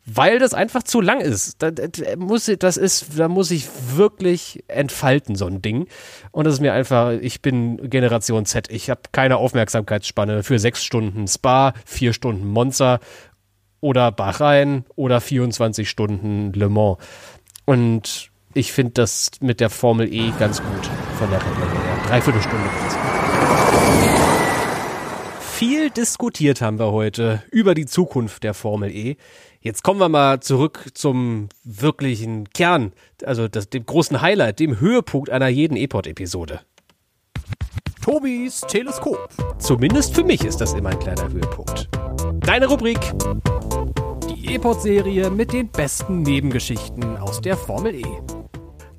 weil 0.06 0.40
das 0.40 0.54
einfach 0.54 0.84
zu 0.84 1.02
lang 1.02 1.22
ist. 1.22 1.62
Da, 1.62 1.72
da, 1.72 1.88
muss, 2.18 2.52
das 2.60 2.78
ist, 2.78 3.20
da 3.20 3.28
muss 3.28 3.52
ich 3.52 3.68
wirklich 3.96 4.64
entfalten, 4.68 5.36
so 5.36 5.46
ein 5.46 5.62
Ding. 5.62 5.88
Und 6.32 6.46
das 6.46 6.56
ist 6.56 6.60
mir 6.60 6.74
einfach, 6.74 7.12
ich 7.12 7.42
bin 7.42 7.90
Generation 7.90 8.46
Z. 8.46 8.70
Ich 8.72 8.90
habe 8.90 9.02
keine 9.12 9.38
Aufmerksamkeitsspanne 9.38 10.44
für 10.44 10.60
sechs 10.60 10.84
Stunden 10.84 11.28
Spa, 11.28 11.74
vier 11.86 12.14
Stunden 12.14 12.48
Monza 12.48 13.00
oder 13.80 14.12
Bahrain 14.12 14.86
oder 14.96 15.22
24 15.22 15.90
Stunden 15.90 16.54
Le 16.54 16.70
Mans. 16.70 16.98
Und 17.66 18.32
ich 18.54 18.72
finde 18.74 18.94
das 18.94 19.32
mit 19.40 19.60
der 19.60 19.70
Formel 19.70 20.12
E 20.12 20.32
ganz 20.40 20.62
gut 20.62 20.90
von 21.18 21.30
der 21.30 21.42
Rennlänge 21.42 21.72
her. 21.72 21.98
Dreiviertel 22.08 22.42
Stunde. 22.42 22.70
Viel 25.62 25.92
diskutiert 25.92 26.60
haben 26.60 26.80
wir 26.80 26.92
heute 26.92 27.44
über 27.52 27.76
die 27.76 27.86
Zukunft 27.86 28.42
der 28.44 28.56
Formel 28.56 28.90
E. 28.90 29.18
Jetzt 29.60 29.84
kommen 29.84 30.00
wir 30.00 30.10
mal 30.10 30.40
zurück 30.40 30.86
zum 30.96 31.50
wirklichen 31.64 32.50
Kern, 32.50 32.94
also 33.24 33.48
das, 33.48 33.70
dem 33.70 33.86
großen 33.86 34.24
Highlight, 34.24 34.60
dem 34.60 34.80
Höhepunkt 34.80 35.30
einer 35.30 35.50
jeden 35.50 35.78
E-Pod-Episode. 35.78 36.62
Tobis 38.04 38.62
Teleskop. 38.62 39.30
Zumindest 39.60 40.16
für 40.16 40.24
mich 40.24 40.44
ist 40.44 40.62
das 40.62 40.74
immer 40.74 40.90
ein 40.90 41.00
kleiner 41.00 41.32
Höhepunkt. 41.32 41.90
Deine 42.40 42.66
Rubrik. 42.66 43.14
Die 44.32 44.56
E-Pod-Serie 44.56 45.30
mit 45.30 45.54
den 45.54 45.68
besten 45.68 46.24
Nebengeschichten 46.24 47.18
aus 47.18 47.40
der 47.40 47.56
Formel 47.56 47.94
E. 47.94 48.41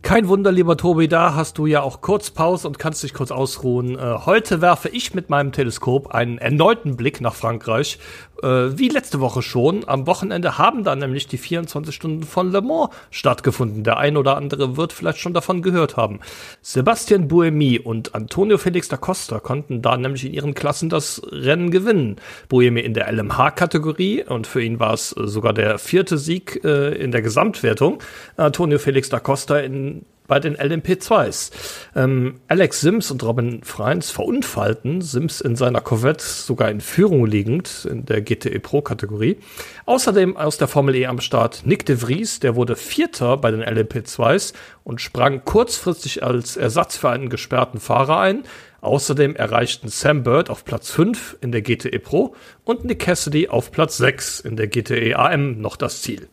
Kein 0.03 0.27
Wunder, 0.27 0.51
lieber 0.51 0.77
Tobi, 0.77 1.07
da 1.07 1.37
hast 1.37 1.59
du 1.59 1.67
ja 1.67 1.81
auch 1.81 2.01
kurz 2.01 2.33
Pause 2.33 2.67
und 2.67 2.77
kannst 2.77 3.05
dich 3.05 3.15
kurz 3.15 3.31
ausruhen. 3.31 3.97
Äh, 3.97 4.19
heute 4.27 4.61
werfe 4.61 4.89
ich 4.89 5.15
mit 5.15 5.31
meinem 5.31 5.53
Teleskop 5.53 6.09
einen 6.13 6.39
erneuten 6.39 6.97
Blick 6.97 7.21
nach 7.21 7.35
Frankreich. 7.35 8.01
Äh, 8.43 8.79
wie 8.79 8.89
letzte 8.89 9.21
Woche 9.21 9.43
schon. 9.43 9.89
Am 9.89 10.07
Wochenende 10.07 10.59
haben 10.59 10.85
dann 10.85 10.99
nämlich 10.99 11.27
die 11.27 11.39
24 11.39 11.95
Stunden 11.95 12.23
von 12.25 12.51
Le 12.51 12.61
Mans 12.61 12.91
stattgefunden. 13.11 13.85
Der 13.85 13.99
ein 13.99 14.17
oder 14.17 14.37
andere 14.37 14.77
wird 14.77 14.93
vielleicht 14.93 15.19
schon 15.19 15.35
davon 15.35 15.63
gehört 15.63 15.97
haben. 15.97 16.21
Sebastian 16.61 17.29
Buemi 17.29 17.79
und 17.79 18.15
Antonio 18.15 18.59
Felix 18.59 18.89
da 18.89 18.97
Costa 18.97 19.41
konnten 19.41 19.83
da 19.83 19.97
nämlich 19.97 20.25
in 20.25 20.33
ihren 20.33 20.55
Klassen 20.55 20.89
das 20.89 21.23
Rennen 21.31 21.71
gewinnen. 21.71 22.17
Buemi 22.49 22.81
in 22.81 22.95
der 22.95 23.11
LMH-Kategorie 23.13 24.25
und 24.25 24.47
für 24.47 24.63
ihn 24.63 24.81
war 24.81 24.95
es 24.95 25.11
sogar 25.11 25.53
der 25.53 25.79
vierte 25.79 26.19
Sieg 26.19 26.61
äh, 26.65 26.95
in 26.95 27.13
der 27.13 27.23
Gesamtwertung. 27.23 27.99
Antonio 28.37 28.79
Felix 28.79 29.09
da 29.09 29.21
Costa 29.21 29.59
in 29.59 30.05
bei 30.27 30.41
den 30.41 30.57
LMP2s. 30.57 31.51
Ähm, 31.95 32.41
Alex 32.49 32.81
Sims 32.81 33.11
und 33.11 33.23
Robin 33.23 33.63
Freins 33.63 34.11
verunfallten, 34.11 35.01
Sims 35.01 35.41
in 35.41 35.57
seiner 35.57 35.81
Corvette 35.81 36.25
sogar 36.25 36.71
in 36.71 36.81
Führung 36.81 37.27
liegend 37.27 37.87
in 37.91 38.05
der 38.05 38.23
GTE 38.23 38.59
Pro 38.61 38.83
Kategorie. 38.83 39.39
Außerdem 39.87 40.37
aus 40.37 40.59
der 40.59 40.69
Formel 40.69 40.95
E 40.97 41.07
am 41.07 41.21
Start 41.21 41.63
Nick 41.67 41.87
de 41.87 41.97
Vries, 41.97 42.41
der 42.41 42.57
wurde 42.57 42.77
Vierter 42.77 43.37
bei 43.37 43.51
den 43.51 43.63
LMP2s 43.63 44.55
und 44.85 45.01
sprang 45.01 45.45
kurzfristig 45.45 46.23
als 46.23 46.57
Ersatz 46.57 46.97
für 46.97 47.11
einen 47.11 47.29
gesperrten 47.29 47.81
Fahrer 47.81 48.19
ein. 48.21 48.45
Außerdem 48.81 49.37
erreichten 49.37 49.89
Sam 49.89 50.25
Bird 50.25 50.51
auf 50.51 50.65
Platz 50.65 50.91
5 50.91 51.39
in 51.41 51.53
der 51.53 51.63
GTE 51.63 51.99
Pro 52.01 52.35
und 52.65 52.85
Nick 52.85 52.99
Cassidy 52.99 53.49
auf 53.49 53.71
Platz 53.71 53.97
6 53.99 54.41
in 54.41 54.57
der 54.57 54.67
GTE 54.67 55.15
AM 55.15 55.61
noch 55.61 55.77
das 55.77 56.03
Ziel. 56.03 56.29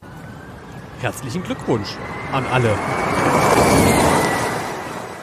Herzlichen 0.99 1.43
Glückwunsch 1.43 1.95
an 2.33 2.45
alle. 2.51 2.77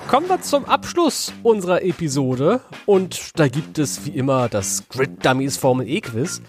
Kommen 0.08 0.26
wir 0.26 0.40
zum 0.40 0.64
Abschluss 0.64 1.34
unserer 1.42 1.82
Episode 1.82 2.60
und 2.86 3.38
da 3.38 3.48
gibt 3.48 3.78
es 3.78 4.06
wie 4.06 4.10
immer 4.10 4.48
das 4.48 4.88
Grid 4.88 5.22
Dummies 5.22 5.58
Formel 5.58 5.86
E 5.86 6.00
Quiz. 6.00 6.40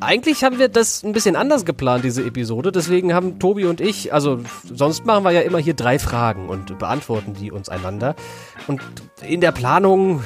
Eigentlich 0.00 0.44
haben 0.44 0.58
wir 0.58 0.68
das 0.68 1.02
ein 1.02 1.12
bisschen 1.12 1.34
anders 1.34 1.64
geplant, 1.64 2.04
diese 2.04 2.24
Episode. 2.24 2.70
Deswegen 2.70 3.12
haben 3.12 3.38
Tobi 3.40 3.64
und 3.64 3.80
ich, 3.80 4.12
also 4.12 4.40
sonst 4.72 5.04
machen 5.04 5.24
wir 5.24 5.32
ja 5.32 5.40
immer 5.40 5.58
hier 5.58 5.74
drei 5.74 5.98
Fragen 5.98 6.48
und 6.48 6.78
beantworten 6.78 7.34
die 7.34 7.50
uns 7.50 7.68
einander. 7.68 8.14
Und 8.68 8.80
in 9.22 9.40
der 9.40 9.50
Planung, 9.50 10.22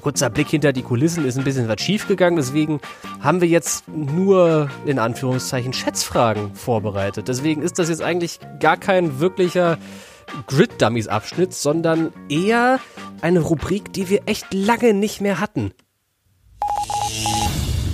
kurzer 0.00 0.30
Blick 0.30 0.48
hinter 0.48 0.72
die 0.72 0.82
Kulissen, 0.82 1.24
ist 1.24 1.36
ein 1.36 1.44
bisschen 1.44 1.68
was 1.68 1.80
schiefgegangen. 1.80 2.36
Deswegen 2.36 2.80
haben 3.20 3.40
wir 3.40 3.48
jetzt 3.48 3.88
nur 3.88 4.70
in 4.84 5.00
Anführungszeichen 5.00 5.72
Schätzfragen 5.72 6.54
vorbereitet. 6.54 7.26
Deswegen 7.26 7.62
ist 7.62 7.80
das 7.80 7.88
jetzt 7.88 8.02
eigentlich 8.02 8.38
gar 8.60 8.76
kein 8.76 9.18
wirklicher 9.18 9.78
Grid 10.46 10.80
Dummies 10.80 11.08
Abschnitt, 11.08 11.52
sondern 11.52 12.12
eher 12.28 12.78
eine 13.22 13.40
Rubrik, 13.40 13.92
die 13.92 14.08
wir 14.08 14.22
echt 14.26 14.54
lange 14.54 14.94
nicht 14.94 15.20
mehr 15.20 15.40
hatten. 15.40 15.72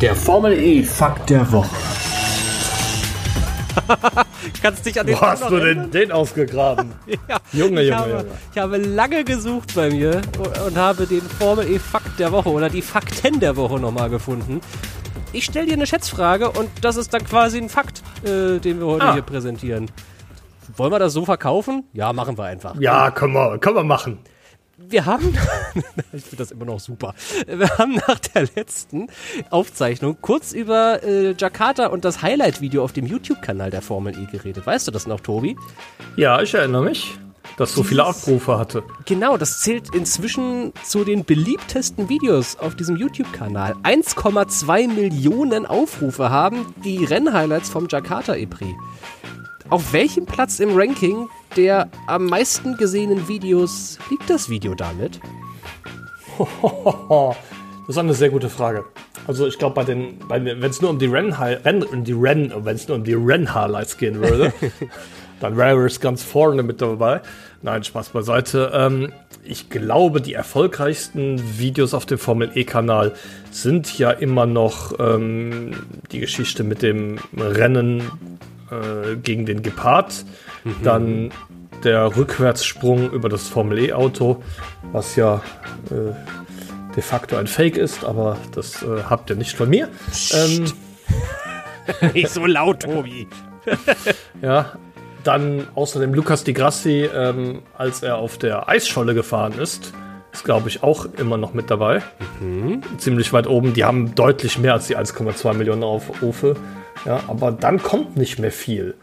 Der 0.03 0.14
Formel 0.14 0.53
E 0.53 0.82
Fakt 0.82 1.30
der 1.30 1.50
Woche. 1.53 1.70
Kannst 4.62 4.84
dich 4.84 4.98
an 5.00 5.07
den 5.07 5.16
Wo 5.16 5.20
hast 5.20 5.48
du 5.48 5.59
denn 5.59 5.90
den 5.90 6.12
ausgegraben? 6.12 6.92
Ja, 7.28 7.38
Junge, 7.53 7.82
ich 7.82 7.88
Junge, 7.88 8.00
habe, 8.00 8.11
Junge. 8.11 8.24
Ich 8.53 8.59
habe 8.59 8.76
lange 8.78 9.24
gesucht 9.24 9.74
bei 9.74 9.90
mir 9.90 10.20
und, 10.38 10.61
und 10.61 10.76
habe 10.76 11.07
den 11.07 11.22
Formel 11.22 11.70
E 11.70 11.78
Fakt 11.78 12.18
der 12.18 12.32
Woche 12.32 12.50
oder 12.50 12.68
die 12.68 12.82
Fakten 12.82 13.40
der 13.40 13.57
Woche 13.57 13.78
nochmal 13.78 14.11
gefunden. 14.11 14.61
Ich 15.32 15.44
stelle 15.44 15.66
dir 15.66 15.74
eine 15.74 15.86
Schätzfrage 15.86 16.50
und 16.50 16.68
das 16.82 16.96
ist 16.96 17.14
dann 17.14 17.24
quasi 17.24 17.59
ein 17.59 17.68
Fakt, 17.68 18.03
äh, 18.24 18.59
den 18.59 18.80
wir 18.80 18.86
heute 18.86 19.05
Ah. 19.05 19.12
hier 19.14 19.22
präsentieren. 19.22 19.90
Wollen 20.76 20.92
wir 20.92 20.98
das 20.98 21.12
so 21.12 21.24
verkaufen? 21.24 21.84
Ja, 21.92 22.12
machen 22.12 22.36
wir 22.36 22.44
einfach. 22.44 22.74
Ja, 22.80 23.11
können 23.12 23.34
wir, 23.34 23.59
können 23.59 23.76
wir 23.76 23.84
machen. 23.84 24.18
Wir 24.93 25.07
haben, 25.07 25.34
ich 26.12 26.22
finde 26.22 26.36
das 26.36 26.51
immer 26.51 26.66
noch 26.66 26.78
super, 26.78 27.14
wir 27.47 27.78
haben 27.78 27.95
nach 27.95 28.18
der 28.18 28.47
letzten 28.55 29.07
Aufzeichnung 29.49 30.18
kurz 30.20 30.53
über 30.53 31.03
äh, 31.03 31.32
Jakarta 31.32 31.86
und 31.86 32.05
das 32.05 32.20
Highlight-Video 32.20 32.84
auf 32.84 32.93
dem 32.93 33.07
YouTube-Kanal 33.07 33.70
der 33.70 33.80
Formel 33.80 34.14
E 34.18 34.26
geredet. 34.30 34.66
Weißt 34.66 34.86
du 34.86 34.90
das 34.90 35.07
noch, 35.07 35.20
Tobi? 35.20 35.57
Ja, 36.16 36.43
ich 36.43 36.53
erinnere 36.53 36.82
mich, 36.82 37.14
dass 37.57 37.74
so 37.74 37.82
viele 37.82 38.05
Aufrufe 38.05 38.59
hatte. 38.59 38.82
Genau, 39.07 39.38
das 39.38 39.61
zählt 39.61 39.95
inzwischen 39.95 40.74
zu 40.84 41.05
den 41.05 41.24
beliebtesten 41.24 42.11
Videos 42.11 42.59
auf 42.59 42.74
diesem 42.74 42.97
YouTube-Kanal. 42.97 43.74
1,2 43.84 44.88
Millionen 44.88 45.64
Aufrufe 45.64 46.28
haben 46.28 46.74
die 46.84 47.03
Rennhighlights 47.03 47.70
vom 47.70 47.88
Jakarta 47.88 48.34
E-Prix. 48.36 48.74
Auf 49.70 49.95
welchem 49.95 50.26
Platz 50.26 50.61
im 50.61 50.76
Ranking 50.76 51.30
der 51.57 51.90
am 52.07 52.26
meisten 52.26 52.76
gesehenen 52.76 53.28
Videos 53.28 53.98
liegt 54.11 54.28
das 54.30 54.48
Video 54.48 54.74
damit? 54.74 55.20
Das 57.84 57.96
ist 57.96 57.98
eine 57.98 58.14
sehr 58.14 58.30
gute 58.30 58.48
Frage. 58.48 58.84
Also 59.26 59.46
ich 59.46 59.59
glaube, 59.59 59.74
bei 59.74 59.84
den, 59.84 60.18
bei 60.28 60.42
wenn 60.44 60.62
es 60.62 60.80
nur 60.80 60.90
um 60.90 61.00
die 61.00 61.07
Renn, 61.07 61.34
um 61.90 62.05
die 62.05 62.12
Renn, 62.12 62.53
wenn 62.64 62.76
es 62.76 62.86
nur 62.86 62.96
um 62.96 63.05
die 63.05 63.14
Renn-Highlights 63.14 63.98
gehen 63.98 64.20
würde, 64.20 64.53
dann 65.40 65.57
wäre 65.57 65.84
es 65.84 65.98
ganz 66.00 66.22
vorne 66.22 66.62
mit 66.62 66.80
dabei. 66.80 67.20
Nein, 67.61 67.82
Spaß 67.82 68.11
beiseite. 68.11 68.70
Ähm, 68.72 69.12
ich 69.44 69.68
glaube, 69.68 70.20
die 70.20 70.34
erfolgreichsten 70.34 71.59
Videos 71.59 71.94
auf 71.94 72.07
dem 72.07 72.18
Formel 72.18 72.53
E-Kanal 72.55 73.12
sind 73.50 73.98
ja 73.98 74.12
immer 74.12 74.46
noch 74.46 74.98
ähm, 75.00 75.72
die 76.12 76.20
Geschichte 76.20 76.62
mit 76.62 76.82
dem 76.82 77.18
Rennen 77.36 78.11
äh, 78.70 79.16
gegen 79.16 79.44
den 79.44 79.62
Gepard, 79.62 80.24
dann 80.83 81.31
der 81.85 82.17
Rückwärtssprung 82.17 83.11
über 83.11 83.29
das 83.29 83.49
Formel 83.49 83.79
E-Auto, 83.79 84.43
was 84.93 85.17
ja 85.17 85.43
äh, 85.91 86.15
de 86.95 87.03
facto 87.03 87.37
ein 87.37 87.47
Fake 87.47 87.77
ist, 87.77 88.05
aber 88.05 88.37
das 88.55 88.83
äh, 88.83 89.03
habt 89.09 89.31
ihr 89.31 89.37
nicht 89.37 89.57
von 89.57 89.69
mir. 89.69 89.89
Ähm, 90.33 90.67
Nicht 92.15 92.31
so 92.31 92.47
laut, 92.47 92.81
Tobi. 92.81 93.27
ja, 94.43 94.73
dann 95.25 95.67
außerdem 95.75 96.15
Lukas 96.15 96.45
Di 96.45 96.53
Grassi, 96.53 97.09
ähm, 97.15 97.63
als 97.77 98.03
er 98.03 98.17
auf 98.17 98.39
der 98.39 98.69
Eisscholle 98.69 99.15
gefahren 99.15 99.59
ist, 99.59 99.93
ist 100.33 100.45
glaube 100.45 100.69
ich 100.69 100.83
auch 100.83 101.07
immer 101.19 101.37
noch 101.37 101.55
mit 101.55 101.71
dabei. 101.71 102.03
Ziemlich 102.99 103.33
weit 103.33 103.47
oben. 103.47 103.75
Die 103.75 103.85
haben 103.85 104.15
deutlich 104.15 104.59
mehr 104.59 104.75
als 104.75 104.87
die 104.87 104.97
1,2 104.97 105.55
Millionen 105.55 105.85
Aufrufe. 105.85 106.57
Ja, 107.05 107.21
aber 107.29 107.53
dann 107.53 107.83
kommt 107.83 108.17
nicht 108.17 108.39
mehr 108.39 108.53
viel. 108.53 108.95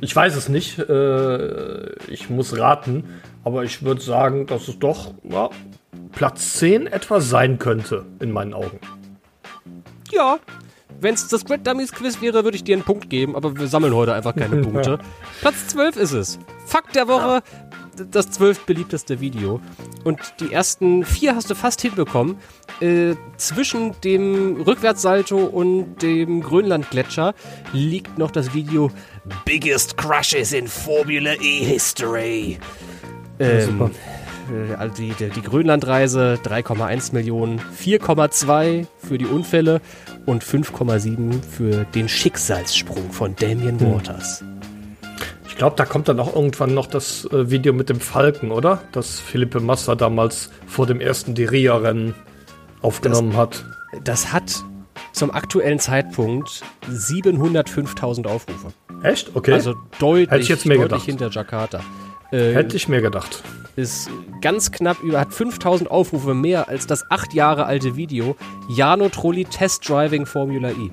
Ich 0.00 0.14
weiß 0.14 0.36
es 0.36 0.48
nicht. 0.48 0.78
Äh, 0.78 1.92
ich 2.10 2.30
muss 2.30 2.56
raten. 2.56 3.04
Aber 3.44 3.64
ich 3.64 3.82
würde 3.82 4.00
sagen, 4.00 4.46
dass 4.46 4.68
es 4.68 4.78
doch 4.78 5.14
ja, 5.22 5.50
Platz 6.12 6.54
10 6.54 6.86
etwa 6.86 7.20
sein 7.20 7.58
könnte, 7.58 8.04
in 8.20 8.30
meinen 8.30 8.54
Augen. 8.54 8.80
Ja. 10.10 10.38
Wenn 11.00 11.14
es 11.14 11.28
das 11.28 11.44
Grid 11.44 11.64
Dummies 11.64 11.92
Quiz 11.92 12.20
wäre, 12.20 12.42
würde 12.42 12.56
ich 12.56 12.64
dir 12.64 12.74
einen 12.74 12.82
Punkt 12.82 13.08
geben, 13.08 13.36
aber 13.36 13.56
wir 13.56 13.68
sammeln 13.68 13.94
heute 13.94 14.14
einfach 14.14 14.34
keine 14.34 14.56
Punkte. 14.62 14.98
Platz 15.40 15.68
12 15.68 15.96
ist 15.96 16.12
es. 16.12 16.38
Fakt 16.66 16.96
der 16.96 17.06
Woche, 17.06 17.40
das 18.10 18.30
12 18.30 18.66
beliebteste 18.66 19.20
Video. 19.20 19.60
Und 20.04 20.20
die 20.40 20.52
ersten 20.52 21.04
vier 21.04 21.34
hast 21.34 21.50
du 21.50 21.54
fast 21.54 21.80
hinbekommen. 21.80 22.36
Äh, 22.80 23.14
zwischen 23.36 23.94
dem 24.02 24.60
Rückwärtssalto 24.60 25.36
und 25.36 25.96
dem 26.02 26.42
Grönlandgletscher 26.42 27.34
liegt 27.72 28.18
noch 28.18 28.30
das 28.30 28.54
Video 28.54 28.90
Biggest 29.44 29.96
Crashes 29.96 30.52
in 30.52 30.68
Formula 30.68 31.32
E 31.40 31.64
History. 31.64 32.58
Ähm, 33.40 33.90
äh, 34.50 34.74
also 34.74 34.94
die, 34.94 35.12
die, 35.12 35.30
die 35.30 35.42
Grönlandreise 35.42 36.38
3,1 36.44 37.14
Millionen, 37.14 37.60
4,2 37.60 38.86
für 38.98 39.18
die 39.18 39.26
Unfälle 39.26 39.80
und 40.26 40.44
5,7 40.44 41.42
für 41.42 41.84
den 41.84 42.08
Schicksalssprung 42.08 43.10
von 43.10 43.34
Damien 43.36 43.80
Waters. 43.80 44.44
Ich 45.48 45.56
glaube, 45.56 45.74
da 45.76 45.84
kommt 45.84 46.08
dann 46.08 46.20
auch 46.20 46.34
irgendwann 46.36 46.74
noch 46.74 46.86
das 46.86 47.24
äh, 47.32 47.50
Video 47.50 47.72
mit 47.72 47.88
dem 47.88 48.00
Falken, 48.00 48.50
oder? 48.52 48.82
Das 48.92 49.18
Philippe 49.18 49.60
Massa 49.60 49.94
damals 49.96 50.50
vor 50.66 50.86
dem 50.86 51.00
ersten 51.00 51.34
Diria-Rennen 51.34 52.14
aufgenommen 52.82 53.36
hat. 53.36 53.64
Das 54.04 54.32
hat 54.32 54.62
zum 55.12 55.30
aktuellen 55.32 55.78
Zeitpunkt 55.80 56.62
705.000 56.90 58.26
Aufrufe. 58.26 58.68
Echt? 59.02 59.34
Okay. 59.34 59.52
Also 59.54 59.74
deutlich, 59.98 60.30
Hätte 60.30 60.42
ich 60.42 60.48
jetzt 60.48 60.66
mehr 60.66 60.76
deutlich 60.76 61.06
gedacht. 61.06 61.20
hinter 61.20 61.30
Jakarta. 61.30 61.80
Äh, 62.30 62.52
Hätte 62.52 62.76
ich 62.76 62.88
mir 62.88 63.00
gedacht. 63.00 63.42
ist 63.74 64.10
ganz 64.42 64.70
knapp 64.70 65.00
über, 65.02 65.18
hat 65.18 65.32
5000 65.32 65.90
Aufrufe 65.90 66.34
mehr 66.34 66.68
als 66.68 66.86
das 66.86 67.10
acht 67.10 67.32
Jahre 67.32 67.64
alte 67.66 67.96
Video 67.96 68.36
Jano 68.68 69.08
Trulli 69.08 69.44
Test 69.46 69.88
Driving 69.88 70.26
Formula 70.26 70.70
E. 70.70 70.90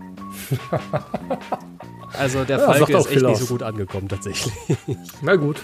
Also 2.17 2.43
der 2.43 2.59
Ja, 2.59 2.65
Falke 2.65 2.97
ist 2.97 3.05
echt 3.07 3.15
nicht 3.15 3.25
aus. 3.25 3.39
so 3.39 3.45
gut 3.47 3.63
angekommen 3.63 4.07
tatsächlich. 4.07 4.53
Na 5.21 5.35
gut. 5.35 5.57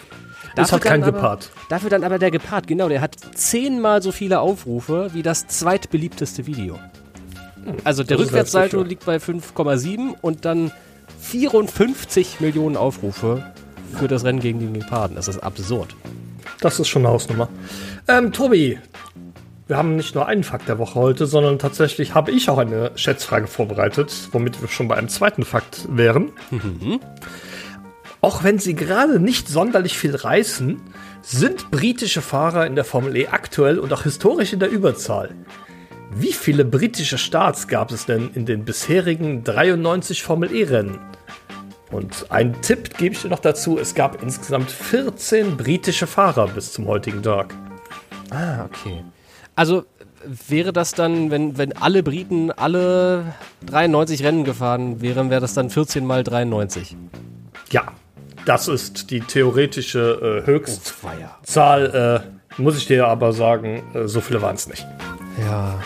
Das 0.56 0.72
hat 0.72 0.82
kein 0.82 1.02
aber- 1.04 1.14
Gepard. 1.14 1.49
Dafür 1.70 1.89
dann 1.89 2.04
aber 2.04 2.20
der 2.20 2.32
Gepard, 2.32 2.68
genau, 2.68 2.89
der 2.89 3.02
hat 3.02 3.16
zehnmal 3.36 4.02
so 4.02 4.12
viele 4.12 4.39
Aufrufe 4.41 5.10
wie 5.14 5.22
das 5.24 5.47
zweitbeliebteste 5.47 6.45
Video. 6.45 6.78
Also 7.84 8.04
der 8.04 8.18
ist 8.18 8.26
Rückwärtssalto 8.26 8.82
liegt 8.84 9.06
bei 9.06 9.18
5,7 9.18 10.14
und 10.22 10.45
dann 10.45 10.72
54 11.20 12.39
Millionen 12.39 12.76
Aufrufe 12.76 13.45
für 13.97 14.08
das 14.08 14.24
Rennen 14.24 14.39
gegen 14.39 14.60
den 14.60 14.74
Geparden. 14.74 15.16
Das 15.16 15.28
ist 15.28 15.38
absurd. 15.39 15.95
Das 16.60 16.80
ist 16.80 16.88
schon 16.88 17.04
eine 17.06 17.14
Hausnummer. 17.14 17.49
Ähm, 18.08 18.32
Tobi, 18.32 18.78
wir 19.72 19.78
haben 19.78 19.95
nicht 19.95 20.15
nur 20.15 20.28
einen 20.28 20.43
Fakt 20.43 20.67
der 20.67 20.80
Woche 20.80 20.95
heute, 20.95 21.26
sondern 21.26 21.57
tatsächlich 21.57 22.13
habe 22.13 22.32
ich 22.32 22.49
auch 22.49 22.57
eine 22.57 22.91
Schätzfrage 22.95 23.47
vorbereitet, 23.47 24.11
womit 24.34 24.61
wir 24.61 24.67
schon 24.67 24.89
bei 24.89 24.97
einem 24.97 25.07
zweiten 25.07 25.45
Fakt 25.45 25.88
wären. 25.89 26.34
Auch 28.19 28.43
wenn 28.43 28.59
sie 28.59 28.76
gerade 28.76 29.22
nicht 29.22 29.47
sonderlich 29.47 29.97
viel 29.97 30.13
reißen, 30.13 30.82
sind 31.22 31.72
britische 31.72 32.22
Fahrer 32.22 32.67
in 32.67 32.76
der 32.76 32.84
Formel 32.84 33.15
E 33.15 33.28
aktuell 33.28 33.80
und 33.80 33.93
auch 33.93 34.03
historisch 34.03 34.51
in 34.51 34.59
der 34.59 34.69
Überzahl. 34.69 35.36
Wie 36.13 36.34
viele 36.34 36.65
britische 36.65 37.17
Starts 37.17 37.69
gab 37.69 37.93
es 37.93 38.05
denn 38.05 38.30
in 38.34 38.45
den 38.45 38.65
bisherigen 38.65 39.45
93 39.45 40.22
Formel 40.22 40.53
E-Rennen? 40.53 40.99
Und 41.91 42.30
einen 42.30 42.61
Tipp 42.61 42.97
gebe 42.97 43.15
ich 43.15 43.22
dir 43.22 43.30
noch 43.30 43.39
dazu: 43.39 43.80
Es 43.80 43.95
gab 43.95 44.22
insgesamt 44.22 44.69
14 44.69 45.55
britische 45.55 46.07
Fahrer 46.07 46.49
bis 46.49 46.74
zum 46.74 46.88
heutigen 46.88 47.24
Tag. 47.24 47.55
Ah, 48.32 48.65
okay. 48.65 49.05
Also 49.56 49.84
wäre 50.47 50.72
das 50.74 50.93
dann, 50.93 51.32
wenn, 51.32 51.58
wenn 51.58 51.74
alle 51.74 52.04
Briten 52.04 52.52
alle 52.52 53.34
93 53.66 54.24
Rennen 54.24 54.43
gefahren 54.43 55.02
wären, 55.02 55.30
wäre 55.30 55.41
das 55.41 55.54
dann 55.54 55.70
14 55.70 56.06
mal 56.06 56.24
93. 56.24 56.95
Ja, 57.72 57.84
das 58.45 58.68
ist 58.68 59.12
die 59.12 59.22
theoretische 59.22 60.43
äh. 60.43 60.47
Höchstzahl. 60.47 62.24
Äh, 62.58 62.62
muss 62.62 62.78
ich 62.78 62.86
dir 62.86 63.08
aber 63.08 63.34
sagen, 63.34 63.84
äh, 63.93 64.08
so 64.08 64.22
viele 64.22 64.41
waren 64.41 64.56
es 64.56 64.68
nicht. 64.68 64.86
Ja. 65.39 65.80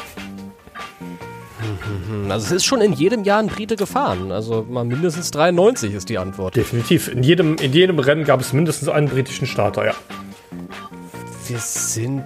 Mhm, 2.09 2.32
Also 2.32 2.47
es 2.47 2.51
ist 2.51 2.66
schon 2.66 2.82
in 2.82 2.93
jedem 2.93 3.24
Jahr 3.24 3.39
ein 3.39 3.47
Brite 3.47 3.76
gefahren. 3.76 4.32
Also 4.32 4.66
mal 4.70 4.84
mindestens 4.84 5.32
93 5.32 5.93
ist 5.93 6.09
die 6.09 6.18
Antwort. 6.18 6.55
Definitiv. 6.55 7.07
In 7.07 7.24
jedem, 7.24 7.55
in 7.57 7.74
jedem 7.74 7.99
Rennen 7.99 8.24
gab 8.24 8.41
es 8.41 8.53
mindestens 8.53 8.89
einen 8.89 9.07
britischen 9.07 9.47
Starter, 9.47 9.86
ja. 9.86 9.93
Wir 11.47 11.59
sind 11.59 12.24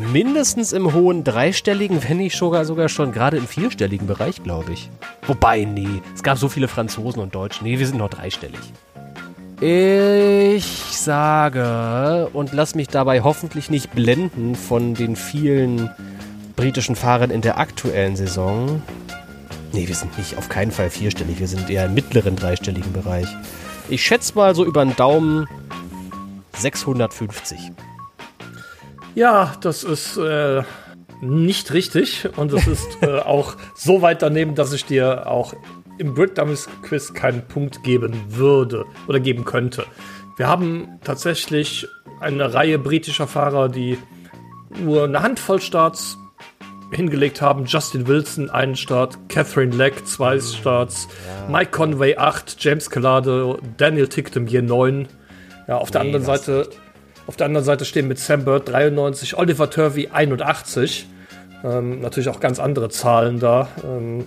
mindestens 0.00 0.72
im 0.72 0.92
hohen 0.92 1.24
dreistelligen, 1.24 2.02
wenn 2.08 2.18
nicht 2.18 2.36
sogar, 2.36 2.64
sogar 2.64 2.88
schon 2.88 3.12
gerade 3.12 3.36
im 3.36 3.46
vierstelligen 3.46 4.06
Bereich, 4.06 4.42
glaube 4.42 4.72
ich. 4.72 4.90
Wobei, 5.26 5.64
nee, 5.64 6.02
es 6.14 6.22
gab 6.22 6.38
so 6.38 6.48
viele 6.48 6.68
Franzosen 6.68 7.22
und 7.22 7.34
Deutsche. 7.34 7.64
Nee, 7.64 7.78
wir 7.78 7.86
sind 7.86 7.98
noch 7.98 8.10
dreistellig. 8.10 8.60
Ich 9.60 10.64
sage, 10.96 12.30
und 12.32 12.52
lass 12.52 12.74
mich 12.74 12.88
dabei 12.88 13.20
hoffentlich 13.20 13.68
nicht 13.68 13.94
blenden 13.94 14.54
von 14.54 14.94
den 14.94 15.16
vielen 15.16 15.90
britischen 16.56 16.96
Fahrern 16.96 17.30
in 17.30 17.42
der 17.42 17.58
aktuellen 17.58 18.16
Saison. 18.16 18.82
Nee, 19.72 19.86
wir 19.86 19.94
sind 19.94 20.16
nicht 20.16 20.38
auf 20.38 20.48
keinen 20.48 20.70
Fall 20.70 20.90
vierstellig, 20.90 21.40
wir 21.40 21.48
sind 21.48 21.68
eher 21.68 21.86
im 21.86 21.94
mittleren 21.94 22.36
dreistelligen 22.36 22.92
Bereich. 22.92 23.28
Ich 23.90 24.02
schätze 24.02 24.34
mal 24.34 24.54
so 24.54 24.64
über 24.64 24.84
den 24.84 24.96
Daumen 24.96 25.46
650. 26.56 27.72
Ja, 29.14 29.54
das 29.60 29.84
ist 29.84 30.16
äh, 30.16 30.62
nicht 31.20 31.72
richtig 31.72 32.28
und 32.36 32.52
es 32.52 32.66
ist 32.66 32.98
äh, 33.02 33.18
auch 33.18 33.56
so 33.74 34.02
weit 34.02 34.22
daneben, 34.22 34.54
dass 34.54 34.72
ich 34.72 34.84
dir 34.84 35.26
auch 35.26 35.54
im 35.98 36.14
Brit 36.14 36.38
Dummies 36.38 36.68
Quiz 36.82 37.12
keinen 37.12 37.46
Punkt 37.46 37.82
geben 37.82 38.14
würde 38.28 38.86
oder 39.06 39.20
geben 39.20 39.44
könnte. 39.44 39.84
Wir 40.36 40.48
haben 40.48 40.98
tatsächlich 41.04 41.86
eine 42.20 42.54
Reihe 42.54 42.78
britischer 42.78 43.26
Fahrer, 43.26 43.68
die 43.68 43.98
nur 44.82 45.04
eine 45.04 45.22
Handvoll 45.22 45.60
Starts 45.60 46.16
hingelegt 46.92 47.42
haben. 47.42 47.66
Justin 47.66 48.06
Wilson 48.06 48.50
einen 48.50 48.76
Start, 48.76 49.18
Catherine 49.28 49.74
Leck 49.74 50.06
zwei 50.06 50.40
Starts, 50.40 51.08
ja. 51.26 51.52
Mike 51.52 51.70
Conway 51.70 52.16
acht, 52.16 52.56
James 52.58 52.88
Calado, 52.88 53.58
Daniel 53.76 54.08
Ticktem 54.08 54.46
9. 54.46 55.08
Ja, 55.68 55.76
auf 55.76 55.90
der 55.90 56.00
anderen 56.00 56.24
Seite 56.24 56.68
auf 57.30 57.36
der 57.36 57.46
anderen 57.46 57.64
Seite 57.64 57.84
stehen 57.84 58.08
mit 58.08 58.18
Sam 58.18 58.44
Bird 58.44 58.68
93, 58.68 59.38
Oliver 59.38 59.70
Turvey 59.70 60.08
81. 60.08 61.06
Ähm, 61.62 62.00
natürlich 62.00 62.28
auch 62.28 62.40
ganz 62.40 62.58
andere 62.58 62.88
Zahlen 62.88 63.38
da. 63.38 63.68
Ähm, 63.84 64.24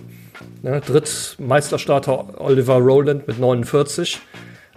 ne, 0.62 0.80
Drittmeisterstarter 0.80 2.40
Oliver 2.40 2.76
Rowland 2.76 3.28
mit 3.28 3.38
49. 3.38 4.22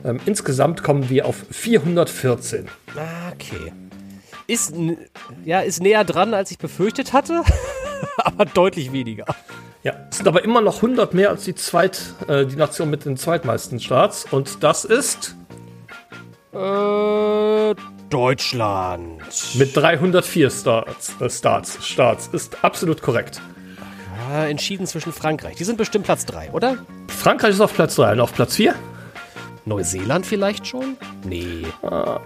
Ähm, 0.03 0.19
insgesamt 0.25 0.83
kommen 0.83 1.09
wir 1.09 1.25
auf 1.25 1.37
414. 1.51 2.67
Okay. 3.31 3.71
Ist, 4.45 4.73
ja, 5.45 5.61
ist 5.61 5.81
näher 5.81 6.03
dran, 6.03 6.33
als 6.33 6.51
ich 6.51 6.57
befürchtet 6.57 7.13
hatte, 7.13 7.43
aber 8.17 8.43
deutlich 8.43 8.91
weniger. 8.91 9.23
Ja, 9.83 9.93
es 10.09 10.17
sind 10.17 10.27
aber 10.27 10.43
immer 10.43 10.59
noch 10.59 10.75
100 10.75 11.13
mehr 11.13 11.29
als 11.29 11.45
die, 11.45 11.55
Zweit, 11.55 12.01
äh, 12.27 12.45
die 12.45 12.57
Nation 12.57 12.89
mit 12.89 13.05
den 13.05 13.15
zweitmeisten 13.15 13.79
Starts. 13.79 14.25
Und 14.29 14.63
das 14.63 14.83
ist. 14.83 15.37
Äh, 16.51 17.75
Deutschland. 18.09 19.21
Mit 19.55 19.75
304 19.75 20.49
Starts, 20.49 21.13
äh, 21.19 21.29
Starts, 21.29 21.85
Starts. 21.85 22.27
Ist 22.27 22.63
absolut 22.63 23.01
korrekt. 23.01 23.41
Ja, 24.29 24.45
entschieden 24.45 24.87
zwischen 24.87 25.11
Frankreich. 25.11 25.55
Die 25.55 25.63
sind 25.63 25.77
bestimmt 25.77 26.05
Platz 26.05 26.25
3, 26.25 26.51
oder? 26.51 26.77
Frankreich 27.07 27.51
ist 27.51 27.61
auf 27.61 27.73
Platz 27.73 27.95
3 27.95 28.13
und 28.13 28.19
auf 28.19 28.33
Platz 28.33 28.55
4? 28.55 28.75
Neuseeland 29.65 30.25
vielleicht 30.25 30.65
schon? 30.67 30.97
Nee. 31.25 31.63
Äh, 31.83 32.19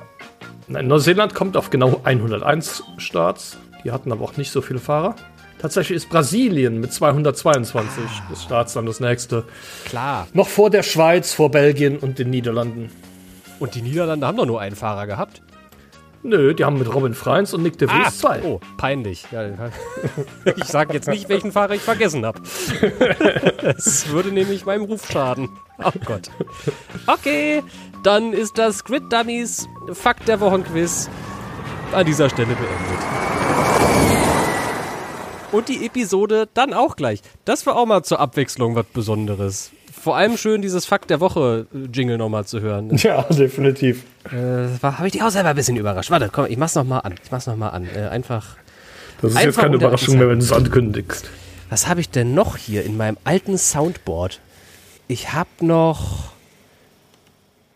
nein, 0.67 0.87
Neuseeland 0.87 1.33
kommt 1.33 1.57
auf 1.57 1.69
genau 1.69 2.01
101 2.03 2.83
Starts. 2.97 3.57
Die 3.83 3.91
hatten 3.91 4.11
aber 4.11 4.23
auch 4.23 4.37
nicht 4.37 4.51
so 4.51 4.61
viele 4.61 4.79
Fahrer. 4.79 5.15
Tatsächlich 5.59 5.97
ist 5.97 6.09
Brasilien 6.09 6.79
mit 6.79 6.91
222 6.91 8.03
ah. 8.03 8.29
des 8.31 8.43
Starts 8.43 8.73
dann 8.73 8.85
das 8.85 8.99
nächste. 8.99 9.45
Klar. 9.85 10.27
Noch 10.33 10.47
vor 10.47 10.69
der 10.69 10.83
Schweiz, 10.83 11.33
vor 11.33 11.51
Belgien 11.51 11.97
und 11.97 12.19
den 12.19 12.29
Niederlanden. 12.29 12.89
Und 13.59 13.75
die 13.75 13.83
Niederlande 13.83 14.25
haben 14.25 14.37
doch 14.37 14.47
nur 14.47 14.59
einen 14.59 14.75
Fahrer 14.75 15.05
gehabt. 15.05 15.41
Nö, 16.23 16.53
die 16.53 16.63
haben 16.63 16.77
mit 16.77 16.93
Robin 16.93 17.13
Freins 17.15 17.53
und 17.53 17.63
Nick 17.63 17.77
de 17.79 17.87
Vries 17.87 18.07
ah, 18.07 18.11
zwei. 18.11 18.43
Oh, 18.43 18.59
peinlich. 18.77 19.25
Ja, 19.31 19.69
ich 20.55 20.63
sage 20.65 20.93
jetzt 20.93 21.07
nicht, 21.07 21.29
welchen 21.29 21.51
Fahrer 21.51 21.73
ich 21.73 21.81
vergessen 21.81 22.25
habe. 22.25 22.41
Es 23.77 24.09
würde 24.09 24.31
nämlich 24.31 24.65
meinem 24.65 24.83
Ruf 24.83 25.09
schaden. 25.09 25.49
Oh 25.83 25.91
Gott. 26.05 26.29
Okay, 27.07 27.63
dann 28.03 28.33
ist 28.33 28.57
das 28.57 28.83
Grid 28.83 29.11
Dummies 29.11 29.67
Fakt 29.93 30.27
der 30.27 30.39
Wochenquiz 30.39 31.09
an 31.91 32.05
dieser 32.05 32.29
Stelle 32.29 32.55
beendet. 32.55 32.99
Und 35.51 35.69
die 35.69 35.85
Episode 35.85 36.47
dann 36.53 36.73
auch 36.73 36.95
gleich. 36.95 37.21
Das 37.45 37.65
war 37.65 37.75
auch 37.75 37.85
mal 37.85 38.03
zur 38.03 38.19
Abwechslung 38.19 38.75
was 38.75 38.85
Besonderes 38.85 39.71
vor 39.91 40.15
allem 40.15 40.37
schön, 40.37 40.61
dieses 40.61 40.85
Fakt 40.85 41.09
der 41.09 41.19
Woche-Jingle 41.19 42.17
nochmal 42.17 42.45
zu 42.45 42.61
hören. 42.61 42.95
Ja, 42.97 43.23
definitiv. 43.23 44.03
Äh, 44.25 44.67
Habe 44.81 45.07
ich 45.07 45.13
dich 45.13 45.23
auch 45.23 45.29
selber 45.29 45.49
ein 45.49 45.55
bisschen 45.55 45.77
überrascht. 45.77 46.11
Warte, 46.11 46.29
komm, 46.31 46.45
ich 46.49 46.57
mach's 46.57 46.75
nochmal 46.75 47.01
an. 47.03 47.15
Ich 47.23 47.31
mach's 47.31 47.47
nochmal 47.47 47.71
an. 47.71 47.87
Äh, 47.95 48.07
einfach. 48.07 48.55
Das 49.21 49.31
ist 49.31 49.37
einfach 49.37 49.47
jetzt 49.47 49.57
keine 49.57 49.75
Überraschung 49.75 50.17
mehr, 50.17 50.29
wenn 50.29 50.39
du 50.39 50.45
es 50.45 50.51
ankündigst. 50.51 51.29
Was 51.69 51.87
habe 51.87 52.01
ich 52.01 52.09
denn 52.09 52.33
noch 52.33 52.57
hier 52.57 52.83
in 52.83 52.97
meinem 52.97 53.17
alten 53.23 53.57
Soundboard? 53.57 54.39
Ich 55.07 55.33
habe 55.33 55.49
noch. 55.61 56.31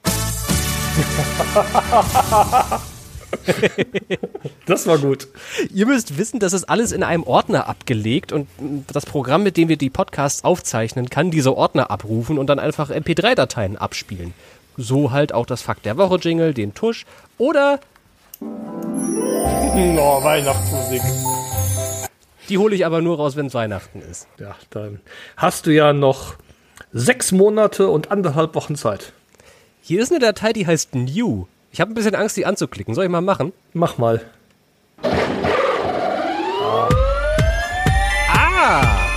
das 4.65 4.87
war 4.87 4.97
gut. 4.97 5.27
Ihr 5.73 5.85
müsst 5.85 6.17
wissen, 6.17 6.39
das 6.39 6.53
ist 6.53 6.65
alles 6.65 6.91
in 6.91 7.03
einem 7.03 7.23
Ordner 7.23 7.67
abgelegt 7.67 8.31
und 8.31 8.47
das 8.91 9.05
Programm, 9.05 9.43
mit 9.43 9.57
dem 9.57 9.69
wir 9.69 9.77
die 9.77 9.89
Podcasts 9.89 10.43
aufzeichnen, 10.43 11.09
kann 11.09 11.31
diese 11.31 11.55
Ordner 11.55 11.91
abrufen 11.91 12.37
und 12.37 12.47
dann 12.47 12.59
einfach 12.59 12.89
MP3-Dateien 12.89 13.77
abspielen. 13.77 14.33
So 14.77 15.11
halt 15.11 15.33
auch 15.33 15.45
das 15.45 15.61
Fakt 15.61 15.85
der 15.85 15.97
Woche 15.97 16.17
Jingle, 16.17 16.53
den 16.53 16.73
Tusch 16.73 17.05
oder 17.37 17.79
oh, 18.41 20.23
Weihnachtsmusik. 20.23 21.01
Die 22.49 22.57
hole 22.57 22.75
ich 22.75 22.85
aber 22.85 23.01
nur 23.01 23.17
raus, 23.17 23.35
wenn 23.35 23.47
es 23.47 23.53
Weihnachten 23.53 24.01
ist. 24.01 24.27
Ja, 24.39 24.55
dann 24.69 24.99
hast 25.35 25.65
du 25.65 25.71
ja 25.71 25.93
noch 25.93 26.35
sechs 26.93 27.31
Monate 27.31 27.89
und 27.89 28.11
anderthalb 28.11 28.55
Wochen 28.55 28.75
Zeit. 28.75 29.13
Hier 29.81 30.01
ist 30.01 30.11
eine 30.11 30.19
Datei, 30.19 30.53
die 30.53 30.67
heißt 30.67 30.95
New. 30.95 31.47
Ich 31.75 31.81
habe 31.81 31.91
ein 31.91 31.93
bisschen 31.93 32.15
Angst, 32.15 32.37
die 32.37 32.45
anzuklicken. 32.45 32.95
Soll 32.95 33.03
ich 33.03 33.11
mal 33.11 33.19
machen? 33.19 33.51
Mach 33.73 33.97
mal. 33.97 34.21
Ah! 38.29 39.09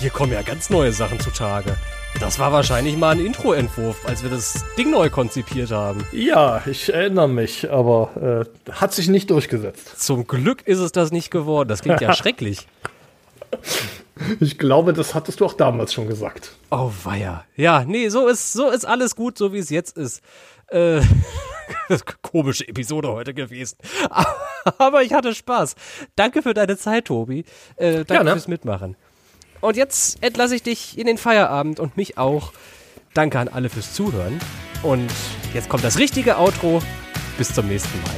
Hier 0.00 0.10
kommen 0.10 0.32
ja 0.34 0.42
ganz 0.42 0.68
neue 0.68 0.92
Sachen 0.92 1.18
zutage. 1.18 1.74
Das 2.20 2.38
war 2.38 2.52
wahrscheinlich 2.52 2.98
mal 2.98 3.12
ein 3.12 3.24
Intro-Entwurf, 3.24 4.06
als 4.06 4.22
wir 4.22 4.28
das 4.28 4.62
Ding 4.76 4.90
neu 4.90 5.08
konzipiert 5.08 5.70
haben. 5.70 6.04
Ja, 6.12 6.60
ich 6.66 6.92
erinnere 6.92 7.30
mich, 7.30 7.72
aber 7.72 8.44
äh, 8.68 8.70
hat 8.70 8.92
sich 8.92 9.08
nicht 9.08 9.30
durchgesetzt. 9.30 9.98
Zum 9.98 10.26
Glück 10.26 10.66
ist 10.66 10.80
es 10.80 10.92
das 10.92 11.10
nicht 11.10 11.30
geworden. 11.30 11.70
Das 11.70 11.80
klingt 11.80 12.02
ja 12.02 12.12
schrecklich. 12.14 12.66
Ich 14.40 14.58
glaube, 14.58 14.92
das 14.92 15.14
hattest 15.14 15.40
du 15.40 15.46
auch 15.46 15.54
damals 15.54 15.92
schon 15.92 16.08
gesagt. 16.08 16.52
Oh, 16.70 16.90
weia. 17.04 17.44
Ja, 17.56 17.84
nee, 17.84 18.08
so 18.08 18.28
ist, 18.28 18.52
so 18.52 18.70
ist 18.70 18.84
alles 18.84 19.16
gut, 19.16 19.38
so 19.38 19.52
wie 19.52 19.58
es 19.58 19.70
jetzt 19.70 19.96
ist. 19.96 20.22
Äh, 20.68 21.00
komische 22.22 22.66
Episode 22.66 23.08
heute 23.08 23.34
gewesen. 23.34 23.76
Aber 24.78 25.02
ich 25.02 25.12
hatte 25.12 25.34
Spaß. 25.34 25.74
Danke 26.16 26.42
für 26.42 26.54
deine 26.54 26.76
Zeit, 26.76 27.06
Tobi. 27.06 27.44
Äh, 27.76 28.04
danke 28.04 28.14
ja, 28.14 28.24
ne? 28.24 28.32
fürs 28.32 28.48
Mitmachen. 28.48 28.96
Und 29.60 29.76
jetzt 29.76 30.22
entlasse 30.22 30.56
ich 30.56 30.62
dich 30.62 30.98
in 30.98 31.06
den 31.06 31.18
Feierabend 31.18 31.78
und 31.78 31.96
mich 31.96 32.18
auch. 32.18 32.52
Danke 33.14 33.38
an 33.38 33.48
alle 33.48 33.68
fürs 33.68 33.94
Zuhören. 33.94 34.40
Und 34.82 35.10
jetzt 35.54 35.68
kommt 35.68 35.84
das 35.84 35.98
richtige 35.98 36.38
Outro. 36.38 36.82
Bis 37.38 37.54
zum 37.54 37.68
nächsten 37.68 38.00
Mal. 38.02 38.14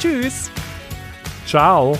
Tschüss. 0.00 0.50
Ciao. 1.46 1.96